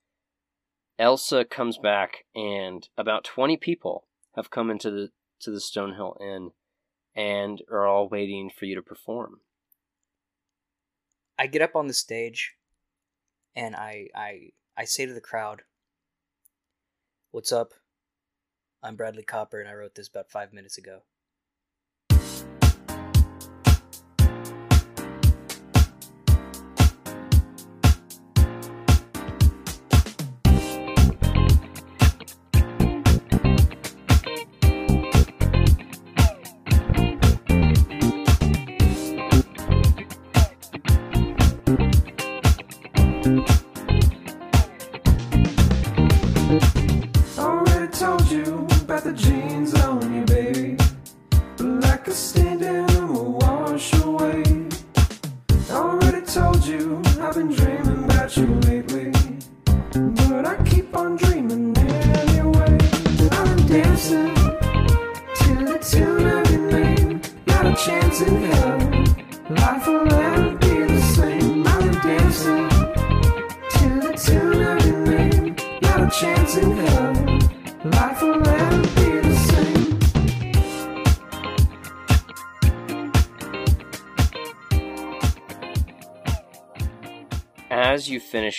Elsa 0.96 1.44
comes 1.44 1.76
back, 1.76 2.24
and 2.36 2.88
about 2.96 3.24
twenty 3.24 3.56
people 3.56 4.06
have 4.36 4.48
come 4.48 4.70
into 4.70 4.92
the 4.92 5.10
to 5.40 5.50
the 5.50 5.58
Stonehill 5.58 6.20
Inn 6.20 6.52
and 7.16 7.62
are 7.68 7.84
all 7.84 8.08
waiting 8.08 8.48
for 8.48 8.64
you 8.64 8.76
to 8.76 8.82
perform. 8.82 9.40
I 11.36 11.48
get 11.48 11.62
up 11.62 11.74
on 11.74 11.88
the 11.88 11.94
stage 11.94 12.54
and 13.56 13.74
I 13.74 14.06
I 14.14 14.50
I 14.76 14.84
say 14.84 15.06
to 15.06 15.12
the 15.12 15.20
crowd, 15.20 15.62
"What's 17.32 17.50
up? 17.50 17.72
I'm 18.84 18.94
Bradley 18.94 19.24
Copper 19.24 19.60
and 19.60 19.68
I 19.68 19.74
wrote 19.74 19.96
this 19.96 20.08
about 20.08 20.30
5 20.30 20.52
minutes 20.52 20.78
ago." 20.78 21.02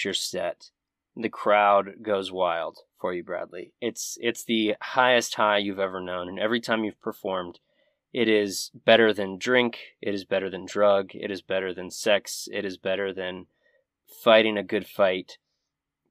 Your 0.06 0.14
set, 0.14 0.70
the 1.16 1.30
crowd 1.30 2.02
goes 2.02 2.32
wild 2.32 2.80
for 3.00 3.14
you, 3.14 3.24
Bradley. 3.24 3.74
It's 3.82 4.18
it's 4.22 4.44
the 4.44 4.76
highest 4.82 5.36
high 5.36 5.58
you've 5.58 5.80
ever 5.80 6.02
known, 6.02 6.28
and 6.28 6.40
every 6.40 6.60
time 6.60 6.84
you've 6.84 7.02
performed, 7.02 7.60
it 8.14 8.30
is 8.30 8.72
better 8.86 9.14
than 9.14 9.38
drink, 9.38 9.78
it 10.02 10.14
is 10.14 10.26
better 10.26 10.50
than 10.50 10.66
drug, 10.66 11.12
it 11.14 11.32
is 11.32 11.42
better 11.42 11.74
than 11.74 11.92
sex, 11.92 12.48
it 12.52 12.66
is 12.66 12.78
better 12.78 13.14
than 13.14 13.48
fighting 14.24 14.58
a 14.58 14.64
good 14.64 14.88
fight. 14.88 15.38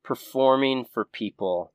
Performing 0.02 0.84
for 0.84 1.04
people 1.04 1.72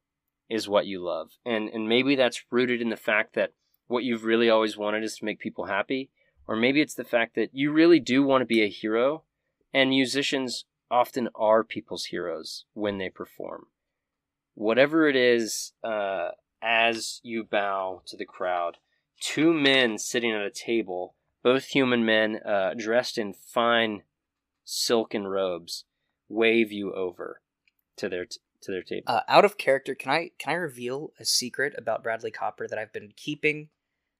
is 0.49 0.69
what 0.69 0.85
you 0.85 1.03
love. 1.03 1.31
And 1.45 1.69
and 1.69 1.87
maybe 1.87 2.15
that's 2.15 2.43
rooted 2.51 2.81
in 2.81 2.89
the 2.89 2.97
fact 2.97 3.35
that 3.35 3.53
what 3.87 4.03
you've 4.03 4.23
really 4.23 4.49
always 4.49 4.77
wanted 4.77 5.03
is 5.03 5.17
to 5.17 5.25
make 5.25 5.39
people 5.39 5.65
happy, 5.65 6.09
or 6.47 6.55
maybe 6.55 6.81
it's 6.81 6.95
the 6.95 7.03
fact 7.03 7.35
that 7.35 7.49
you 7.53 7.71
really 7.71 7.99
do 7.99 8.23
want 8.23 8.41
to 8.41 8.45
be 8.45 8.61
a 8.61 8.69
hero 8.69 9.23
and 9.73 9.89
musicians 9.89 10.65
often 10.91 11.29
are 11.35 11.63
people's 11.63 12.05
heroes 12.05 12.65
when 12.73 12.97
they 12.97 13.09
perform. 13.09 13.67
Whatever 14.55 15.07
it 15.07 15.15
is, 15.15 15.73
uh, 15.83 16.29
as 16.61 17.19
you 17.23 17.43
bow 17.43 18.01
to 18.07 18.17
the 18.17 18.25
crowd, 18.25 18.77
two 19.21 19.53
men 19.53 19.97
sitting 19.97 20.31
at 20.31 20.41
a 20.41 20.49
table, 20.49 21.15
both 21.43 21.65
human 21.67 22.05
men 22.05 22.39
uh, 22.45 22.73
dressed 22.77 23.17
in 23.17 23.33
fine 23.33 24.03
silken 24.63 25.27
robes, 25.27 25.85
wave 26.27 26.71
you 26.71 26.93
over 26.93 27.41
to 27.97 28.09
their 28.09 28.25
t- 28.25 28.37
to 28.61 28.71
their 28.71 28.83
table. 28.83 29.05
Uh, 29.07 29.21
out 29.29 29.45
of 29.45 29.57
character, 29.57 29.95
can 29.95 30.11
I 30.11 30.31
can 30.37 30.51
I 30.51 30.57
reveal 30.57 31.13
a 31.19 31.23
secret 31.25 31.73
about 31.77 32.03
Bradley 32.03 32.31
Copper 32.31 32.67
that 32.67 32.77
I've 32.77 32.91
been 32.91 33.13
keeping 33.15 33.69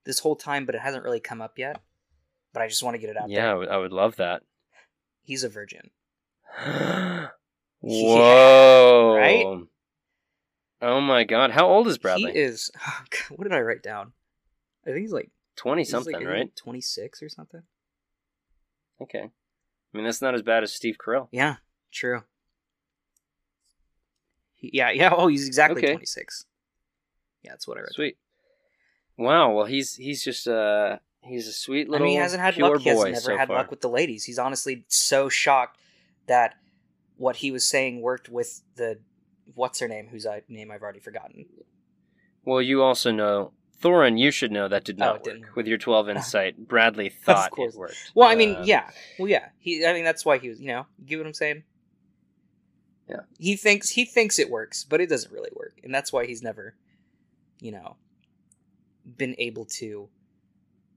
this 0.06 0.20
whole 0.20 0.38
time, 0.38 0.66
but 0.66 0.76
it 0.76 0.82
hasn't 0.82 1.04
really 1.04 1.20
come 1.20 1.42
up 1.42 1.58
yet? 1.60 1.82
But 2.54 2.62
I 2.64 2.68
just 2.68 2.82
want 2.82 2.96
to 2.96 3.00
get 3.00 3.10
it 3.10 3.18
out 3.18 3.30
yeah, 3.30 3.48
there. 3.48 3.58
would- 3.58 3.70
I 3.70 3.78
would 3.78 3.92
love 3.92 4.16
that. 4.16 4.44
He's 5.22 5.44
a 5.44 5.50
virgin. 5.50 5.92
Whoa! 7.82 9.16
right? 9.16 9.68
Oh 10.82 11.02
my 11.02 11.24
God! 11.24 11.52
How 11.52 11.68
old 11.68 11.88
is 11.88 11.98
Bradley? 11.98 12.32
He 12.32 12.40
is. 12.40 12.72
what 13.30 13.44
did 13.44 13.54
I 13.54 13.62
write 13.62 13.84
down? 13.84 14.14
I 14.86 14.92
think 14.92 15.02
he's 15.02 15.12
like 15.14 15.30
Twenty 15.56 15.82
he's 15.82 15.94
like, 15.94 16.04
something, 16.06 16.28
I 16.28 16.32
right? 16.32 16.56
Twenty 16.56 16.82
six 16.82 17.22
or 17.22 17.30
something. 17.30 17.62
Okay. 19.02 19.24
I 19.24 19.98
mean, 19.98 20.06
that's 20.06 20.22
not 20.22 20.36
as 20.36 20.42
bad 20.42 20.64
as 20.64 20.72
Steve 20.72 20.98
Carell. 20.98 21.28
Yeah, 21.32 21.58
true. 21.92 22.24
He, 24.56 24.72
yeah, 24.74 24.92
yeah. 24.92 25.14
Oh, 25.14 25.28
he's 25.28 25.48
exactly 25.48 25.82
Okay. 25.82 25.92
twenty 25.94 26.06
six. 26.06 26.46
Yeah, 27.44 27.52
that's 27.52 27.68
what 27.68 27.78
I 27.78 27.82
read. 27.82 27.92
Sweet. 27.92 28.18
Wow. 29.18 29.52
Well, 29.54 29.66
he's 29.66 29.96
he's 29.96 30.24
just 30.24 30.48
uh 30.48 31.00
he's 31.24 31.48
a 31.48 31.54
sweet 31.54 31.88
I 31.88 31.92
little 31.92 32.08
mean, 32.08 32.16
he 32.16 32.22
hasn't 32.22 32.42
had 32.42 32.54
pure 32.54 32.70
luck. 32.70 32.82
He 32.82 32.90
has 32.90 33.00
never 33.00 33.20
so 33.20 33.38
had 33.38 33.48
far. 33.48 33.58
luck 33.58 33.70
with 33.70 33.82
the 33.82 33.90
ladies. 33.90 34.26
He's 34.26 34.40
honestly 34.40 34.86
so 34.88 35.28
shocked 35.30 35.78
that 36.30 36.56
what 37.18 37.36
he 37.38 37.52
was 37.52 37.68
saying 37.68 38.02
worked 38.02 38.30
with 38.30 38.62
the 38.78 39.00
what's 39.54 39.80
her 39.82 39.88
name, 39.90 40.08
whose 40.08 40.26
I, 40.26 40.44
name 40.48 40.72
I've 40.72 40.82
already 40.82 41.02
forgotten. 41.02 41.46
Well, 42.46 42.62
you 42.62 42.82
also 42.82 43.12
know 43.12 43.52
Thorin. 43.82 44.18
You 44.18 44.32
should 44.32 44.52
know 44.52 44.68
that 44.70 44.86
did 44.86 45.02
Oh, 45.02 45.06
not 45.06 45.16
it 45.16 45.18
work 45.18 45.24
didn't. 45.26 45.56
with 45.56 45.68
your 45.68 45.78
twelve 45.78 46.08
insight. 46.16 46.68
Bradley 46.68 47.10
thought 47.10 47.52
it 47.58 47.76
worked. 47.76 48.12
Well, 48.16 48.30
I 48.30 48.36
mean, 48.36 48.56
Uh, 48.56 48.64
yeah, 48.66 48.90
well, 49.20 49.28
yeah. 49.28 49.50
He, 49.60 49.86
I 49.86 49.92
mean, 49.94 50.06
that's 50.06 50.24
why 50.26 50.38
he 50.38 50.48
was. 50.50 50.62
You 50.62 50.68
know, 50.68 50.86
you 51.00 51.06
get 51.06 51.18
what 51.18 51.28
I'm 51.28 51.34
saying? 51.34 51.64
Yeah. 53.10 53.22
He 53.38 53.56
thinks 53.56 53.90
he 53.90 54.06
thinks 54.06 54.40
it 54.40 54.50
works, 54.50 54.84
but 54.84 55.02
it 55.02 55.10
doesn't 55.10 55.32
really 55.34 55.52
work, 55.56 55.80
and 55.84 55.94
that's 55.94 56.14
why 56.14 56.26
he's 56.26 56.42
never, 56.44 56.76
you 57.60 57.72
know, 57.72 57.98
been 59.18 59.36
able 59.40 59.66
to 59.66 60.10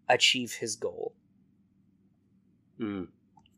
achieve 0.09 0.53
his 0.55 0.77
goal. 0.77 1.15
mm, 2.79 3.05
of 3.05 3.09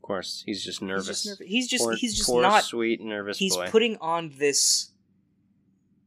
course, 0.07 0.43
he's 0.47 0.63
just 0.65 0.83
nervous. 0.83 1.07
He's 1.09 1.17
just 1.25 1.41
nervous. 1.41 1.51
He's 1.53 1.69
just 1.69 1.85
Poor- 1.85 1.97
he's 1.97 2.15
just 2.17 2.29
poor, 2.29 2.43
not 2.43 2.65
sweet, 2.65 3.01
nervous 3.01 3.39
he's 3.39 3.57
boy. 3.57 3.69
putting 3.71 3.97
on 4.01 4.33
this 4.39 4.91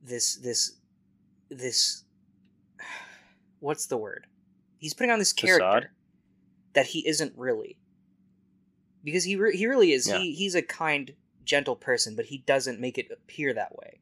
this 0.03 0.35
this 0.35 0.73
this 1.49 2.03
what's 3.59 3.87
the 3.87 3.97
word 3.97 4.27
he's 4.77 4.93
putting 4.93 5.11
on 5.11 5.19
this 5.19 5.33
character 5.33 5.65
Facade? 5.65 5.89
that 6.73 6.85
he 6.87 7.05
isn't 7.07 7.33
really 7.35 7.77
because 9.03 9.23
he 9.23 9.35
re- 9.35 9.55
he 9.57 9.65
really 9.67 9.91
is 9.91 10.07
Yeah. 10.07 10.19
he 10.19 10.33
he's 10.33 10.55
a 10.55 10.61
kind 10.61 11.13
gentle 11.43 11.75
person 11.75 12.15
but 12.15 12.25
he 12.25 12.37
doesn't 12.39 12.79
make 12.79 12.97
it 12.97 13.07
appear 13.11 13.53
that 13.53 13.75
way 13.75 13.99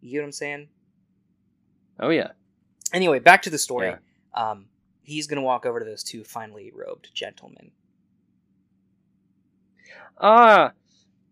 you 0.00 0.10
get 0.12 0.18
what 0.20 0.24
i'm 0.26 0.32
saying 0.32 0.68
oh 2.00 2.10
yeah. 2.10 2.32
anyway 2.92 3.18
back 3.18 3.42
to 3.42 3.50
the 3.50 3.58
story 3.58 3.88
Yeah. 3.88 4.50
um 4.50 4.66
he's 5.02 5.26
gonna 5.26 5.42
walk 5.42 5.64
over 5.64 5.78
to 5.78 5.84
those 5.86 6.02
two 6.02 6.24
finely 6.24 6.72
robed 6.74 7.10
gentlemen 7.14 7.70
Ah, 10.20 10.72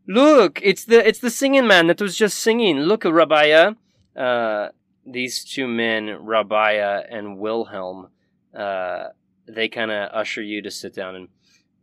look! 0.06 0.60
It's 0.62 0.84
the 0.84 1.06
it's 1.06 1.18
the 1.18 1.30
singing 1.30 1.66
man 1.66 1.88
that 1.88 2.00
was 2.00 2.16
just 2.16 2.38
singing. 2.38 2.80
Look, 2.80 3.04
Rabbiah. 3.04 3.76
Uh, 4.16 4.68
these 5.04 5.44
two 5.44 5.68
men, 5.68 6.06
Rabbiah 6.06 7.04
and 7.10 7.38
Wilhelm, 7.38 8.08
uh, 8.56 9.08
they 9.46 9.68
kind 9.68 9.90
of 9.90 10.10
usher 10.12 10.42
you 10.42 10.62
to 10.62 10.70
sit 10.70 10.94
down, 10.94 11.14
and 11.14 11.28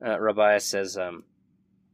uh, 0.06 0.20
Rabbiah 0.20 0.62
says, 0.62 0.98
um, 0.98 1.24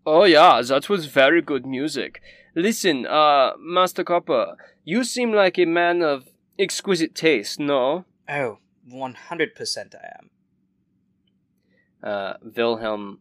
"Oh 0.06 0.24
yeah, 0.24 0.62
that 0.62 0.90
was 0.90 1.06
very 1.06 1.42
good 1.42 1.66
music. 1.66 2.22
Listen, 2.56 3.06
uh, 3.06 3.52
Master 3.60 4.04
Copper, 4.04 4.56
you 4.84 5.04
seem 5.04 5.32
like 5.32 5.60
a 5.60 5.66
man 5.66 6.02
of 6.02 6.30
exquisite 6.58 7.16
taste, 7.16 7.60
no?" 7.60 8.06
oh 8.30 8.60
100% 8.92 9.96
i 9.96 10.18
am 10.20 10.30
Uh, 12.02 12.34
Wilhelm 12.56 13.20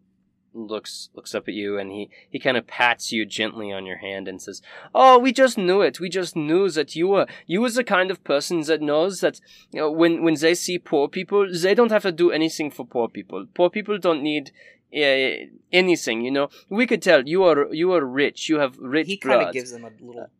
looks 0.53 1.11
looks 1.15 1.35
up 1.35 1.49
at 1.49 1.55
you 1.55 1.79
and 1.79 1.91
he, 1.91 2.11
he 2.29 2.39
kind 2.39 2.57
of 2.57 2.67
pats 2.67 3.13
you 3.13 3.25
gently 3.25 3.73
on 3.73 3.87
your 3.87 3.99
hand 3.99 4.29
and 4.29 4.41
says, 4.41 4.63
"Oh, 4.95 5.19
we 5.19 5.33
just 5.33 5.59
knew 5.59 5.81
it. 5.83 6.01
We 6.01 6.09
just 6.09 6.37
knew 6.37 6.71
that 6.71 6.97
you 6.97 7.09
were 7.09 7.27
you 7.47 7.61
was 7.61 7.75
the 7.75 7.85
kind 7.85 8.11
of 8.11 8.25
person 8.25 8.61
that 8.63 8.81
knows 8.81 9.21
that 9.21 9.41
you 9.73 9.81
know, 9.81 9.91
when 9.91 10.23
when 10.23 10.35
they 10.35 10.55
see 10.55 10.79
poor 10.79 11.09
people, 11.09 11.47
they 11.53 11.75
don't 11.75 11.93
have 11.93 12.03
to 12.03 12.13
do 12.13 12.31
anything 12.31 12.71
for 12.71 12.87
poor 12.87 13.09
people. 13.09 13.47
Poor 13.55 13.71
people 13.71 13.99
don't 13.99 14.23
need 14.23 14.51
uh, 14.95 15.47
anything. 15.73 16.23
You 16.23 16.31
know, 16.31 16.49
we 16.69 16.87
could 16.87 17.03
tell 17.03 17.27
you 17.27 17.45
are 17.45 17.73
you 17.73 17.93
are 17.93 18.05
rich. 18.05 18.49
You 18.49 18.59
have 18.59 18.79
rich 18.79 19.07
he 19.07 19.17
kind 19.17 19.43
of 19.43 19.53
gives 19.53 19.73
them 19.73 19.85
a 19.85 19.91
little, 20.01 20.31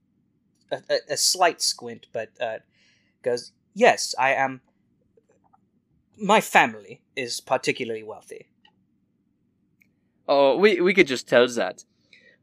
a, 0.71 0.77
a, 0.89 0.99
a 1.11 1.17
slight 1.17 1.61
squint, 1.61 2.07
but 2.13 2.31
uh, 2.41 2.59
goes, 3.23 3.53
"Yes, 3.75 4.15
I 4.19 4.33
am. 4.33 4.63
My 6.21 6.41
family 6.41 7.03
is 7.15 7.41
particularly 7.41 8.03
wealthy. 8.03 8.49
Oh, 10.29 10.57
we, 10.57 10.81
we 10.81 10.93
could 10.93 11.07
just 11.07 11.27
tell 11.27 11.49
that. 11.49 11.85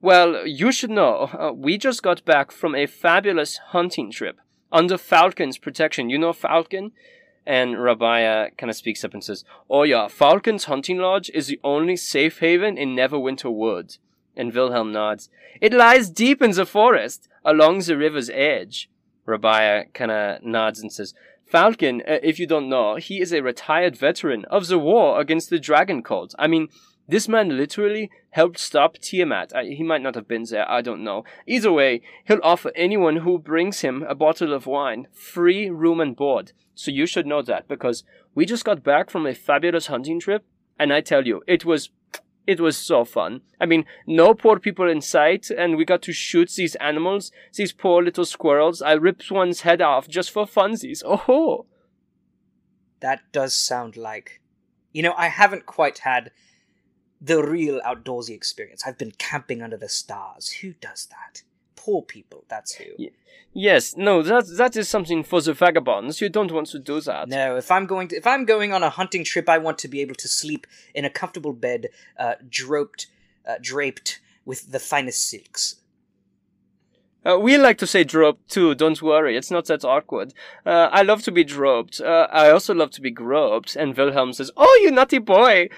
Well, 0.02 0.46
you 0.46 0.72
should 0.72 0.90
know, 0.90 1.30
uh, 1.34 1.52
we 1.56 1.78
just 1.78 2.04
got 2.04 2.26
back 2.26 2.52
from 2.52 2.76
a 2.76 2.88
fabulous 2.88 3.58
hunting 3.68 4.12
trip 4.12 4.40
under 4.72 4.98
Falcon's 4.98 5.58
protection. 5.58 6.10
You 6.10 6.18
know 6.18 6.34
Falcon? 6.34 6.92
And 7.46 7.76
Rabaya 7.76 8.58
kind 8.58 8.72
of 8.72 8.76
speaks 8.76 9.04
up 9.04 9.14
and 9.14 9.24
says, 9.24 9.46
Oh 9.70 9.84
yeah, 9.84 10.08
Falcon's 10.08 10.66
hunting 10.66 10.98
lodge 10.98 11.30
is 11.34 11.48
the 11.48 11.60
only 11.64 11.96
safe 11.96 12.40
haven 12.40 12.78
in 12.78 12.96
Neverwinter 12.96 13.54
Wood. 13.54 13.98
And 14.36 14.54
Wilhelm 14.54 14.92
nods. 14.92 15.30
It 15.62 15.72
lies 15.72 16.10
deep 16.10 16.42
in 16.42 16.52
the 16.52 16.66
forest, 16.66 17.30
along 17.46 17.80
the 17.80 17.98
river's 17.98 18.30
edge. 18.32 18.90
Rabaya 19.28 19.94
kind 19.94 20.12
of 20.12 20.44
nods 20.44 20.82
and 20.82 20.92
says, 20.92 21.14
Falcon, 21.46 22.02
uh, 22.02 22.18
if 22.22 22.40
you 22.40 22.48
don't 22.48 22.68
know, 22.68 22.96
he 22.96 23.22
is 23.22 23.32
a 23.32 23.42
retired 23.42 23.96
veteran 23.96 24.46
of 24.46 24.68
the 24.68 24.80
war 24.80 25.22
against 25.22 25.50
the 25.50 25.60
dragon 25.60 26.02
cult. 26.04 26.34
I 26.38 26.48
mean, 26.48 26.68
this 27.08 27.28
man 27.28 27.58
literally 27.58 28.10
helped 28.32 28.60
stop 28.60 28.98
Tiamat. 28.98 29.56
I, 29.56 29.66
he 29.66 29.84
might 29.84 30.02
not 30.02 30.16
have 30.16 30.28
been 30.28 30.46
there, 30.50 30.70
I 30.70 30.82
don't 30.82 31.04
know. 31.04 31.24
Either 31.46 31.72
way, 31.72 32.02
he'll 32.26 32.40
offer 32.44 32.72
anyone 32.76 33.18
who 33.18 33.38
brings 33.38 33.82
him 33.82 34.04
a 34.04 34.16
bottle 34.16 34.54
of 34.54 34.66
wine 34.66 35.08
free 35.14 35.70
room 35.70 36.00
and 36.00 36.16
board. 36.16 36.52
So 36.74 36.92
you 36.92 37.06
should 37.06 37.28
know 37.28 37.42
that 37.44 37.68
because 37.68 38.04
we 38.34 38.46
just 38.46 38.66
got 38.66 38.84
back 38.84 39.10
from 39.10 39.26
a 39.26 39.36
fabulous 39.36 39.88
hunting 39.88 40.20
trip, 40.20 40.46
and 40.78 40.92
I 40.92 41.02
tell 41.02 41.26
you, 41.26 41.42
it 41.48 41.64
was 41.64 41.90
it 42.48 42.60
was 42.60 42.78
so 42.78 43.06
fun. 43.06 43.42
I 43.60 43.66
mean, 43.66 43.86
no 44.06 44.34
poor 44.34 44.60
people 44.60 44.90
in 44.90 45.02
sight, 45.02 45.50
and 45.50 45.78
we 45.78 45.86
got 45.86 46.02
to 46.04 46.14
shoot 46.14 46.52
these 46.52 46.76
animals, 46.76 47.32
these 47.56 47.72
poor 47.72 48.04
little 48.04 48.26
squirrels. 48.26 48.82
I 48.82 48.94
ripped 48.94 49.32
one's 49.32 49.62
head 49.62 49.82
off 49.82 50.08
just 50.08 50.30
for 50.32 50.46
funsies. 50.46 51.02
Oh, 51.04 51.18
ho! 51.18 51.66
That 53.00 53.22
does 53.32 53.56
sound 53.56 53.98
like. 53.98 54.42
You 54.92 55.02
know, 55.02 55.14
I 55.18 55.28
haven't 55.28 55.66
quite 55.66 56.00
had 56.00 56.32
the 57.22 57.44
real 57.44 57.82
outdoorsy 57.82 58.32
experience. 58.32 58.84
I've 58.86 58.98
been 58.98 59.14
camping 59.18 59.62
under 59.62 59.78
the 59.78 59.90
stars. 59.90 60.50
Who 60.62 60.74
does 60.74 61.08
that? 61.08 61.44
Poor 61.76 62.02
people, 62.02 62.46
that's 62.48 62.76
who. 62.76 62.86
Yeah. 62.98 63.10
yes, 63.54 63.96
no, 63.96 64.24
that 64.24 64.48
that 64.58 64.76
is 64.76 64.90
something 64.90 65.24
for 65.24 65.42
the 65.42 65.54
vagabonds. 65.54 66.20
You 66.20 66.30
don't 66.30 66.52
want 66.52 66.68
to 66.68 66.80
do 66.80 67.00
that. 67.02 67.28
No, 67.28 67.58
if 67.58 67.70
I'm 67.70 67.86
going 67.86 68.08
to 68.10 68.16
if 68.16 68.26
I'm 68.26 68.46
going 68.46 68.74
on 68.74 68.82
a 68.82 68.90
hunting 68.90 69.24
trip, 69.24 69.48
I 69.48 69.60
want 69.60 69.78
to 69.80 69.88
be 69.88 70.02
able 70.02 70.16
to 70.16 70.28
sleep 70.28 70.66
in 70.96 71.06
a 71.06 71.10
comfortable 71.10 71.54
bed, 71.54 71.90
uh, 72.18 72.36
draped, 72.50 73.08
uh, 73.48 73.56
draped 73.62 74.20
with 74.46 74.72
the 74.72 74.80
finest 74.80 75.30
silks. 75.30 75.76
Uh, 77.26 77.40
we 77.40 77.58
like 77.58 77.80
to 77.80 77.88
say 77.88 78.04
draped 78.04 78.48
too, 78.50 78.76
don't 78.76 79.02
worry, 79.02 79.36
it's 79.36 79.50
not 79.50 79.66
that 79.66 79.84
awkward. 79.84 80.32
Uh, 80.64 80.90
I 80.92 81.02
love 81.02 81.24
to 81.24 81.32
be 81.32 81.44
draped. 81.44 82.00
Uh, 82.00 82.28
I 82.32 82.52
also 82.52 82.74
love 82.76 82.92
to 82.92 83.02
be 83.02 83.10
groped. 83.10 83.76
And 83.76 83.98
Wilhelm 83.98 84.32
says, 84.32 84.52
Oh, 84.56 84.80
you 84.84 84.92
naughty 84.92 85.18
boy! 85.18 85.70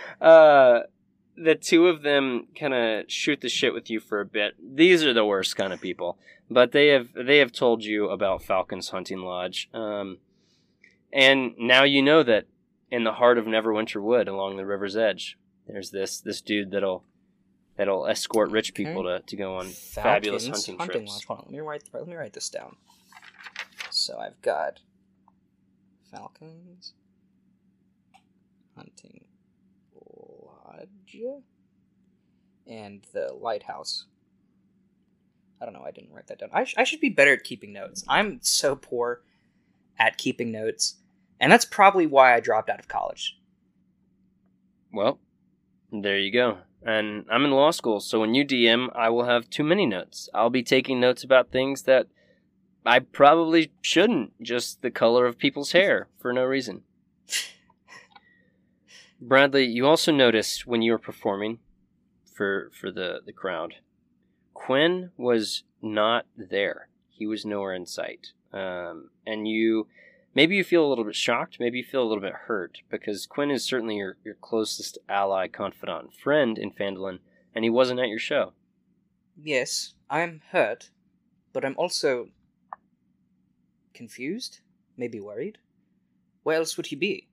The 1.38 1.56
two 1.56 1.88
of 1.88 2.02
them 2.02 2.48
kind 2.60 2.74
of 2.74 3.12
shoot 3.12 3.42
the 3.42 3.50
shit 3.50 3.74
with 3.74 3.90
you 3.90 4.00
for 4.00 4.20
a 4.20 4.26
bit. 4.26 4.56
These 4.60 5.04
are 5.04 5.14
the 5.14 5.26
worst 5.26 5.56
kind 5.56 5.72
of 5.72 5.80
people. 5.80 6.18
But 6.50 6.72
they 6.72 6.88
have 6.88 7.10
they 7.14 7.38
have 7.38 7.52
told 7.52 7.84
you 7.84 8.10
about 8.10 8.42
Falcon's 8.42 8.90
hunting 8.90 9.20
lodge. 9.20 9.70
Um, 9.74 10.18
and 11.12 11.54
now 11.58 11.84
you 11.84 12.02
know 12.02 12.24
that 12.24 12.46
in 12.90 13.04
the 13.04 13.14
heart 13.14 13.38
of 13.38 13.46
Neverwinter 13.46 14.02
Wood, 14.02 14.28
along 14.28 14.58
the 14.58 14.66
river's 14.66 14.96
edge, 14.96 15.38
there's 15.68 15.92
this 15.92 16.20
this 16.20 16.42
dude 16.42 16.72
that'll 16.72 17.04
that'll 17.76 18.08
escort 18.08 18.50
rich 18.50 18.74
people 18.74 19.04
to, 19.04 19.20
to 19.20 19.36
go 19.36 19.58
on 19.58 19.68
fabulous 19.68 20.48
hunting, 20.48 20.78
hunting 20.78 21.02
trips. 21.02 21.12
lodge. 21.12 21.26
Hold 21.26 21.40
on, 21.40 21.46
let 21.48 21.54
me 21.54 21.60
write 21.60 21.84
let 21.94 22.08
me 22.08 22.16
write 22.16 22.34
this 22.34 22.50
down. 22.50 22.78
So 23.92 24.18
I've 24.18 24.42
got 24.42 24.80
Falcons 26.10 26.94
hunting 28.76 29.26
lodge 31.14 31.44
and 32.66 33.06
the 33.14 33.34
lighthouse. 33.40 34.06
I 35.62 35.66
don't 35.66 35.74
know. 35.74 35.84
I 35.86 35.92
didn't 35.92 36.14
write 36.14 36.28
that 36.28 36.40
down. 36.40 36.50
I, 36.54 36.66
sh- 36.66 36.76
I 36.78 36.84
should 36.84 37.00
be 37.00 37.10
better 37.10 37.34
at 37.34 37.44
keeping 37.44 37.74
notes. 37.74 38.04
I'm 38.08 38.40
so 38.42 38.76
poor 38.76 39.22
at 39.98 40.18
keeping 40.18 40.52
notes, 40.52 40.98
and 41.40 41.52
that's 41.52 41.66
probably 41.66 42.06
why 42.06 42.36
I 42.36 42.40
dropped 42.40 42.70
out 42.70 42.80
of 42.80 42.88
college. 42.88 43.40
Well, 44.94 45.20
there 45.92 46.20
you 46.20 46.32
go. 46.32 46.60
And 46.84 47.26
I'm 47.32 47.44
in 47.44 47.52
law 47.52 47.72
school, 47.72 48.00
so 48.00 48.20
when 48.20 48.36
you 48.36 48.46
DM, 48.46 48.90
I 48.96 49.10
will 49.10 49.26
have 49.26 49.50
too 49.50 49.64
many 49.64 49.86
notes. 49.88 50.30
I'll 50.34 50.52
be 50.52 50.62
taking 50.62 51.00
notes 51.00 51.24
about 51.24 51.52
things 51.52 51.84
that 51.84 52.08
I 52.86 53.00
probably 53.00 53.72
shouldn't, 53.82 54.42
just 54.42 54.84
the 54.84 54.92
color 54.92 55.26
of 55.26 55.40
people's 55.40 55.72
hair 55.72 56.08
for 56.20 56.32
no 56.32 56.44
reason. 56.44 56.84
Bradley, 59.20 59.66
you 59.66 59.86
also 59.88 60.12
noticed 60.12 60.68
when 60.68 60.82
you 60.82 60.92
were 60.92 61.00
performing 61.00 61.60
for 62.34 62.72
for 62.80 62.92
the, 62.92 63.20
the 63.26 63.34
crowd, 63.34 63.76
Quinn 64.54 65.12
was 65.18 65.64
not 65.82 66.26
there. 66.36 66.90
He 67.10 67.26
was 67.26 67.46
nowhere 67.46 67.74
in 67.74 67.86
sight. 67.86 68.34
Um, 68.54 69.10
and 69.26 69.48
you 69.48 69.88
maybe 70.36 70.56
you 70.56 70.64
feel 70.64 70.86
a 70.86 70.90
little 70.90 71.04
bit 71.04 71.16
shocked, 71.16 71.58
maybe 71.60 71.80
you 71.80 71.84
feel 71.84 72.04
a 72.04 72.08
little 72.08 72.22
bit 72.22 72.34
hurt, 72.46 72.80
because 72.90 73.26
Quinn 73.26 73.50
is 73.50 73.64
certainly 73.64 73.96
your, 73.96 74.18
your 74.24 74.36
closest 74.36 75.00
ally, 75.10 75.48
confidant, 75.48 76.14
friend 76.14 76.60
in 76.60 76.72
Phandalin, 76.72 77.20
and 77.56 77.64
he 77.64 77.70
wasn't 77.70 78.00
at 78.00 78.10
your 78.10 78.20
show. 78.20 78.54
Yes, 79.36 79.96
I'm 80.10 80.42
hurt, 80.52 80.92
but 81.54 81.66
I'm 81.66 81.76
also 81.76 82.30
confused, 83.96 84.62
maybe 84.96 85.20
worried. 85.20 85.58
Where 86.44 86.58
else 86.58 86.78
would 86.78 86.88
he 86.88 86.96
be? 86.96 87.28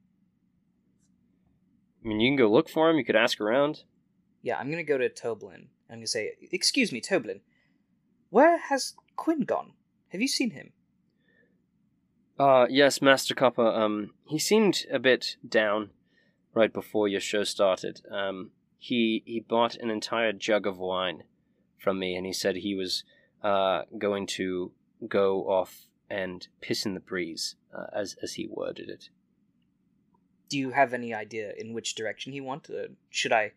I 2.04 2.08
mean, 2.08 2.20
you 2.20 2.30
can 2.30 2.36
go 2.36 2.50
look 2.50 2.68
for 2.68 2.90
him, 2.90 2.96
you 2.96 3.04
could 3.04 3.16
ask 3.16 3.40
around. 3.40 3.84
Yeah, 4.42 4.58
I'm 4.58 4.70
gonna 4.70 4.84
go 4.84 4.98
to 4.98 5.08
Toblin. 5.08 5.68
I'm 5.88 5.96
gonna 5.96 6.06
say, 6.06 6.32
"Excuse 6.52 6.92
me, 6.92 7.00
Toblin. 7.00 7.40
Where 8.28 8.58
has 8.58 8.94
Quinn 9.16 9.42
gone? 9.42 9.72
Have 10.08 10.20
you 10.20 10.28
seen 10.28 10.50
him?" 10.50 10.72
Uh, 12.38 12.66
yes, 12.68 13.00
Master 13.00 13.34
Copper, 13.34 13.66
um, 13.66 14.12
he 14.26 14.38
seemed 14.38 14.84
a 14.90 14.98
bit 14.98 15.36
down 15.48 15.90
right 16.52 16.72
before 16.72 17.06
your 17.06 17.20
show 17.20 17.44
started. 17.44 18.00
Um, 18.10 18.50
he, 18.78 19.22
he 19.24 19.40
bought 19.40 19.76
an 19.76 19.88
entire 19.88 20.32
jug 20.32 20.66
of 20.66 20.78
wine 20.78 21.22
from 21.78 21.98
me, 21.98 22.16
and 22.16 22.26
he 22.26 22.32
said 22.32 22.56
he 22.56 22.74
was, 22.74 23.04
uh, 23.42 23.82
going 23.98 24.26
to 24.26 24.72
go 25.06 25.42
off 25.48 25.86
and 26.10 26.48
piss 26.60 26.84
in 26.84 26.94
the 26.94 27.00
breeze, 27.00 27.54
uh, 27.72 27.86
as, 27.94 28.16
as 28.22 28.34
he 28.34 28.48
worded 28.48 28.88
it. 28.88 29.10
Do 30.48 30.58
you 30.58 30.70
have 30.70 30.92
any 30.92 31.14
idea 31.14 31.52
in 31.56 31.72
which 31.72 31.94
direction 31.94 32.32
he 32.32 32.40
went? 32.40 32.68
Uh, 32.70 32.88
should 33.10 33.32
I 33.32 33.52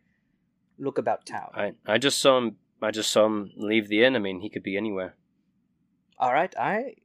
look 0.79 0.97
about 0.97 1.25
town? 1.25 1.49
I, 1.53 1.73
I 1.85 1.97
just 1.97 2.19
saw 2.19 2.37
him, 2.37 2.57
I 2.81 2.91
just 2.91 3.11
saw 3.11 3.25
him 3.25 3.51
leave 3.55 3.87
the 3.87 4.03
inn. 4.03 4.15
I 4.15 4.19
mean, 4.19 4.39
he 4.41 4.49
could 4.49 4.63
be 4.63 4.77
anywhere. 4.77 5.15
All 6.17 6.33
right, 6.33 6.53
I, 6.57 6.95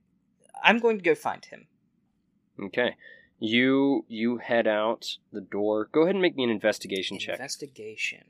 I'm 0.62 0.78
going 0.78 0.98
to 0.98 1.04
go 1.04 1.14
find 1.14 1.44
him. 1.44 1.66
Okay. 2.62 2.96
You, 3.38 4.04
you 4.08 4.38
head 4.38 4.66
out 4.68 5.16
the 5.32 5.40
door. 5.40 5.88
Go 5.92 6.02
ahead 6.02 6.14
and 6.14 6.22
make 6.22 6.36
me 6.36 6.44
an 6.44 6.50
investigation 6.50 7.18
check. 7.18 7.34
Investigation. 7.34 8.24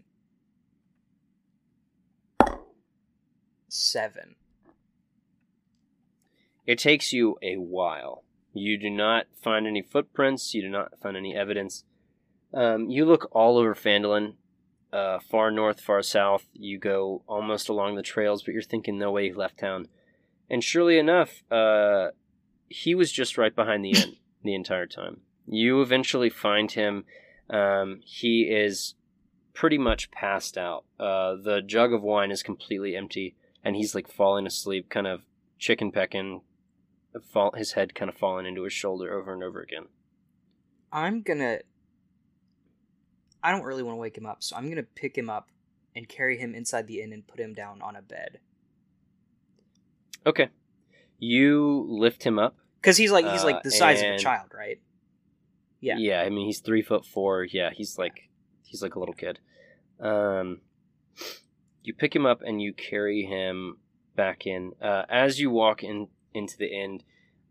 Seven. 3.68 4.36
It 6.66 6.78
takes 6.78 7.12
you 7.12 7.36
a 7.42 7.56
while. 7.56 8.24
You 8.52 8.78
do 8.78 8.90
not 8.90 9.26
find 9.42 9.66
any 9.66 9.82
footprints. 9.82 10.54
You 10.54 10.62
do 10.62 10.68
not 10.68 10.98
find 11.00 11.16
any 11.16 11.34
evidence. 11.34 11.84
Um, 12.52 12.90
you 12.90 13.04
look 13.04 13.28
all 13.32 13.56
over 13.56 13.74
Phandalin, 13.74 14.34
uh, 14.92 15.18
far 15.20 15.50
north, 15.50 15.80
far 15.80 16.02
south. 16.02 16.44
You 16.52 16.78
go 16.78 17.22
almost 17.26 17.68
along 17.68 17.94
the 17.94 18.02
trails, 18.02 18.42
but 18.42 18.52
you're 18.52 18.62
thinking 18.62 18.98
no 18.98 19.10
way 19.10 19.28
he 19.28 19.32
left 19.32 19.58
town. 19.58 19.88
And 20.50 20.62
surely 20.62 20.98
enough, 20.98 21.42
uh, 21.50 22.08
he 22.68 22.94
was 22.94 23.10
just 23.10 23.38
right 23.38 23.54
behind 23.54 23.84
the 23.84 23.90
inn 23.96 24.16
the 24.44 24.54
entire 24.54 24.86
time. 24.86 25.20
You 25.46 25.80
eventually 25.80 26.30
find 26.30 26.70
him. 26.70 27.04
Um, 27.48 28.00
he 28.04 28.42
is 28.42 28.94
pretty 29.54 29.78
much 29.78 30.10
passed 30.10 30.56
out. 30.56 30.84
Uh, 31.00 31.36
the 31.42 31.62
jug 31.64 31.92
of 31.92 32.02
wine 32.02 32.30
is 32.30 32.42
completely 32.42 32.96
empty, 32.96 33.34
and 33.64 33.76
he's 33.76 33.94
like 33.94 34.08
falling 34.08 34.46
asleep, 34.46 34.88
kind 34.88 35.06
of 35.06 35.22
chicken 35.58 35.90
pecking, 35.90 36.42
fall, 37.20 37.52
his 37.56 37.72
head 37.72 37.94
kind 37.94 38.08
of 38.08 38.16
falling 38.16 38.46
into 38.46 38.64
his 38.64 38.72
shoulder 38.72 39.12
over 39.12 39.32
and 39.32 39.42
over 39.42 39.60
again. 39.60 39.86
I'm 40.92 41.22
gonna. 41.22 41.58
I 43.42 43.50
don't 43.50 43.64
really 43.64 43.82
want 43.82 43.96
to 43.96 44.00
wake 44.00 44.16
him 44.16 44.26
up, 44.26 44.42
so 44.42 44.56
I'm 44.56 44.68
gonna 44.68 44.82
pick 44.82 45.16
him 45.16 45.28
up 45.28 45.48
and 45.94 46.08
carry 46.08 46.38
him 46.38 46.54
inside 46.54 46.86
the 46.86 47.00
inn 47.00 47.12
and 47.12 47.26
put 47.26 47.40
him 47.40 47.54
down 47.54 47.82
on 47.82 47.96
a 47.96 48.02
bed. 48.02 48.40
Okay. 50.26 50.48
You 51.18 51.86
lift 51.88 52.22
him 52.22 52.38
up. 52.38 52.56
Because 52.80 52.96
he's 52.96 53.12
like 53.12 53.30
he's 53.30 53.42
Uh, 53.42 53.46
like 53.46 53.62
the 53.62 53.70
size 53.70 54.02
of 54.02 54.08
a 54.08 54.18
child, 54.18 54.50
right? 54.54 54.80
Yeah. 55.80 55.96
Yeah, 55.98 56.22
I 56.22 56.30
mean 56.30 56.46
he's 56.46 56.60
three 56.60 56.82
foot 56.82 57.04
four. 57.04 57.44
Yeah, 57.44 57.70
he's 57.72 57.98
like 57.98 58.28
he's 58.64 58.82
like 58.82 58.94
a 58.94 58.98
little 58.98 59.14
kid. 59.14 59.38
Um, 60.00 60.60
you 61.82 61.94
pick 61.94 62.14
him 62.14 62.26
up 62.26 62.42
and 62.42 62.60
you 62.60 62.72
carry 62.72 63.24
him 63.24 63.78
back 64.16 64.46
in. 64.46 64.72
Uh, 64.80 65.04
as 65.08 65.38
you 65.40 65.50
walk 65.50 65.82
in 65.82 66.08
into 66.34 66.56
the 66.56 66.66
inn, 66.72 67.02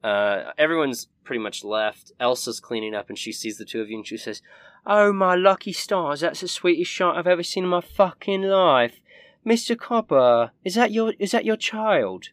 uh, 0.03 0.51
everyone's 0.57 1.07
pretty 1.23 1.39
much 1.41 1.63
left. 1.63 2.11
Elsa's 2.19 2.59
cleaning 2.59 2.95
up 2.95 3.09
and 3.09 3.17
she 3.17 3.31
sees 3.31 3.57
the 3.57 3.65
two 3.65 3.81
of 3.81 3.89
you 3.89 3.97
and 3.97 4.07
she 4.07 4.17
says, 4.17 4.41
"Oh 4.85 5.13
my 5.13 5.35
lucky 5.35 5.73
stars! 5.73 6.21
That's 6.21 6.41
the 6.41 6.47
sweetest 6.47 6.89
shot 6.91 7.17
I've 7.17 7.27
ever 7.27 7.43
seen 7.43 7.63
in 7.65 7.69
my 7.69 7.81
fucking 7.81 8.41
life." 8.43 9.01
Mr. 9.45 9.77
Copper, 9.77 10.51
is 10.63 10.75
that 10.75 10.91
your 10.91 11.13
is 11.19 11.31
that 11.31 11.45
your 11.45 11.55
child? 11.57 12.29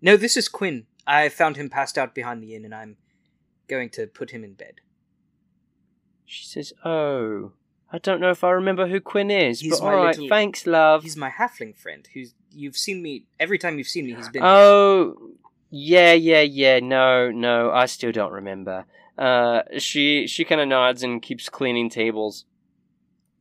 No, 0.00 0.16
this 0.16 0.36
is 0.36 0.48
Quinn. 0.48 0.86
I 1.06 1.28
found 1.28 1.56
him 1.56 1.70
passed 1.70 1.96
out 1.96 2.14
behind 2.14 2.42
the 2.42 2.54
inn, 2.54 2.64
and 2.64 2.74
I'm 2.74 2.96
going 3.68 3.90
to 3.90 4.06
put 4.06 4.30
him 4.30 4.44
in 4.44 4.54
bed. 4.54 4.80
She 6.24 6.44
says, 6.44 6.72
"Oh, 6.84 7.52
I 7.92 7.98
don't 7.98 8.20
know 8.20 8.30
if 8.30 8.42
I 8.42 8.50
remember 8.50 8.88
who 8.88 9.00
Quinn 9.00 9.30
is, 9.30 9.60
He's 9.60 9.78
but 9.80 9.86
all 9.86 9.96
right, 9.96 10.08
little- 10.16 10.28
thanks, 10.28 10.66
love." 10.66 11.04
He's 11.04 11.16
my 11.16 11.30
halfling 11.30 11.76
friend. 11.76 12.06
Who's 12.14 12.34
you've 12.50 12.76
seen 12.76 13.02
me 13.02 13.26
every 13.38 13.58
time 13.58 13.78
you've 13.78 13.88
seen 13.88 14.06
me. 14.06 14.14
He's 14.14 14.28
been. 14.28 14.42
Oh, 14.44 15.32
yeah, 15.70 16.12
yeah, 16.12 16.42
yeah. 16.42 16.80
No, 16.80 17.30
no, 17.30 17.70
I 17.70 17.86
still 17.86 18.12
don't 18.12 18.32
remember. 18.32 18.86
Uh, 19.18 19.62
she 19.78 20.26
she 20.26 20.44
kind 20.44 20.60
of 20.60 20.68
nods 20.68 21.02
and 21.02 21.22
keeps 21.22 21.48
cleaning 21.48 21.88
tables. 21.88 22.44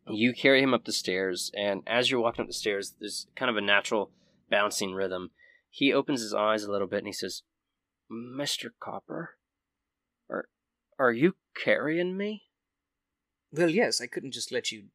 You 0.07 0.33
carry 0.33 0.61
him 0.61 0.73
up 0.73 0.85
the 0.85 0.91
stairs, 0.91 1.51
and 1.57 1.81
as 1.87 2.09
you're 2.09 2.21
walking 2.21 2.43
up 2.43 2.47
the 2.47 2.53
stairs, 2.53 2.93
there's 2.99 3.27
kind 3.35 3.49
of 3.49 3.57
a 3.57 3.61
natural 3.61 4.11
bouncing 4.49 4.93
rhythm. 4.93 5.31
He 5.69 5.91
opens 5.91 6.21
his 6.21 6.33
eyes 6.33 6.63
a 6.63 6.71
little 6.71 6.87
bit 6.87 6.99
and 6.99 7.07
he 7.07 7.13
says, 7.13 7.41
"Mister 8.09 8.73
Copper, 8.79 9.37
are 10.29 10.47
are 10.97 11.11
you 11.11 11.35
carrying 11.55 12.15
me?" 12.15 12.43
Well, 13.51 13.69
yes, 13.69 13.99
I 13.99 14.07
couldn't 14.07 14.33
just 14.33 14.51
let 14.51 14.71
you 14.71 14.85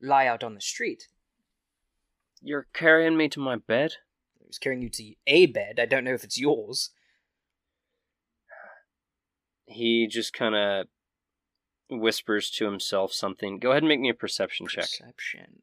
lie 0.00 0.26
out 0.26 0.42
on 0.42 0.54
the 0.54 0.60
street. 0.60 1.08
You're 2.40 2.66
carrying 2.72 3.16
me 3.16 3.28
to 3.30 3.40
my 3.40 3.56
bed. 3.56 3.94
I 4.46 4.48
was 4.48 4.58
carrying 4.58 4.82
you 4.82 4.88
to 4.90 5.14
a 5.26 5.46
bed. 5.46 5.78
I 5.80 5.86
don't 5.86 6.04
know 6.04 6.14
if 6.14 6.24
it's 6.24 6.38
yours. 6.38 6.90
He 9.66 10.06
just 10.06 10.32
kind 10.32 10.54
of 10.54 10.86
whispers 11.90 12.50
to 12.52 12.64
himself 12.64 13.12
something. 13.12 13.58
Go 13.58 13.70
ahead 13.70 13.82
and 13.82 13.88
make 13.88 14.00
me 14.00 14.08
a 14.08 14.14
perception 14.14 14.66
check. 14.68 14.84
Perception. 14.84 15.62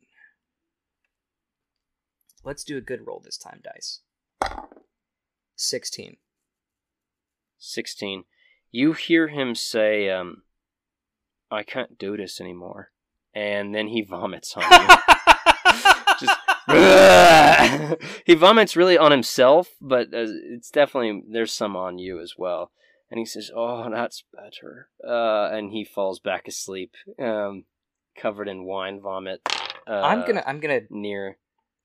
Let's 2.44 2.66
do 2.66 2.78
a 2.78 2.82
good 2.82 3.08
roll 3.08 3.22
this 3.24 3.38
time, 3.38 3.62
dice. 3.64 4.02
Sixteen. 5.56 6.18
16 7.64 8.26
you 8.72 8.92
hear 8.92 9.30
him 9.30 9.56
say 9.56 10.10
um 10.10 10.44
i 11.50 11.64
can't 11.64 11.98
do 11.98 12.18
this 12.18 12.42
anymore 12.42 12.92
and 13.34 13.74
then 13.74 13.88
he 13.88 14.02
vomits 14.10 14.56
on 14.58 14.64
you 14.64 14.96
he 18.26 18.34
vomits 18.36 18.76
really 18.76 18.98
on 18.98 19.12
himself 19.12 19.72
but 19.82 20.08
uh, 20.08 20.26
it's 20.52 20.72
definitely 20.72 21.24
there's 21.30 21.52
some 21.52 21.76
on 21.76 21.98
you 21.98 22.22
as 22.22 22.34
well 22.38 22.72
and 23.12 23.20
he 23.20 23.26
says 23.26 23.52
oh 23.56 23.90
that's 23.92 24.24
better 24.34 24.90
uh 25.08 25.50
and 25.52 25.72
he 25.72 25.84
falls 25.84 26.20
back 26.20 26.48
asleep 26.48 26.94
um 27.20 27.66
covered 28.16 28.48
in 28.48 28.64
wine 28.64 29.02
vomit 29.02 29.42
uh, 29.88 30.02
I'm 30.02 30.26
gonna. 30.26 30.44
I'm 30.46 30.60
gonna 30.60 30.82
near 30.90 31.38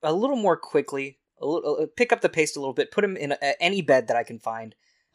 a 0.03 0.13
little 0.13 0.37
more 0.37 0.57
quickly. 0.57 1.19
A 1.41 1.47
little, 1.47 1.79
uh, 1.83 1.87
pick 1.97 2.13
up 2.13 2.21
the 2.21 2.29
pace 2.29 2.57
a 2.57 2.61
little 2.61 2.75
bit. 2.75 2.91
Put 2.91 3.05
him 3.05 3.17
in 3.17 3.33
a, 3.33 3.63
any 3.63 3.83
bed 3.83 4.09
that 4.09 4.17
I 4.17 4.25
can 4.25 4.39
find. 4.39 4.75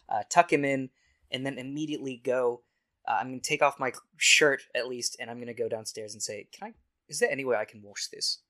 Uh, 0.09 0.23
tuck 0.29 0.51
him 0.51 0.65
in, 0.65 0.89
and 1.31 1.45
then 1.45 1.57
immediately 1.57 2.21
go. 2.23 2.63
Uh, 3.07 3.17
I'm 3.19 3.27
gonna 3.27 3.41
take 3.41 3.61
off 3.61 3.79
my 3.79 3.91
shirt 4.17 4.63
at 4.75 4.87
least, 4.87 5.17
and 5.19 5.29
I'm 5.29 5.39
gonna 5.39 5.53
go 5.53 5.69
downstairs 5.69 6.13
and 6.13 6.21
say, 6.21 6.47
"Can 6.51 6.69
I? 6.69 6.73
Is 7.07 7.19
there 7.19 7.31
any 7.31 7.45
way 7.45 7.55
I 7.55 7.65
can 7.65 7.81
wash 7.81 8.07
this?" 8.07 8.41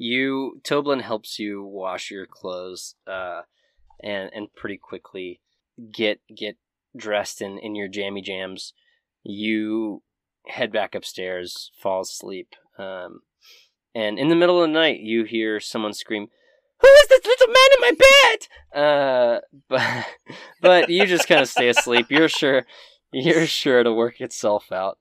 You 0.00 0.58
Toblin 0.64 1.00
helps 1.00 1.38
you 1.38 1.62
wash 1.62 2.10
your 2.10 2.24
clothes 2.24 2.94
uh 3.06 3.42
and 4.02 4.30
and 4.32 4.52
pretty 4.54 4.78
quickly 4.78 5.40
get 5.92 6.20
get 6.34 6.56
dressed 6.96 7.42
in 7.42 7.58
in 7.58 7.74
your 7.74 7.86
jammy 7.86 8.22
jams. 8.22 8.72
You 9.22 10.02
head 10.46 10.72
back 10.72 10.94
upstairs 10.94 11.70
fall 11.76 12.00
asleep 12.00 12.54
um 12.78 13.20
and 13.94 14.18
in 14.18 14.28
the 14.28 14.34
middle 14.34 14.62
of 14.62 14.68
the 14.68 14.72
night 14.72 15.00
you 15.00 15.24
hear 15.24 15.60
someone 15.60 15.92
scream 15.92 16.28
who 16.80 16.88
is 16.88 17.08
this 17.08 17.26
little 17.26 17.48
man 17.48 17.56
in 17.76 17.80
my 17.80 18.40
bed? 18.72 18.82
Uh 18.82 19.40
but 19.68 20.06
but 20.62 20.88
you 20.88 21.04
just 21.04 21.28
kind 21.28 21.42
of 21.42 21.48
stay 21.48 21.68
asleep. 21.68 22.06
You're 22.08 22.30
sure 22.30 22.64
you're 23.12 23.46
sure 23.46 23.82
to 23.82 23.92
work 23.92 24.22
itself 24.22 24.72
out 24.72 24.96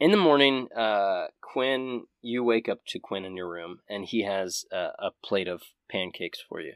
in 0.00 0.10
the 0.10 0.16
morning, 0.16 0.68
uh, 0.76 1.26
Quinn, 1.40 2.04
you 2.20 2.44
wake 2.44 2.68
up 2.68 2.80
to 2.88 2.98
Quinn 2.98 3.24
in 3.24 3.36
your 3.36 3.48
room, 3.50 3.80
and 3.88 4.04
he 4.04 4.22
has 4.22 4.64
uh, 4.72 4.90
a 4.98 5.10
plate 5.24 5.48
of 5.48 5.62
pancakes 5.90 6.40
for 6.46 6.60
you. 6.60 6.74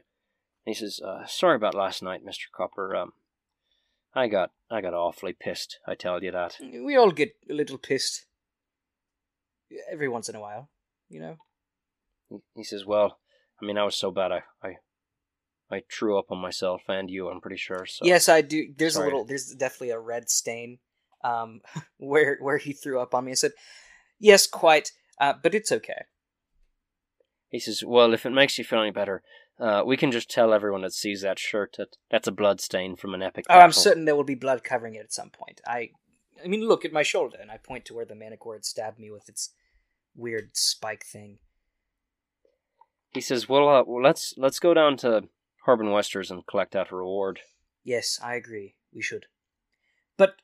And 0.65 0.73
he 0.73 0.79
says, 0.79 0.99
uh, 1.05 1.25
"Sorry 1.25 1.55
about 1.55 1.75
last 1.75 2.01
night, 2.03 2.23
Mister 2.23 2.45
Copper. 2.55 2.95
Um, 2.95 3.13
I 4.13 4.27
got 4.27 4.51
I 4.69 4.81
got 4.81 4.93
awfully 4.93 5.33
pissed. 5.33 5.79
I 5.87 5.95
tell 5.95 6.23
you 6.23 6.31
that. 6.31 6.57
We 6.61 6.95
all 6.95 7.11
get 7.11 7.31
a 7.49 7.53
little 7.53 7.77
pissed 7.77 8.25
every 9.91 10.07
once 10.07 10.29
in 10.29 10.35
a 10.35 10.39
while, 10.39 10.69
you 11.09 11.19
know. 11.19 11.37
He- 12.29 12.43
He 12.55 12.63
says, 12.63 12.85
"Well, 12.85 13.19
I 13.61 13.65
mean, 13.65 13.77
I 13.77 13.83
was 13.83 13.95
so 13.95 14.11
bad. 14.11 14.31
I 14.31 14.43
I, 14.61 14.77
I 15.71 15.83
threw 15.91 16.17
up 16.17 16.31
on 16.31 16.37
myself 16.39 16.81
and 16.87 17.09
you. 17.09 17.29
I'm 17.29 17.41
pretty 17.41 17.57
sure. 17.57 17.85
So 17.85 18.05
yes, 18.05 18.29
I 18.29 18.41
do. 18.41 18.73
There's 18.77 18.93
Sorry. 18.95 19.05
a 19.05 19.09
little. 19.09 19.25
There's 19.25 19.53
definitely 19.55 19.91
a 19.91 19.99
red 19.99 20.29
stain, 20.29 20.79
um, 21.23 21.61
where 21.97 22.37
where 22.39 22.57
he 22.57 22.73
threw 22.73 22.99
up 22.99 23.13
on 23.13 23.25
me. 23.25 23.31
I 23.31 23.35
said, 23.35 23.51
"Yes, 24.19 24.47
quite, 24.47 24.91
uh, 25.19 25.33
but 25.41 25.55
it's 25.55 25.71
okay." 25.71 26.05
He 27.49 27.59
says, 27.59 27.83
"Well, 27.85 28.13
if 28.13 28.25
it 28.25 28.31
makes 28.31 28.57
you 28.57 28.63
feel 28.63 28.81
any 28.81 28.91
better, 28.91 29.21
uh, 29.59 29.83
we 29.85 29.97
can 29.97 30.11
just 30.11 30.29
tell 30.29 30.53
everyone 30.53 30.81
that 30.81 30.93
sees 30.93 31.21
that 31.21 31.39
shirt 31.39 31.75
that 31.77 31.97
that's 32.09 32.27
a 32.27 32.31
blood 32.31 32.61
stain 32.61 32.95
from 32.95 33.13
an 33.13 33.21
epic." 33.21 33.45
Oh, 33.49 33.59
I'm 33.59 33.71
certain 33.71 34.05
there 34.05 34.15
will 34.15 34.23
be 34.23 34.35
blood 34.35 34.63
covering 34.63 34.95
it 34.95 35.03
at 35.03 35.13
some 35.13 35.29
point. 35.29 35.61
I, 35.65 35.91
I 36.43 36.47
mean, 36.47 36.61
look 36.61 36.85
at 36.85 36.93
my 36.93 37.03
shoulder, 37.03 37.37
and 37.39 37.51
I 37.51 37.57
point 37.57 37.85
to 37.85 37.93
where 37.93 38.05
the 38.05 38.15
manticore 38.15 38.55
had 38.55 38.65
stabbed 38.65 38.99
me 38.99 39.11
with 39.11 39.29
its 39.29 39.53
weird 40.15 40.51
spike 40.53 41.05
thing. 41.05 41.39
He 43.13 43.21
says, 43.21 43.47
"Well, 43.47 43.69
uh, 43.69 43.83
well 43.85 44.01
let's 44.01 44.33
let's 44.37 44.59
go 44.59 44.73
down 44.73 44.97
to 44.97 45.29
Harbin 45.65 45.91
Westers 45.91 46.31
and 46.31 46.45
collect 46.47 46.71
that 46.73 46.91
reward." 46.91 47.39
Yes, 47.83 48.19
I 48.23 48.35
agree. 48.35 48.75
We 48.93 49.01
should. 49.01 49.25
But 50.17 50.35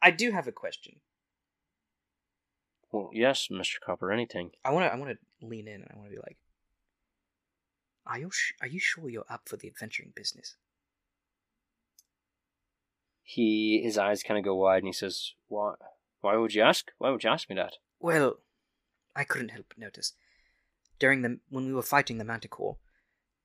I 0.00 0.10
do 0.10 0.30
have 0.30 0.46
a 0.46 0.52
question. 0.52 1.00
Well, 2.92 3.10
yes, 3.12 3.48
Mister 3.50 3.78
Copper. 3.84 4.12
Anything. 4.12 4.52
I 4.64 4.70
want 4.70 4.86
to. 4.86 4.92
I 4.92 4.96
want 4.96 5.10
to 5.10 5.46
lean 5.46 5.68
in, 5.68 5.82
and 5.82 5.90
I 5.92 5.96
want 5.96 6.08
to 6.08 6.14
be 6.16 6.22
like, 6.22 6.38
"Are 8.06 8.18
you? 8.18 8.30
Sh- 8.30 8.54
are 8.62 8.68
you 8.68 8.80
sure 8.80 9.08
you're 9.08 9.24
up 9.28 9.48
for 9.48 9.56
the 9.56 9.68
adventuring 9.68 10.12
business?" 10.14 10.56
He 13.22 13.82
his 13.82 13.98
eyes 13.98 14.22
kind 14.22 14.38
of 14.38 14.44
go 14.44 14.54
wide, 14.54 14.78
and 14.78 14.86
he 14.86 14.92
says, 14.92 15.32
"Why? 15.48 15.74
Why 16.20 16.36
would 16.36 16.54
you 16.54 16.62
ask? 16.62 16.90
Why 16.98 17.10
would 17.10 17.24
you 17.24 17.30
ask 17.30 17.50
me 17.50 17.56
that?" 17.56 17.74
Well, 18.00 18.40
I 19.14 19.24
couldn't 19.24 19.50
help 19.50 19.66
but 19.68 19.78
notice 19.78 20.14
during 20.98 21.22
the 21.22 21.40
when 21.48 21.66
we 21.66 21.74
were 21.74 21.82
fighting 21.82 22.18
the 22.18 22.24
Manticore, 22.24 22.78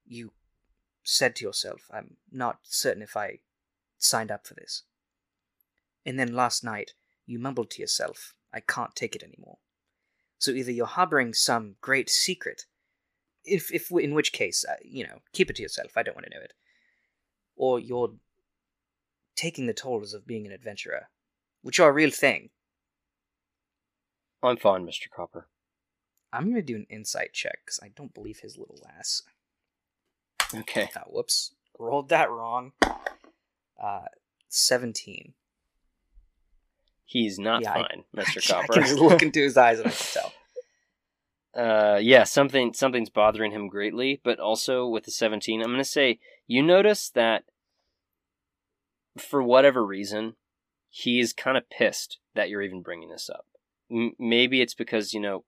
you 0.06 0.32
said 1.04 1.36
to 1.36 1.46
yourself, 1.46 1.90
"I'm 1.94 2.18
not 2.32 2.60
certain 2.64 3.04
if 3.04 3.18
I 3.18 3.40
signed 3.98 4.32
up 4.32 4.48
for 4.48 4.54
this." 4.54 4.84
And 6.06 6.20
then 6.20 6.34
last 6.34 6.64
night, 6.64 6.94
you 7.26 7.40
mumbled 7.40 7.72
to 7.72 7.82
yourself, 7.82 8.34
"I 8.54 8.60
can't 8.60 8.96
take 8.96 9.16
it 9.16 9.24
anymore." 9.24 9.60
So 10.38 10.52
either 10.52 10.72
you're 10.72 10.86
harboring 10.86 11.34
some 11.34 11.78
great 11.80 12.10
secret, 12.10 12.66
if 13.46 13.74
if 13.74 13.90
in 13.92 14.14
which 14.14 14.34
case, 14.34 14.66
uh, 14.66 14.76
you 14.84 15.06
know, 15.06 15.22
keep 15.32 15.50
it 15.50 15.56
to 15.56 15.62
yourself. 15.62 15.96
I 15.96 16.04
don't 16.04 16.16
want 16.16 16.26
to 16.26 16.38
know 16.38 16.44
it, 16.44 16.54
or 17.56 17.80
you're 17.80 18.16
taking 19.36 19.66
the 19.66 19.74
tolls 19.74 20.14
of 20.14 20.28
being 20.28 20.46
an 20.46 20.52
adventurer, 20.52 21.10
which 21.62 21.80
are 21.80 21.90
a 21.90 21.94
real 21.94 22.12
thing. 22.12 22.50
I'm 24.44 24.58
fine, 24.58 24.84
Mister 24.84 25.08
Copper. 25.10 25.48
I'm 26.34 26.50
gonna 26.50 26.62
do 26.62 26.76
an 26.76 26.88
insight 26.90 27.32
check 27.32 27.60
because 27.64 27.80
I 27.82 27.88
don't 27.96 28.14
believe 28.14 28.40
his 28.40 28.58
little 28.58 28.86
ass. 28.98 29.22
Okay. 30.54 30.90
Oh, 30.98 31.10
whoops, 31.10 31.56
rolled 31.80 32.10
that 32.10 32.30
wrong. 32.30 32.74
Uh, 33.82 34.10
seventeen. 34.50 35.36
He's 37.06 37.38
not 37.40 37.62
Yeah, 37.62 37.72
I- 37.74 37.88
fine, 37.88 38.04
Mister 38.14 38.40
I 38.40 38.62
Copper. 38.62 38.82
can 38.82 38.96
look 38.98 39.22
into 39.24 39.42
his 39.42 39.58
eyes 39.58 39.80
and 39.80 39.88
I 39.88 39.92
can 39.92 40.08
tell. 40.14 40.34
uh, 41.56 41.98
yeah, 42.00 42.24
something 42.24 42.74
something's 42.74 43.10
bothering 43.10 43.52
him 43.52 43.68
greatly, 43.68 44.20
but 44.24 44.40
also 44.40 44.88
with 44.88 45.04
the 45.04 45.12
17, 45.12 45.62
I'm 45.62 45.70
gonna 45.72 45.84
say 45.84 46.20
you 46.48 46.62
notice 46.64 47.10
that 47.12 47.44
for 49.18 49.44
whatever 49.44 49.86
reason, 49.86 50.36
he 50.90 51.20
is 51.20 51.34
kind 51.34 51.58
of 51.58 51.70
pissed 51.70 52.20
that 52.36 52.50
you're 52.50 52.62
even 52.62 52.82
bringing 52.82 53.10
this 53.10 53.30
up. 53.30 53.46
M- 53.92 54.14
maybe 54.18 54.62
it's 54.62 54.74
because 54.74 55.14
you 55.14 55.20
know 55.20 55.44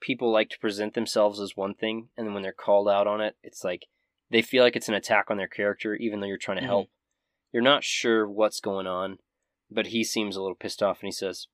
people 0.00 0.32
like 0.32 0.48
to 0.50 0.58
present 0.58 0.94
themselves 0.94 1.38
as 1.40 1.56
one 1.56 1.74
thing, 1.74 2.08
and 2.16 2.26
then 2.26 2.34
when 2.34 2.42
they're 2.42 2.52
called 2.52 2.88
out 2.88 3.06
on 3.06 3.20
it, 3.20 3.36
it's 3.42 3.62
like 3.62 3.86
they 4.30 4.42
feel 4.42 4.64
like 4.64 4.76
it's 4.76 4.88
an 4.88 4.94
attack 4.94 5.26
on 5.30 5.36
their 5.36 5.48
character, 5.48 5.94
even 5.94 6.20
though 6.20 6.26
you're 6.26 6.36
trying 6.38 6.58
to 6.58 6.62
Mhm. 6.64 6.66
help. 6.66 6.88
You're 7.52 7.62
not 7.62 7.82
sure 7.84 8.28
what's 8.28 8.60
going 8.60 8.86
on, 8.86 9.18
but 9.70 9.88
he 9.88 10.02
seems 10.04 10.36
a 10.36 10.42
little 10.42 10.56
pissed 10.56 10.82
off, 10.82 11.00
and 11.00 11.08
he 11.08 11.12
says, 11.12 11.46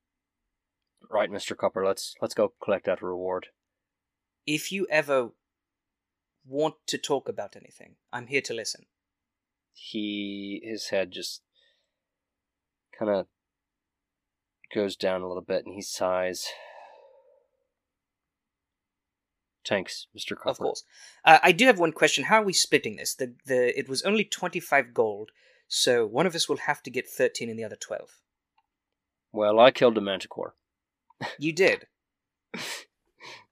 "Right, 1.10 1.30
Mister 1.30 1.54
Copper, 1.54 1.84
let's 1.84 2.14
let's 2.20 2.34
go 2.34 2.52
collect 2.62 2.86
that 2.86 3.02
reward." 3.02 3.48
If 4.46 4.70
you 4.72 4.86
ever 4.90 5.30
want 6.46 6.76
to 6.86 6.98
talk 6.98 7.28
about 7.28 7.56
anything, 7.56 7.96
I'm 8.12 8.28
here 8.28 8.42
to 8.42 8.54
listen. 8.54 8.86
he 9.78 10.60
his 10.64 10.88
head 10.88 11.10
just 11.12 11.42
kind 12.98 13.10
of 13.10 13.26
goes 14.74 14.96
down 14.96 15.20
a 15.22 15.28
little 15.28 15.42
bit 15.42 15.64
and 15.66 15.74
he 15.74 15.82
sighs 15.82 16.46
thanks 19.68 20.06
mr 20.16 20.34
copper 20.36 20.50
Of 20.50 20.58
course. 20.58 20.84
Uh, 21.24 21.38
I 21.42 21.52
do 21.52 21.66
have 21.66 21.78
one 21.78 21.92
question. 21.92 22.24
How 22.24 22.40
are 22.40 22.44
we 22.44 22.52
splitting 22.52 22.96
this? 22.96 23.14
The 23.14 23.34
the 23.46 23.78
it 23.78 23.88
was 23.88 24.02
only 24.02 24.24
twenty 24.24 24.60
five 24.60 24.94
gold, 24.94 25.30
so 25.68 26.06
one 26.06 26.26
of 26.26 26.34
us 26.34 26.48
will 26.48 26.58
have 26.58 26.82
to 26.82 26.90
get 26.90 27.08
thirteen 27.08 27.48
and 27.50 27.58
the 27.58 27.64
other 27.64 27.76
twelve. 27.76 28.20
well 29.32 29.58
i 29.60 29.70
killed 29.70 29.98
a 29.98 30.00
manticore 30.00 30.54
You 31.38 31.52
did. 31.52 31.86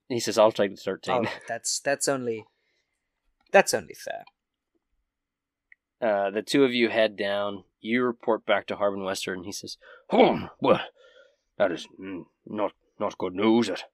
he 0.08 0.20
says 0.20 0.38
i'll 0.38 0.52
take 0.52 0.74
the 0.76 0.80
13 0.80 1.14
All 1.14 1.22
right, 1.22 1.40
that's 1.48 1.80
that's 1.80 2.08
only 2.08 2.44
that's 3.52 3.72
only 3.74 3.94
fair. 3.94 4.24
uh, 6.00 6.30
the 6.30 6.42
two 6.42 6.64
of 6.64 6.72
you 6.72 6.88
head 6.88 7.16
down 7.16 7.64
you 7.80 8.02
report 8.02 8.44
back 8.46 8.66
to 8.66 8.76
harbin 8.76 9.04
western 9.04 9.38
and 9.38 9.46
he 9.46 9.52
says 9.52 9.76
Oh, 10.10 10.48
well, 10.60 10.80
that 11.58 11.72
is 11.72 11.86
mm, 12.00 12.24
not 12.46 12.72
not 13.00 13.18
good 13.18 13.34
news. 13.34 13.68
That 13.68 13.84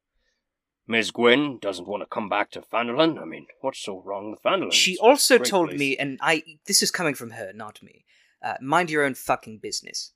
Miss 0.90 1.12
Gwynn 1.12 1.58
doesn't 1.60 1.86
want 1.86 2.02
to 2.02 2.06
come 2.06 2.28
back 2.28 2.50
to 2.50 2.60
Phandalin. 2.60 3.22
I 3.22 3.24
mean, 3.24 3.46
what's 3.60 3.78
so 3.78 4.02
wrong 4.04 4.32
with 4.32 4.42
Phandalin? 4.42 4.72
She 4.72 4.98
also 4.98 5.38
told 5.38 5.68
place. 5.68 5.78
me, 5.78 5.96
and 5.96 6.18
I 6.20 6.42
this 6.66 6.82
is 6.82 6.90
coming 6.90 7.14
from 7.14 7.30
her, 7.30 7.52
not 7.54 7.80
me. 7.80 8.04
Uh, 8.44 8.54
mind 8.60 8.90
your 8.90 9.04
own 9.04 9.14
fucking 9.14 9.58
business. 9.58 10.12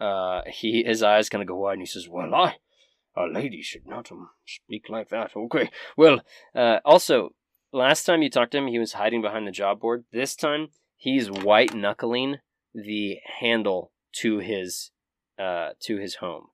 uh, 0.00 0.40
he 0.46 0.84
his 0.84 1.02
eyes 1.02 1.28
kind 1.28 1.42
of 1.42 1.48
go 1.48 1.56
wide 1.56 1.74
and 1.74 1.82
he 1.82 1.86
says 1.86 2.08
Well, 2.08 2.34
I, 2.34 2.56
a 3.14 3.26
lady 3.26 3.60
should 3.60 3.86
not 3.86 4.10
um, 4.10 4.30
speak 4.46 4.88
like 4.88 5.10
that. 5.10 5.36
Okay. 5.36 5.70
Well, 5.96 6.20
uh, 6.54 6.78
also, 6.82 7.34
last 7.72 8.04
time 8.04 8.22
you 8.22 8.30
talked 8.30 8.52
to 8.52 8.58
him, 8.58 8.68
he 8.68 8.78
was 8.78 8.94
hiding 8.94 9.20
behind 9.20 9.46
the 9.46 9.52
job 9.52 9.80
board. 9.80 10.04
This 10.12 10.34
time, 10.34 10.68
he's 10.96 11.30
white 11.30 11.74
knuckling 11.74 12.38
the 12.74 13.18
handle 13.40 13.92
to 14.22 14.38
his 14.38 14.92
uh, 15.38 15.72
to 15.80 15.98
his 15.98 16.16
home, 16.16 16.46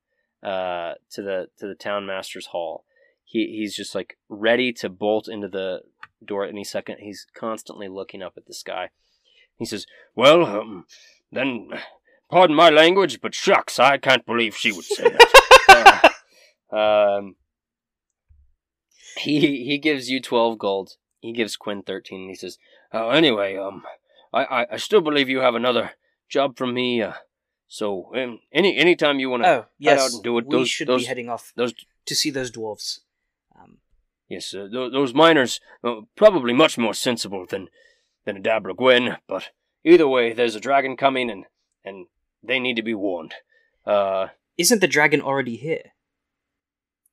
uh, 0.45 0.95
to 1.11 1.23
the 1.23 1.49
to 1.59 1.67
the 1.67 1.75
town 1.75 2.07
master's 2.07 2.47
hall. 2.47 2.85
He 3.25 3.57
he's 3.59 3.75
just 3.75 3.95
like 3.95 4.19
ready 4.29 4.73
to 4.75 4.89
bolt 4.89 5.29
into 5.29 5.49
the 5.49 5.81
door 6.25 6.45
at 6.45 6.51
any 6.51 6.65
second. 6.65 6.99
He's 7.01 7.27
constantly 7.35 7.89
looking 7.89 8.23
up 8.23 8.35
at 8.37 8.47
the 8.47 8.55
sky. 8.55 8.91
He 9.57 9.65
says, 9.65 9.87
Well, 10.15 10.45
um, 10.45 10.87
then, 11.33 11.71
pardon 12.31 12.57
my 12.57 12.71
language, 12.71 13.21
but 13.21 13.35
shucks, 13.35 13.79
I 13.79 13.99
can't 13.99 14.27
believe 14.27 14.57
she 14.57 14.73
would 14.73 14.85
say 14.85 15.17
that. 15.69 16.13
um, 16.77 17.37
he 19.19 19.65
he 19.65 19.79
gives 19.79 20.11
you 20.11 20.21
twelve 20.21 20.59
gold. 20.59 20.93
He 21.21 21.33
gives 21.33 21.57
Quinn 21.57 21.83
thirteen. 21.83 22.23
And 22.23 22.31
he 22.31 22.37
says, 22.37 22.59
Uh, 22.93 23.09
anyway, 23.09 23.57
um, 23.57 23.83
I, 24.33 24.45
I, 24.45 24.67
I 24.73 24.77
still 24.77 25.01
believe 25.01 25.29
you 25.29 25.39
have 25.39 25.55
another 25.55 25.93
job 26.29 26.57
from 26.57 26.75
me. 26.75 27.01
Uh, 27.01 27.15
so 27.75 28.15
um, 28.15 28.39
any 28.53 28.77
anytime 28.77 29.19
you 29.19 29.29
want 29.31 29.43
to 29.43 29.49
Oh 29.49 29.67
yes, 29.79 30.01
out 30.01 30.13
and 30.13 30.23
do 30.23 30.39
it, 30.39 30.47
we 30.47 30.53
those 30.57 30.69
should 30.71 30.87
those 30.87 31.03
be 31.03 31.07
heading 31.07 31.29
off 31.29 31.53
those 31.57 31.75
to 32.07 32.15
see 32.15 32.31
those 32.31 32.53
dwarves. 32.53 33.01
Um, 33.59 33.79
yes, 34.29 34.55
uh, 34.55 34.69
those, 34.71 34.93
those 34.93 35.13
miners 35.13 35.59
uh, 35.83 36.03
probably 36.15 36.53
much 36.53 36.79
more 36.79 36.95
sensible 36.95 37.45
than 37.45 37.69
than 38.25 38.45
Dabra 38.45 38.77
Gwynn. 38.77 39.17
But 39.27 39.49
either 39.83 40.07
way, 40.07 40.33
there's 40.33 40.55
a 40.55 40.61
dragon 40.61 40.97
coming, 40.97 41.29
and 41.29 41.47
and 41.85 42.07
they 42.45 42.61
need 42.61 42.77
to 42.77 42.83
be 42.83 42.95
warned. 42.95 43.35
Uh, 43.85 44.29
isn't 44.57 44.81
the 44.81 44.87
dragon 44.87 45.21
already 45.21 45.57
here? 45.57 45.95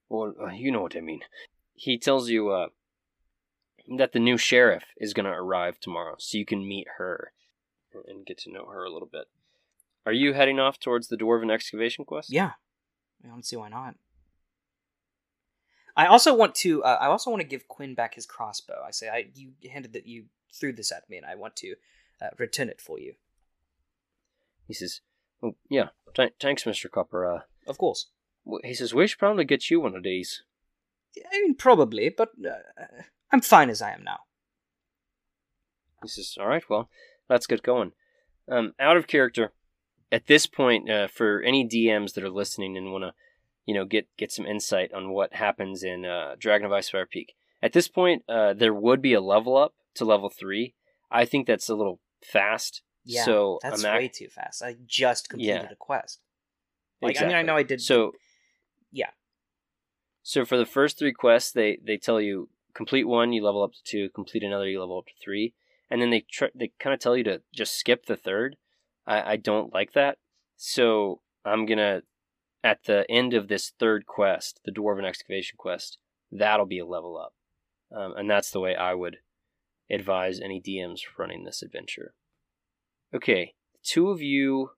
well, 0.10 0.36
uh, 0.40 0.52
you 0.52 0.72
know 0.72 0.84
what 0.84 0.96
I 0.96 1.02
mean. 1.02 1.22
he 1.74 1.98
tells 1.98 2.30
you 2.30 2.52
uh, 2.52 2.68
that 3.98 4.12
the 4.12 4.20
new 4.20 4.38
sheriff 4.38 4.84
is 4.96 5.16
going 5.16 5.26
to 5.26 5.32
arrive 5.32 5.80
tomorrow, 5.80 6.18
so 6.20 6.38
you 6.38 6.46
can 6.46 6.68
meet 6.68 6.88
her 7.00 7.32
and 8.08 8.28
get 8.28 8.38
to 8.40 8.52
know 8.52 8.66
her 8.66 8.84
a 8.84 8.92
little 8.92 9.10
bit. 9.12 9.26
Are 10.06 10.12
you 10.14 10.34
heading 10.34 10.60
off 10.60 10.80
towards 10.80 11.08
the 11.08 11.18
dwarven 11.18 11.52
excavation 11.52 12.06
quest? 12.06 12.32
Yeah, 12.32 12.52
I 13.24 13.28
don't 13.28 13.46
see 13.46 13.56
why 13.56 13.70
not. 13.70 13.96
I 15.96 16.06
also 16.08 16.34
want 16.34 16.56
to. 16.56 16.84
Uh, 16.84 16.98
I 17.02 17.08
also 17.08 17.30
want 17.30 17.42
to 17.42 17.48
give 17.48 17.68
Quinn 17.68 17.94
back 17.96 18.16
his 18.16 18.26
crossbow. 18.26 18.82
I 18.86 18.92
say, 18.92 19.10
I 19.10 19.28
you 19.36 19.52
handed 19.72 19.94
that 19.94 20.08
you 20.08 20.26
threw 20.54 20.74
this 20.74 20.92
at 20.92 21.10
me, 21.10 21.18
and 21.18 21.26
I 21.26 21.36
want 21.36 21.56
to 21.58 21.76
uh, 22.22 22.30
return 22.38 22.70
it 22.70 22.82
for 22.82 23.00
you. 23.00 23.14
He 24.68 24.74
says, 24.74 25.02
oh, 25.44 25.56
"Yeah, 25.70 25.90
th- 26.16 26.34
thanks, 26.40 26.66
Mister 26.66 26.88
Copper." 26.88 27.26
Uh, 27.26 27.40
Of 27.68 27.78
course. 27.78 28.08
he 28.64 28.74
says, 28.74 28.94
"We 28.94 29.06
should 29.06 29.20
probably 29.20 29.44
get 29.46 29.70
you 29.70 29.82
one 29.82 29.96
of 29.96 30.04
these." 30.04 30.44
I 31.18 31.42
mean, 31.42 31.56
probably, 31.56 32.10
but 32.10 32.30
uh, 32.44 33.02
I'm 33.32 33.42
fine 33.42 33.70
as 33.70 33.82
I 33.82 33.92
am 33.92 34.04
now. 34.04 34.20
He 36.02 36.08
says, 36.08 36.38
"All 36.40 36.48
right, 36.48 36.68
well, 36.70 36.90
let's 37.30 37.48
get 37.48 37.62
going." 37.64 37.92
Um, 38.50 38.74
out 38.80 38.98
of 38.98 39.08
character, 39.08 39.52
at 40.12 40.28
this 40.28 40.46
point, 40.48 40.90
uh, 40.90 41.08
for 41.08 41.42
any 41.42 41.68
DMs 41.68 42.14
that 42.14 42.24
are 42.24 42.30
listening 42.30 42.78
and 42.78 42.92
want 42.92 43.04
to, 43.04 43.14
you 43.66 43.74
know, 43.74 43.86
get 43.86 44.08
get 44.18 44.32
some 44.32 44.46
insight 44.46 44.94
on 44.94 45.12
what 45.12 45.34
happens 45.34 45.84
in 45.84 46.06
uh, 46.06 46.36
Dragon 46.38 46.66
of 46.66 46.72
Icespire 46.72 47.10
Peak. 47.10 47.34
At 47.62 47.74
this 47.74 47.88
point, 47.88 48.24
uh, 48.28 48.54
there 48.54 48.74
would 48.74 49.02
be 49.02 49.14
a 49.14 49.22
level 49.22 49.56
up 49.56 49.74
to 49.96 50.06
level 50.06 50.30
three. 50.30 50.74
I 51.12 51.26
think 51.26 51.48
that's 51.48 51.70
a 51.70 51.76
little 51.76 52.00
fast. 52.24 52.82
Yeah, 53.04 53.26
so 53.26 53.60
that's 53.62 53.84
I'm 53.84 53.96
way 53.96 54.08
too 54.08 54.28
fast. 54.28 54.62
I 54.62 54.76
just 54.86 55.30
completed 55.30 55.64
Yeah. 55.64 55.72
a 55.72 55.76
quest. 55.76 56.20
Like, 57.02 57.20
I 57.20 57.26
mean, 57.26 57.36
I 57.36 57.42
know 57.42 57.56
I 57.56 57.64
did. 57.64 57.82
So 57.82 58.12
yeah. 58.92 59.10
So 60.24 60.46
for 60.46 60.58
the 60.58 60.66
first 60.66 61.00
three 61.00 61.14
quests, 61.14 61.52
they 61.52 61.80
they 61.84 61.98
tell 61.98 62.22
you 62.22 62.50
complete 62.74 63.06
one, 63.06 63.34
you 63.34 63.44
level 63.44 63.64
up 63.64 63.74
to 63.74 63.84
two. 63.84 64.10
Complete 64.10 64.44
another, 64.44 64.68
you 64.68 64.80
level 64.80 64.98
up 65.00 65.08
to 65.08 65.14
three. 65.24 65.54
And 65.90 66.02
then 66.02 66.10
they 66.10 66.22
tr- 66.32 66.54
they 66.56 66.72
kind 66.80 66.94
of 66.94 67.00
tell 67.00 67.18
you 67.18 67.24
to 67.26 67.42
just 67.54 67.78
skip 67.78 68.06
the 68.06 68.16
third. 68.16 68.56
I, 69.06 69.34
I 69.34 69.36
don't 69.38 69.74
like 69.74 69.94
that. 69.94 70.18
So 70.58 71.22
I'm 71.44 71.66
gonna 71.66 72.02
at 72.64 72.84
the 72.84 73.10
end 73.10 73.34
of 73.34 73.48
this 73.48 73.74
third 73.80 74.06
quest, 74.06 74.60
the 74.66 74.72
dwarven 74.72 75.06
excavation 75.06 75.56
quest, 75.58 75.98
that'll 76.32 76.66
be 76.66 76.80
a 76.80 76.86
level 76.86 77.18
up, 77.18 77.34
um, 77.96 78.14
and 78.16 78.30
that's 78.30 78.52
the 78.52 78.60
way 78.60 78.76
I 78.76 78.94
would 78.94 79.18
advise 79.90 80.40
any 80.40 80.62
DMs 80.62 81.02
running 81.18 81.44
this 81.44 81.62
adventure. 81.62 82.14
Okay, 83.14 83.56
two 83.84 84.10
of 84.10 84.22
you 84.22 84.72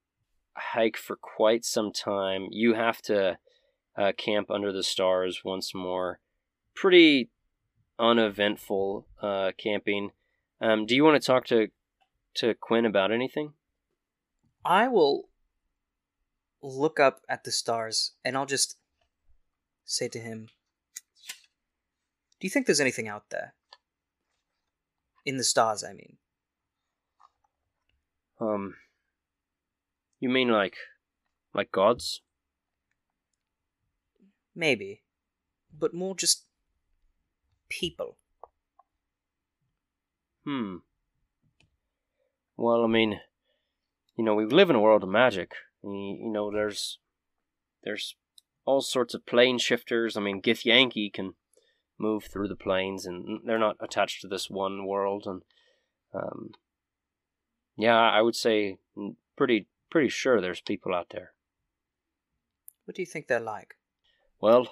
hike 0.56 0.98
for 0.98 1.16
quite 1.16 1.66
some 1.66 1.92
time. 1.92 2.48
You 2.52 2.74
have 2.74 3.02
to 3.04 3.38
uh, 3.98 4.12
camp 4.18 4.50
under 4.50 4.72
the 4.72 4.84
stars 4.84 5.42
once 5.44 5.74
more. 5.74 6.20
Pretty 6.74 7.30
uneventful 8.00 9.08
uh, 9.22 9.52
camping. 9.58 10.12
Um, 10.60 10.86
do 10.86 10.96
you 10.96 11.04
want 11.04 11.22
to 11.22 11.26
talk 11.26 11.46
to 11.48 11.68
to 12.36 12.56
Quinn 12.56 12.86
about 12.86 13.12
anything? 13.12 13.54
I 14.66 14.88
will 14.88 15.30
look 16.62 17.00
up 17.00 17.22
at 17.28 17.44
the 17.44 17.52
stars 17.52 18.14
and 18.24 18.38
I'll 18.38 18.46
just 18.46 18.78
say 19.86 20.08
to 20.08 20.20
him, 20.20 20.48
Do 22.40 22.48
you 22.48 22.50
think 22.50 22.66
there's 22.66 22.80
anything 22.80 23.08
out 23.08 23.30
there? 23.30 23.54
In 25.26 25.38
the 25.38 25.44
stars, 25.44 25.84
I 25.84 25.94
mean. 25.94 26.18
Um, 28.40 28.76
you 30.20 30.30
mean 30.30 30.50
like 30.50 30.76
like 31.54 31.72
gods? 31.72 32.22
Maybe. 34.56 35.02
But 35.78 35.94
more 35.94 36.16
just 36.16 36.46
people. 37.70 38.18
Hmm. 40.46 40.78
Well, 42.58 42.84
I 42.84 42.88
mean, 42.88 43.20
you 44.16 44.24
know, 44.24 44.36
we 44.36 44.46
live 44.46 44.70
in 44.70 44.76
a 44.76 44.82
world 44.82 45.04
of 45.04 45.10
magic. 45.10 45.52
You 45.84 46.32
know, 46.32 46.52
there's 46.52 47.00
there's 47.84 48.16
all 48.66 48.82
sorts 48.82 49.14
of 49.14 49.26
plane 49.26 49.58
shifters. 49.58 50.16
I 50.16 50.22
mean, 50.22 50.42
Githyanki 50.42 51.12
can 51.12 51.34
move 52.00 52.26
through 52.26 52.48
the 52.48 52.56
planes, 52.56 53.06
and 53.06 53.42
they're 53.46 53.60
not 53.60 53.78
attached 53.82 54.22
to 54.22 54.28
this 54.28 54.50
one 54.50 54.86
world. 54.86 55.26
And 55.26 55.42
um, 56.14 56.52
yeah, 57.76 57.98
I 57.98 58.22
would 58.22 58.36
say 58.36 58.78
mm, 58.98 59.16
pretty 59.36 59.68
pretty 59.90 60.10
sure 60.10 60.40
there's 60.40 60.62
people 60.62 60.94
out 60.94 61.08
there. 61.12 61.34
What 62.86 62.96
do 62.96 63.02
you 63.02 63.06
think 63.06 63.28
they're 63.28 63.40
like? 63.40 63.76
Well, 64.42 64.68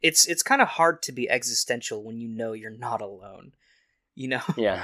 It's 0.00 0.26
it's 0.26 0.42
kind 0.42 0.62
of 0.62 0.68
hard 0.68 1.02
to 1.02 1.12
be 1.12 1.28
existential 1.28 2.04
when 2.04 2.18
you 2.18 2.28
know 2.28 2.52
you're 2.52 2.70
not 2.70 3.00
alone. 3.00 3.52
You 4.14 4.28
know? 4.28 4.42
yeah, 4.56 4.82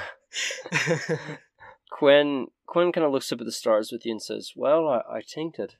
Quinn 1.91 2.47
Quinn 2.65 2.91
kind 2.91 3.05
of 3.05 3.11
looks 3.11 3.31
up 3.31 3.41
at 3.41 3.45
the 3.45 3.51
stars 3.51 3.91
with 3.91 4.05
you 4.05 4.13
and 4.13 4.21
says, 4.21 4.53
"Well, 4.55 4.87
I, 4.87 5.17
I 5.17 5.21
that 5.57 5.75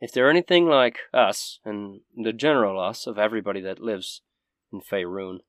if 0.00 0.12
they're 0.12 0.30
anything 0.30 0.66
like 0.66 0.98
us 1.12 1.60
and 1.64 2.00
the 2.16 2.32
general 2.32 2.80
us 2.80 3.06
of 3.06 3.18
everybody 3.18 3.60
that 3.60 3.80
lives 3.80 4.22
in 4.72 4.80
Faerun 4.80 5.40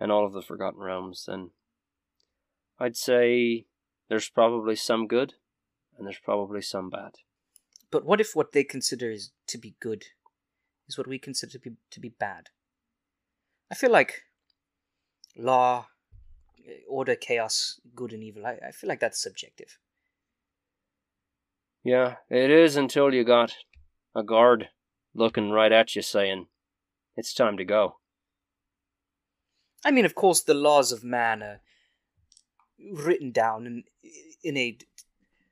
and 0.00 0.10
all 0.10 0.26
of 0.26 0.32
the 0.32 0.42
Forgotten 0.42 0.80
Realms, 0.80 1.24
then 1.26 1.50
I'd 2.78 2.96
say 2.96 3.66
there's 4.08 4.28
probably 4.28 4.76
some 4.76 5.06
good 5.06 5.34
and 5.96 6.06
there's 6.06 6.18
probably 6.18 6.62
some 6.62 6.90
bad. 6.90 7.12
But 7.90 8.04
what 8.04 8.20
if 8.20 8.34
what 8.34 8.52
they 8.52 8.64
consider 8.64 9.10
is 9.10 9.30
to 9.46 9.58
be 9.58 9.76
good 9.80 10.06
is 10.88 10.98
what 10.98 11.06
we 11.06 11.18
consider 11.18 11.52
to 11.52 11.58
be 11.58 11.70
to 11.90 12.00
be 12.00 12.08
bad? 12.08 12.50
I 13.70 13.74
feel 13.74 13.90
like 13.90 14.24
law, 15.36 15.88
order, 16.88 17.14
chaos, 17.14 17.80
good 17.94 18.12
and 18.12 18.22
evil. 18.22 18.46
I, 18.46 18.58
I 18.68 18.70
feel 18.70 18.88
like 18.88 19.00
that's 19.00 19.22
subjective. 19.22 19.78
Yeah, 21.84 22.16
it 22.28 22.50
is 22.50 22.76
until 22.76 23.14
you 23.14 23.24
got 23.24 23.54
a 24.14 24.22
guard 24.22 24.70
looking 25.14 25.50
right 25.50 25.72
at 25.72 25.94
you 25.94 26.02
saying, 26.02 26.46
it's 27.16 27.32
time 27.32 27.56
to 27.56 27.64
go. 27.64 27.96
I 29.84 29.90
mean, 29.90 30.04
of 30.04 30.14
course, 30.14 30.40
the 30.40 30.54
laws 30.54 30.90
of 30.90 31.04
man 31.04 31.42
are 31.42 31.60
written 32.92 33.30
down 33.30 33.66
in 33.66 33.84
in 34.42 34.56
a 34.56 34.78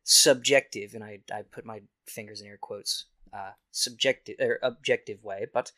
subjective, 0.03 0.95
and 0.95 1.05
I 1.05 1.21
I 1.33 1.43
put 1.43 1.65
my 1.65 1.83
fingers 2.07 2.41
in 2.41 2.49
air 2.49 2.59
quotes, 2.61 3.07
uh, 3.33 3.53
subjective 3.71 4.37
or 4.41 4.59
objective 4.63 5.23
way. 5.23 5.47
But 5.53 5.73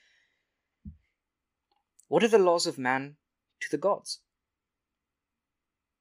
what 2.08 2.24
are 2.24 2.28
the 2.28 2.38
laws 2.38 2.66
of 2.66 2.78
man 2.78 3.16
to 3.60 3.68
the 3.70 3.78
gods? 3.78 4.20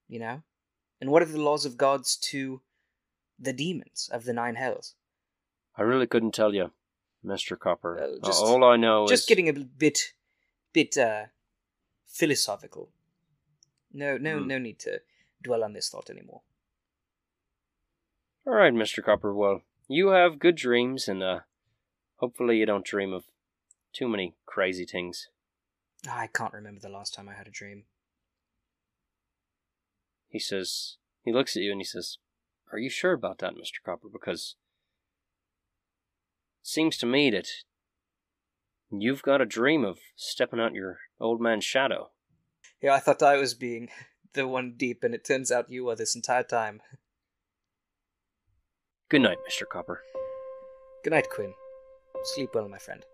You 0.08 0.20
know, 0.20 0.43
and 1.01 1.10
what 1.12 1.22
are 1.24 1.26
the 1.26 1.41
laws 1.41 1.66
of 1.66 1.78
gods 1.78 2.16
to 2.32 2.62
the 3.39 3.53
demons 3.53 4.10
of 4.12 4.24
the 4.26 4.34
nine 4.34 4.56
hells? 4.56 4.95
I 5.76 5.82
really 5.82 6.08
couldn't 6.08 6.34
tell 6.34 6.53
you, 6.53 6.72
Mister 7.24 7.56
Copper. 7.56 7.99
Uh, 7.99 8.26
just- 8.26 8.41
All 8.43 8.64
I 8.64 8.78
know 8.78 9.06
is 9.06 9.10
Just 9.12 9.24
is 9.24 9.28
getting 9.30 9.49
a 9.49 9.53
bit, 9.53 10.14
bit 10.74 10.95
uh, 10.97 11.26
philosophical. 12.06 12.89
No, 13.91 14.18
no, 14.18 14.39
Hmm. 14.39 14.47
no 14.47 14.58
need 14.60 14.80
to 14.80 15.01
dwell 15.41 15.64
on 15.64 15.74
this 15.74 15.89
thought 15.89 16.10
anymore. 16.10 16.41
all 18.45 18.53
right, 18.53 18.74
Mister 18.74 19.01
Copper. 19.01 19.34
Well, 19.34 19.62
you 19.88 20.10
have 20.10 20.38
good 20.39 20.56
dreams, 20.56 21.08
and 21.08 21.24
uh, 21.24 21.39
hopefully 22.18 22.58
you 22.58 22.66
don't 22.66 22.86
dream 22.86 23.12
of 23.14 23.26
too 23.91 24.08
many 24.08 24.36
crazy 24.45 24.86
things. 24.86 25.30
I 26.08 26.28
can't 26.28 26.53
remember 26.53 26.80
the 26.80 26.89
last 26.89 27.14
time 27.16 27.28
I 27.28 27.34
had 27.34 27.47
a 27.47 27.51
dream. 27.51 27.86
He 30.36 30.40
says 30.40 30.98
he 31.24 31.32
looks 31.32 31.56
at 31.56 31.64
you 31.64 31.72
and 31.72 31.80
he 31.80 31.86
says, 31.86 32.18
"Are 32.74 32.78
you 32.78 32.90
sure 32.90 33.14
about 33.14 33.38
that, 33.38 33.56
Mister 33.56 33.80
Copper? 33.86 34.10
Because 34.12 34.58
it 36.62 36.68
seems 36.68 36.98
to 36.98 37.06
me 37.06 37.32
that 37.32 37.48
you've 38.92 39.22
got 39.22 39.40
a 39.40 39.46
dream 39.46 39.86
of 39.86 40.00
stepping 40.18 40.60
out 40.60 40.74
your 40.74 40.98
old 41.22 41.40
man's 41.40 41.64
shadow." 41.64 42.12
Yeah, 42.82 42.96
I 42.96 43.00
thought 43.00 43.24
I 43.24 43.38
was 43.38 43.54
being 43.54 43.88
the 44.34 44.46
one 44.46 44.74
deep, 44.76 45.06
and 45.06 45.16
it 45.16 45.24
turns 45.24 45.54
out 45.54 45.70
you 45.70 45.86
were 45.86 45.96
this 45.96 46.18
entire 46.18 46.44
time. 46.44 46.82
Good 49.08 49.22
night, 49.22 49.38
Mister 49.46 49.66
Copper. 49.66 50.04
Good 51.06 51.14
night, 51.14 51.30
Quinn. 51.34 51.54
Sleep 52.26 52.50
well, 52.54 52.68
my 52.68 52.78
friend. 52.78 53.06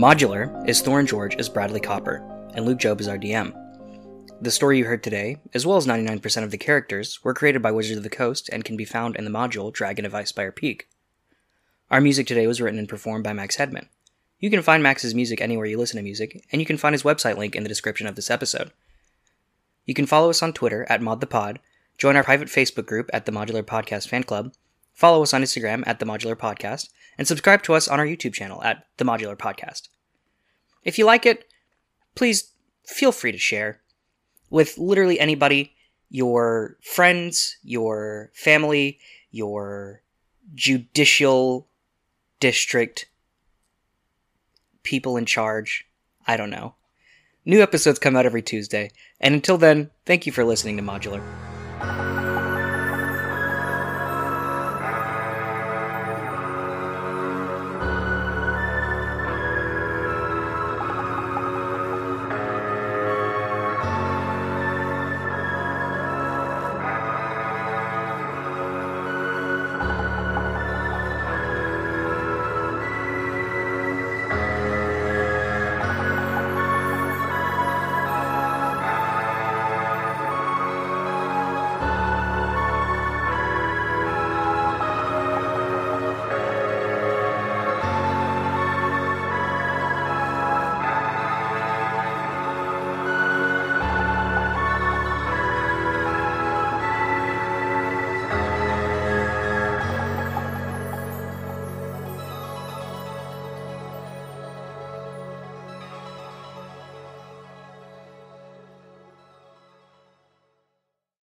Modular 0.00 0.66
is 0.66 0.82
Thorin 0.82 1.06
George 1.06 1.36
as 1.36 1.50
Bradley 1.50 1.78
Copper, 1.78 2.24
and 2.54 2.64
Luke 2.64 2.78
Job 2.78 3.02
is 3.02 3.06
our 3.06 3.18
DM. 3.18 3.52
The 4.40 4.50
story 4.50 4.78
you 4.78 4.86
heard 4.86 5.02
today, 5.02 5.36
as 5.52 5.66
well 5.66 5.76
as 5.76 5.86
99% 5.86 6.42
of 6.42 6.50
the 6.50 6.56
characters, 6.56 7.22
were 7.22 7.34
created 7.34 7.60
by 7.60 7.70
Wizards 7.70 7.98
of 7.98 8.02
the 8.02 8.08
Coast 8.08 8.48
and 8.50 8.64
can 8.64 8.78
be 8.78 8.86
found 8.86 9.14
in 9.14 9.26
the 9.26 9.30
module 9.30 9.70
Dragon 9.70 10.06
of 10.06 10.12
Icespire 10.12 10.56
Peak. 10.56 10.88
Our 11.90 12.00
music 12.00 12.26
today 12.26 12.46
was 12.46 12.62
written 12.62 12.78
and 12.78 12.88
performed 12.88 13.24
by 13.24 13.34
Max 13.34 13.58
Hedman. 13.58 13.88
You 14.38 14.48
can 14.48 14.62
find 14.62 14.82
Max's 14.82 15.14
music 15.14 15.42
anywhere 15.42 15.66
you 15.66 15.76
listen 15.76 15.98
to 15.98 16.02
music, 16.02 16.46
and 16.50 16.62
you 16.62 16.66
can 16.66 16.78
find 16.78 16.94
his 16.94 17.02
website 17.02 17.36
link 17.36 17.54
in 17.54 17.62
the 17.62 17.68
description 17.68 18.06
of 18.06 18.16
this 18.16 18.30
episode. 18.30 18.70
You 19.84 19.92
can 19.92 20.06
follow 20.06 20.30
us 20.30 20.42
on 20.42 20.54
Twitter 20.54 20.86
at 20.88 21.02
ModThePod, 21.02 21.58
join 21.98 22.16
our 22.16 22.24
private 22.24 22.48
Facebook 22.48 22.86
group 22.86 23.10
at 23.12 23.26
the 23.26 23.32
Modular 23.32 23.62
Podcast 23.62 24.08
Fan 24.08 24.22
Club, 24.22 24.54
follow 24.94 25.22
us 25.22 25.34
on 25.34 25.42
Instagram 25.42 25.82
at 25.86 25.98
the 25.98 26.06
Modular 26.06 26.36
Podcast, 26.36 26.88
and 27.18 27.26
subscribe 27.26 27.62
to 27.64 27.74
us 27.74 27.88
on 27.88 28.00
our 28.00 28.06
YouTube 28.06 28.34
channel 28.34 28.62
at 28.62 28.86
the 28.96 29.04
Modular 29.04 29.36
Podcast. 29.36 29.88
If 30.84 30.98
you 30.98 31.04
like 31.04 31.26
it, 31.26 31.50
please 32.14 32.52
feel 32.86 33.12
free 33.12 33.32
to 33.32 33.38
share 33.38 33.80
with 34.48 34.78
literally 34.78 35.20
anybody 35.20 35.74
your 36.08 36.76
friends, 36.82 37.56
your 37.62 38.30
family, 38.34 38.98
your 39.30 40.02
judicial 40.54 41.68
district 42.40 43.06
people 44.82 45.16
in 45.16 45.26
charge. 45.26 45.86
I 46.26 46.36
don't 46.36 46.50
know. 46.50 46.74
New 47.44 47.62
episodes 47.62 47.98
come 47.98 48.16
out 48.16 48.26
every 48.26 48.42
Tuesday, 48.42 48.90
and 49.20 49.34
until 49.34 49.56
then, 49.56 49.90
thank 50.04 50.26
you 50.26 50.32
for 50.32 50.44
listening 50.44 50.76
to 50.76 50.82
Modular. 50.82 51.22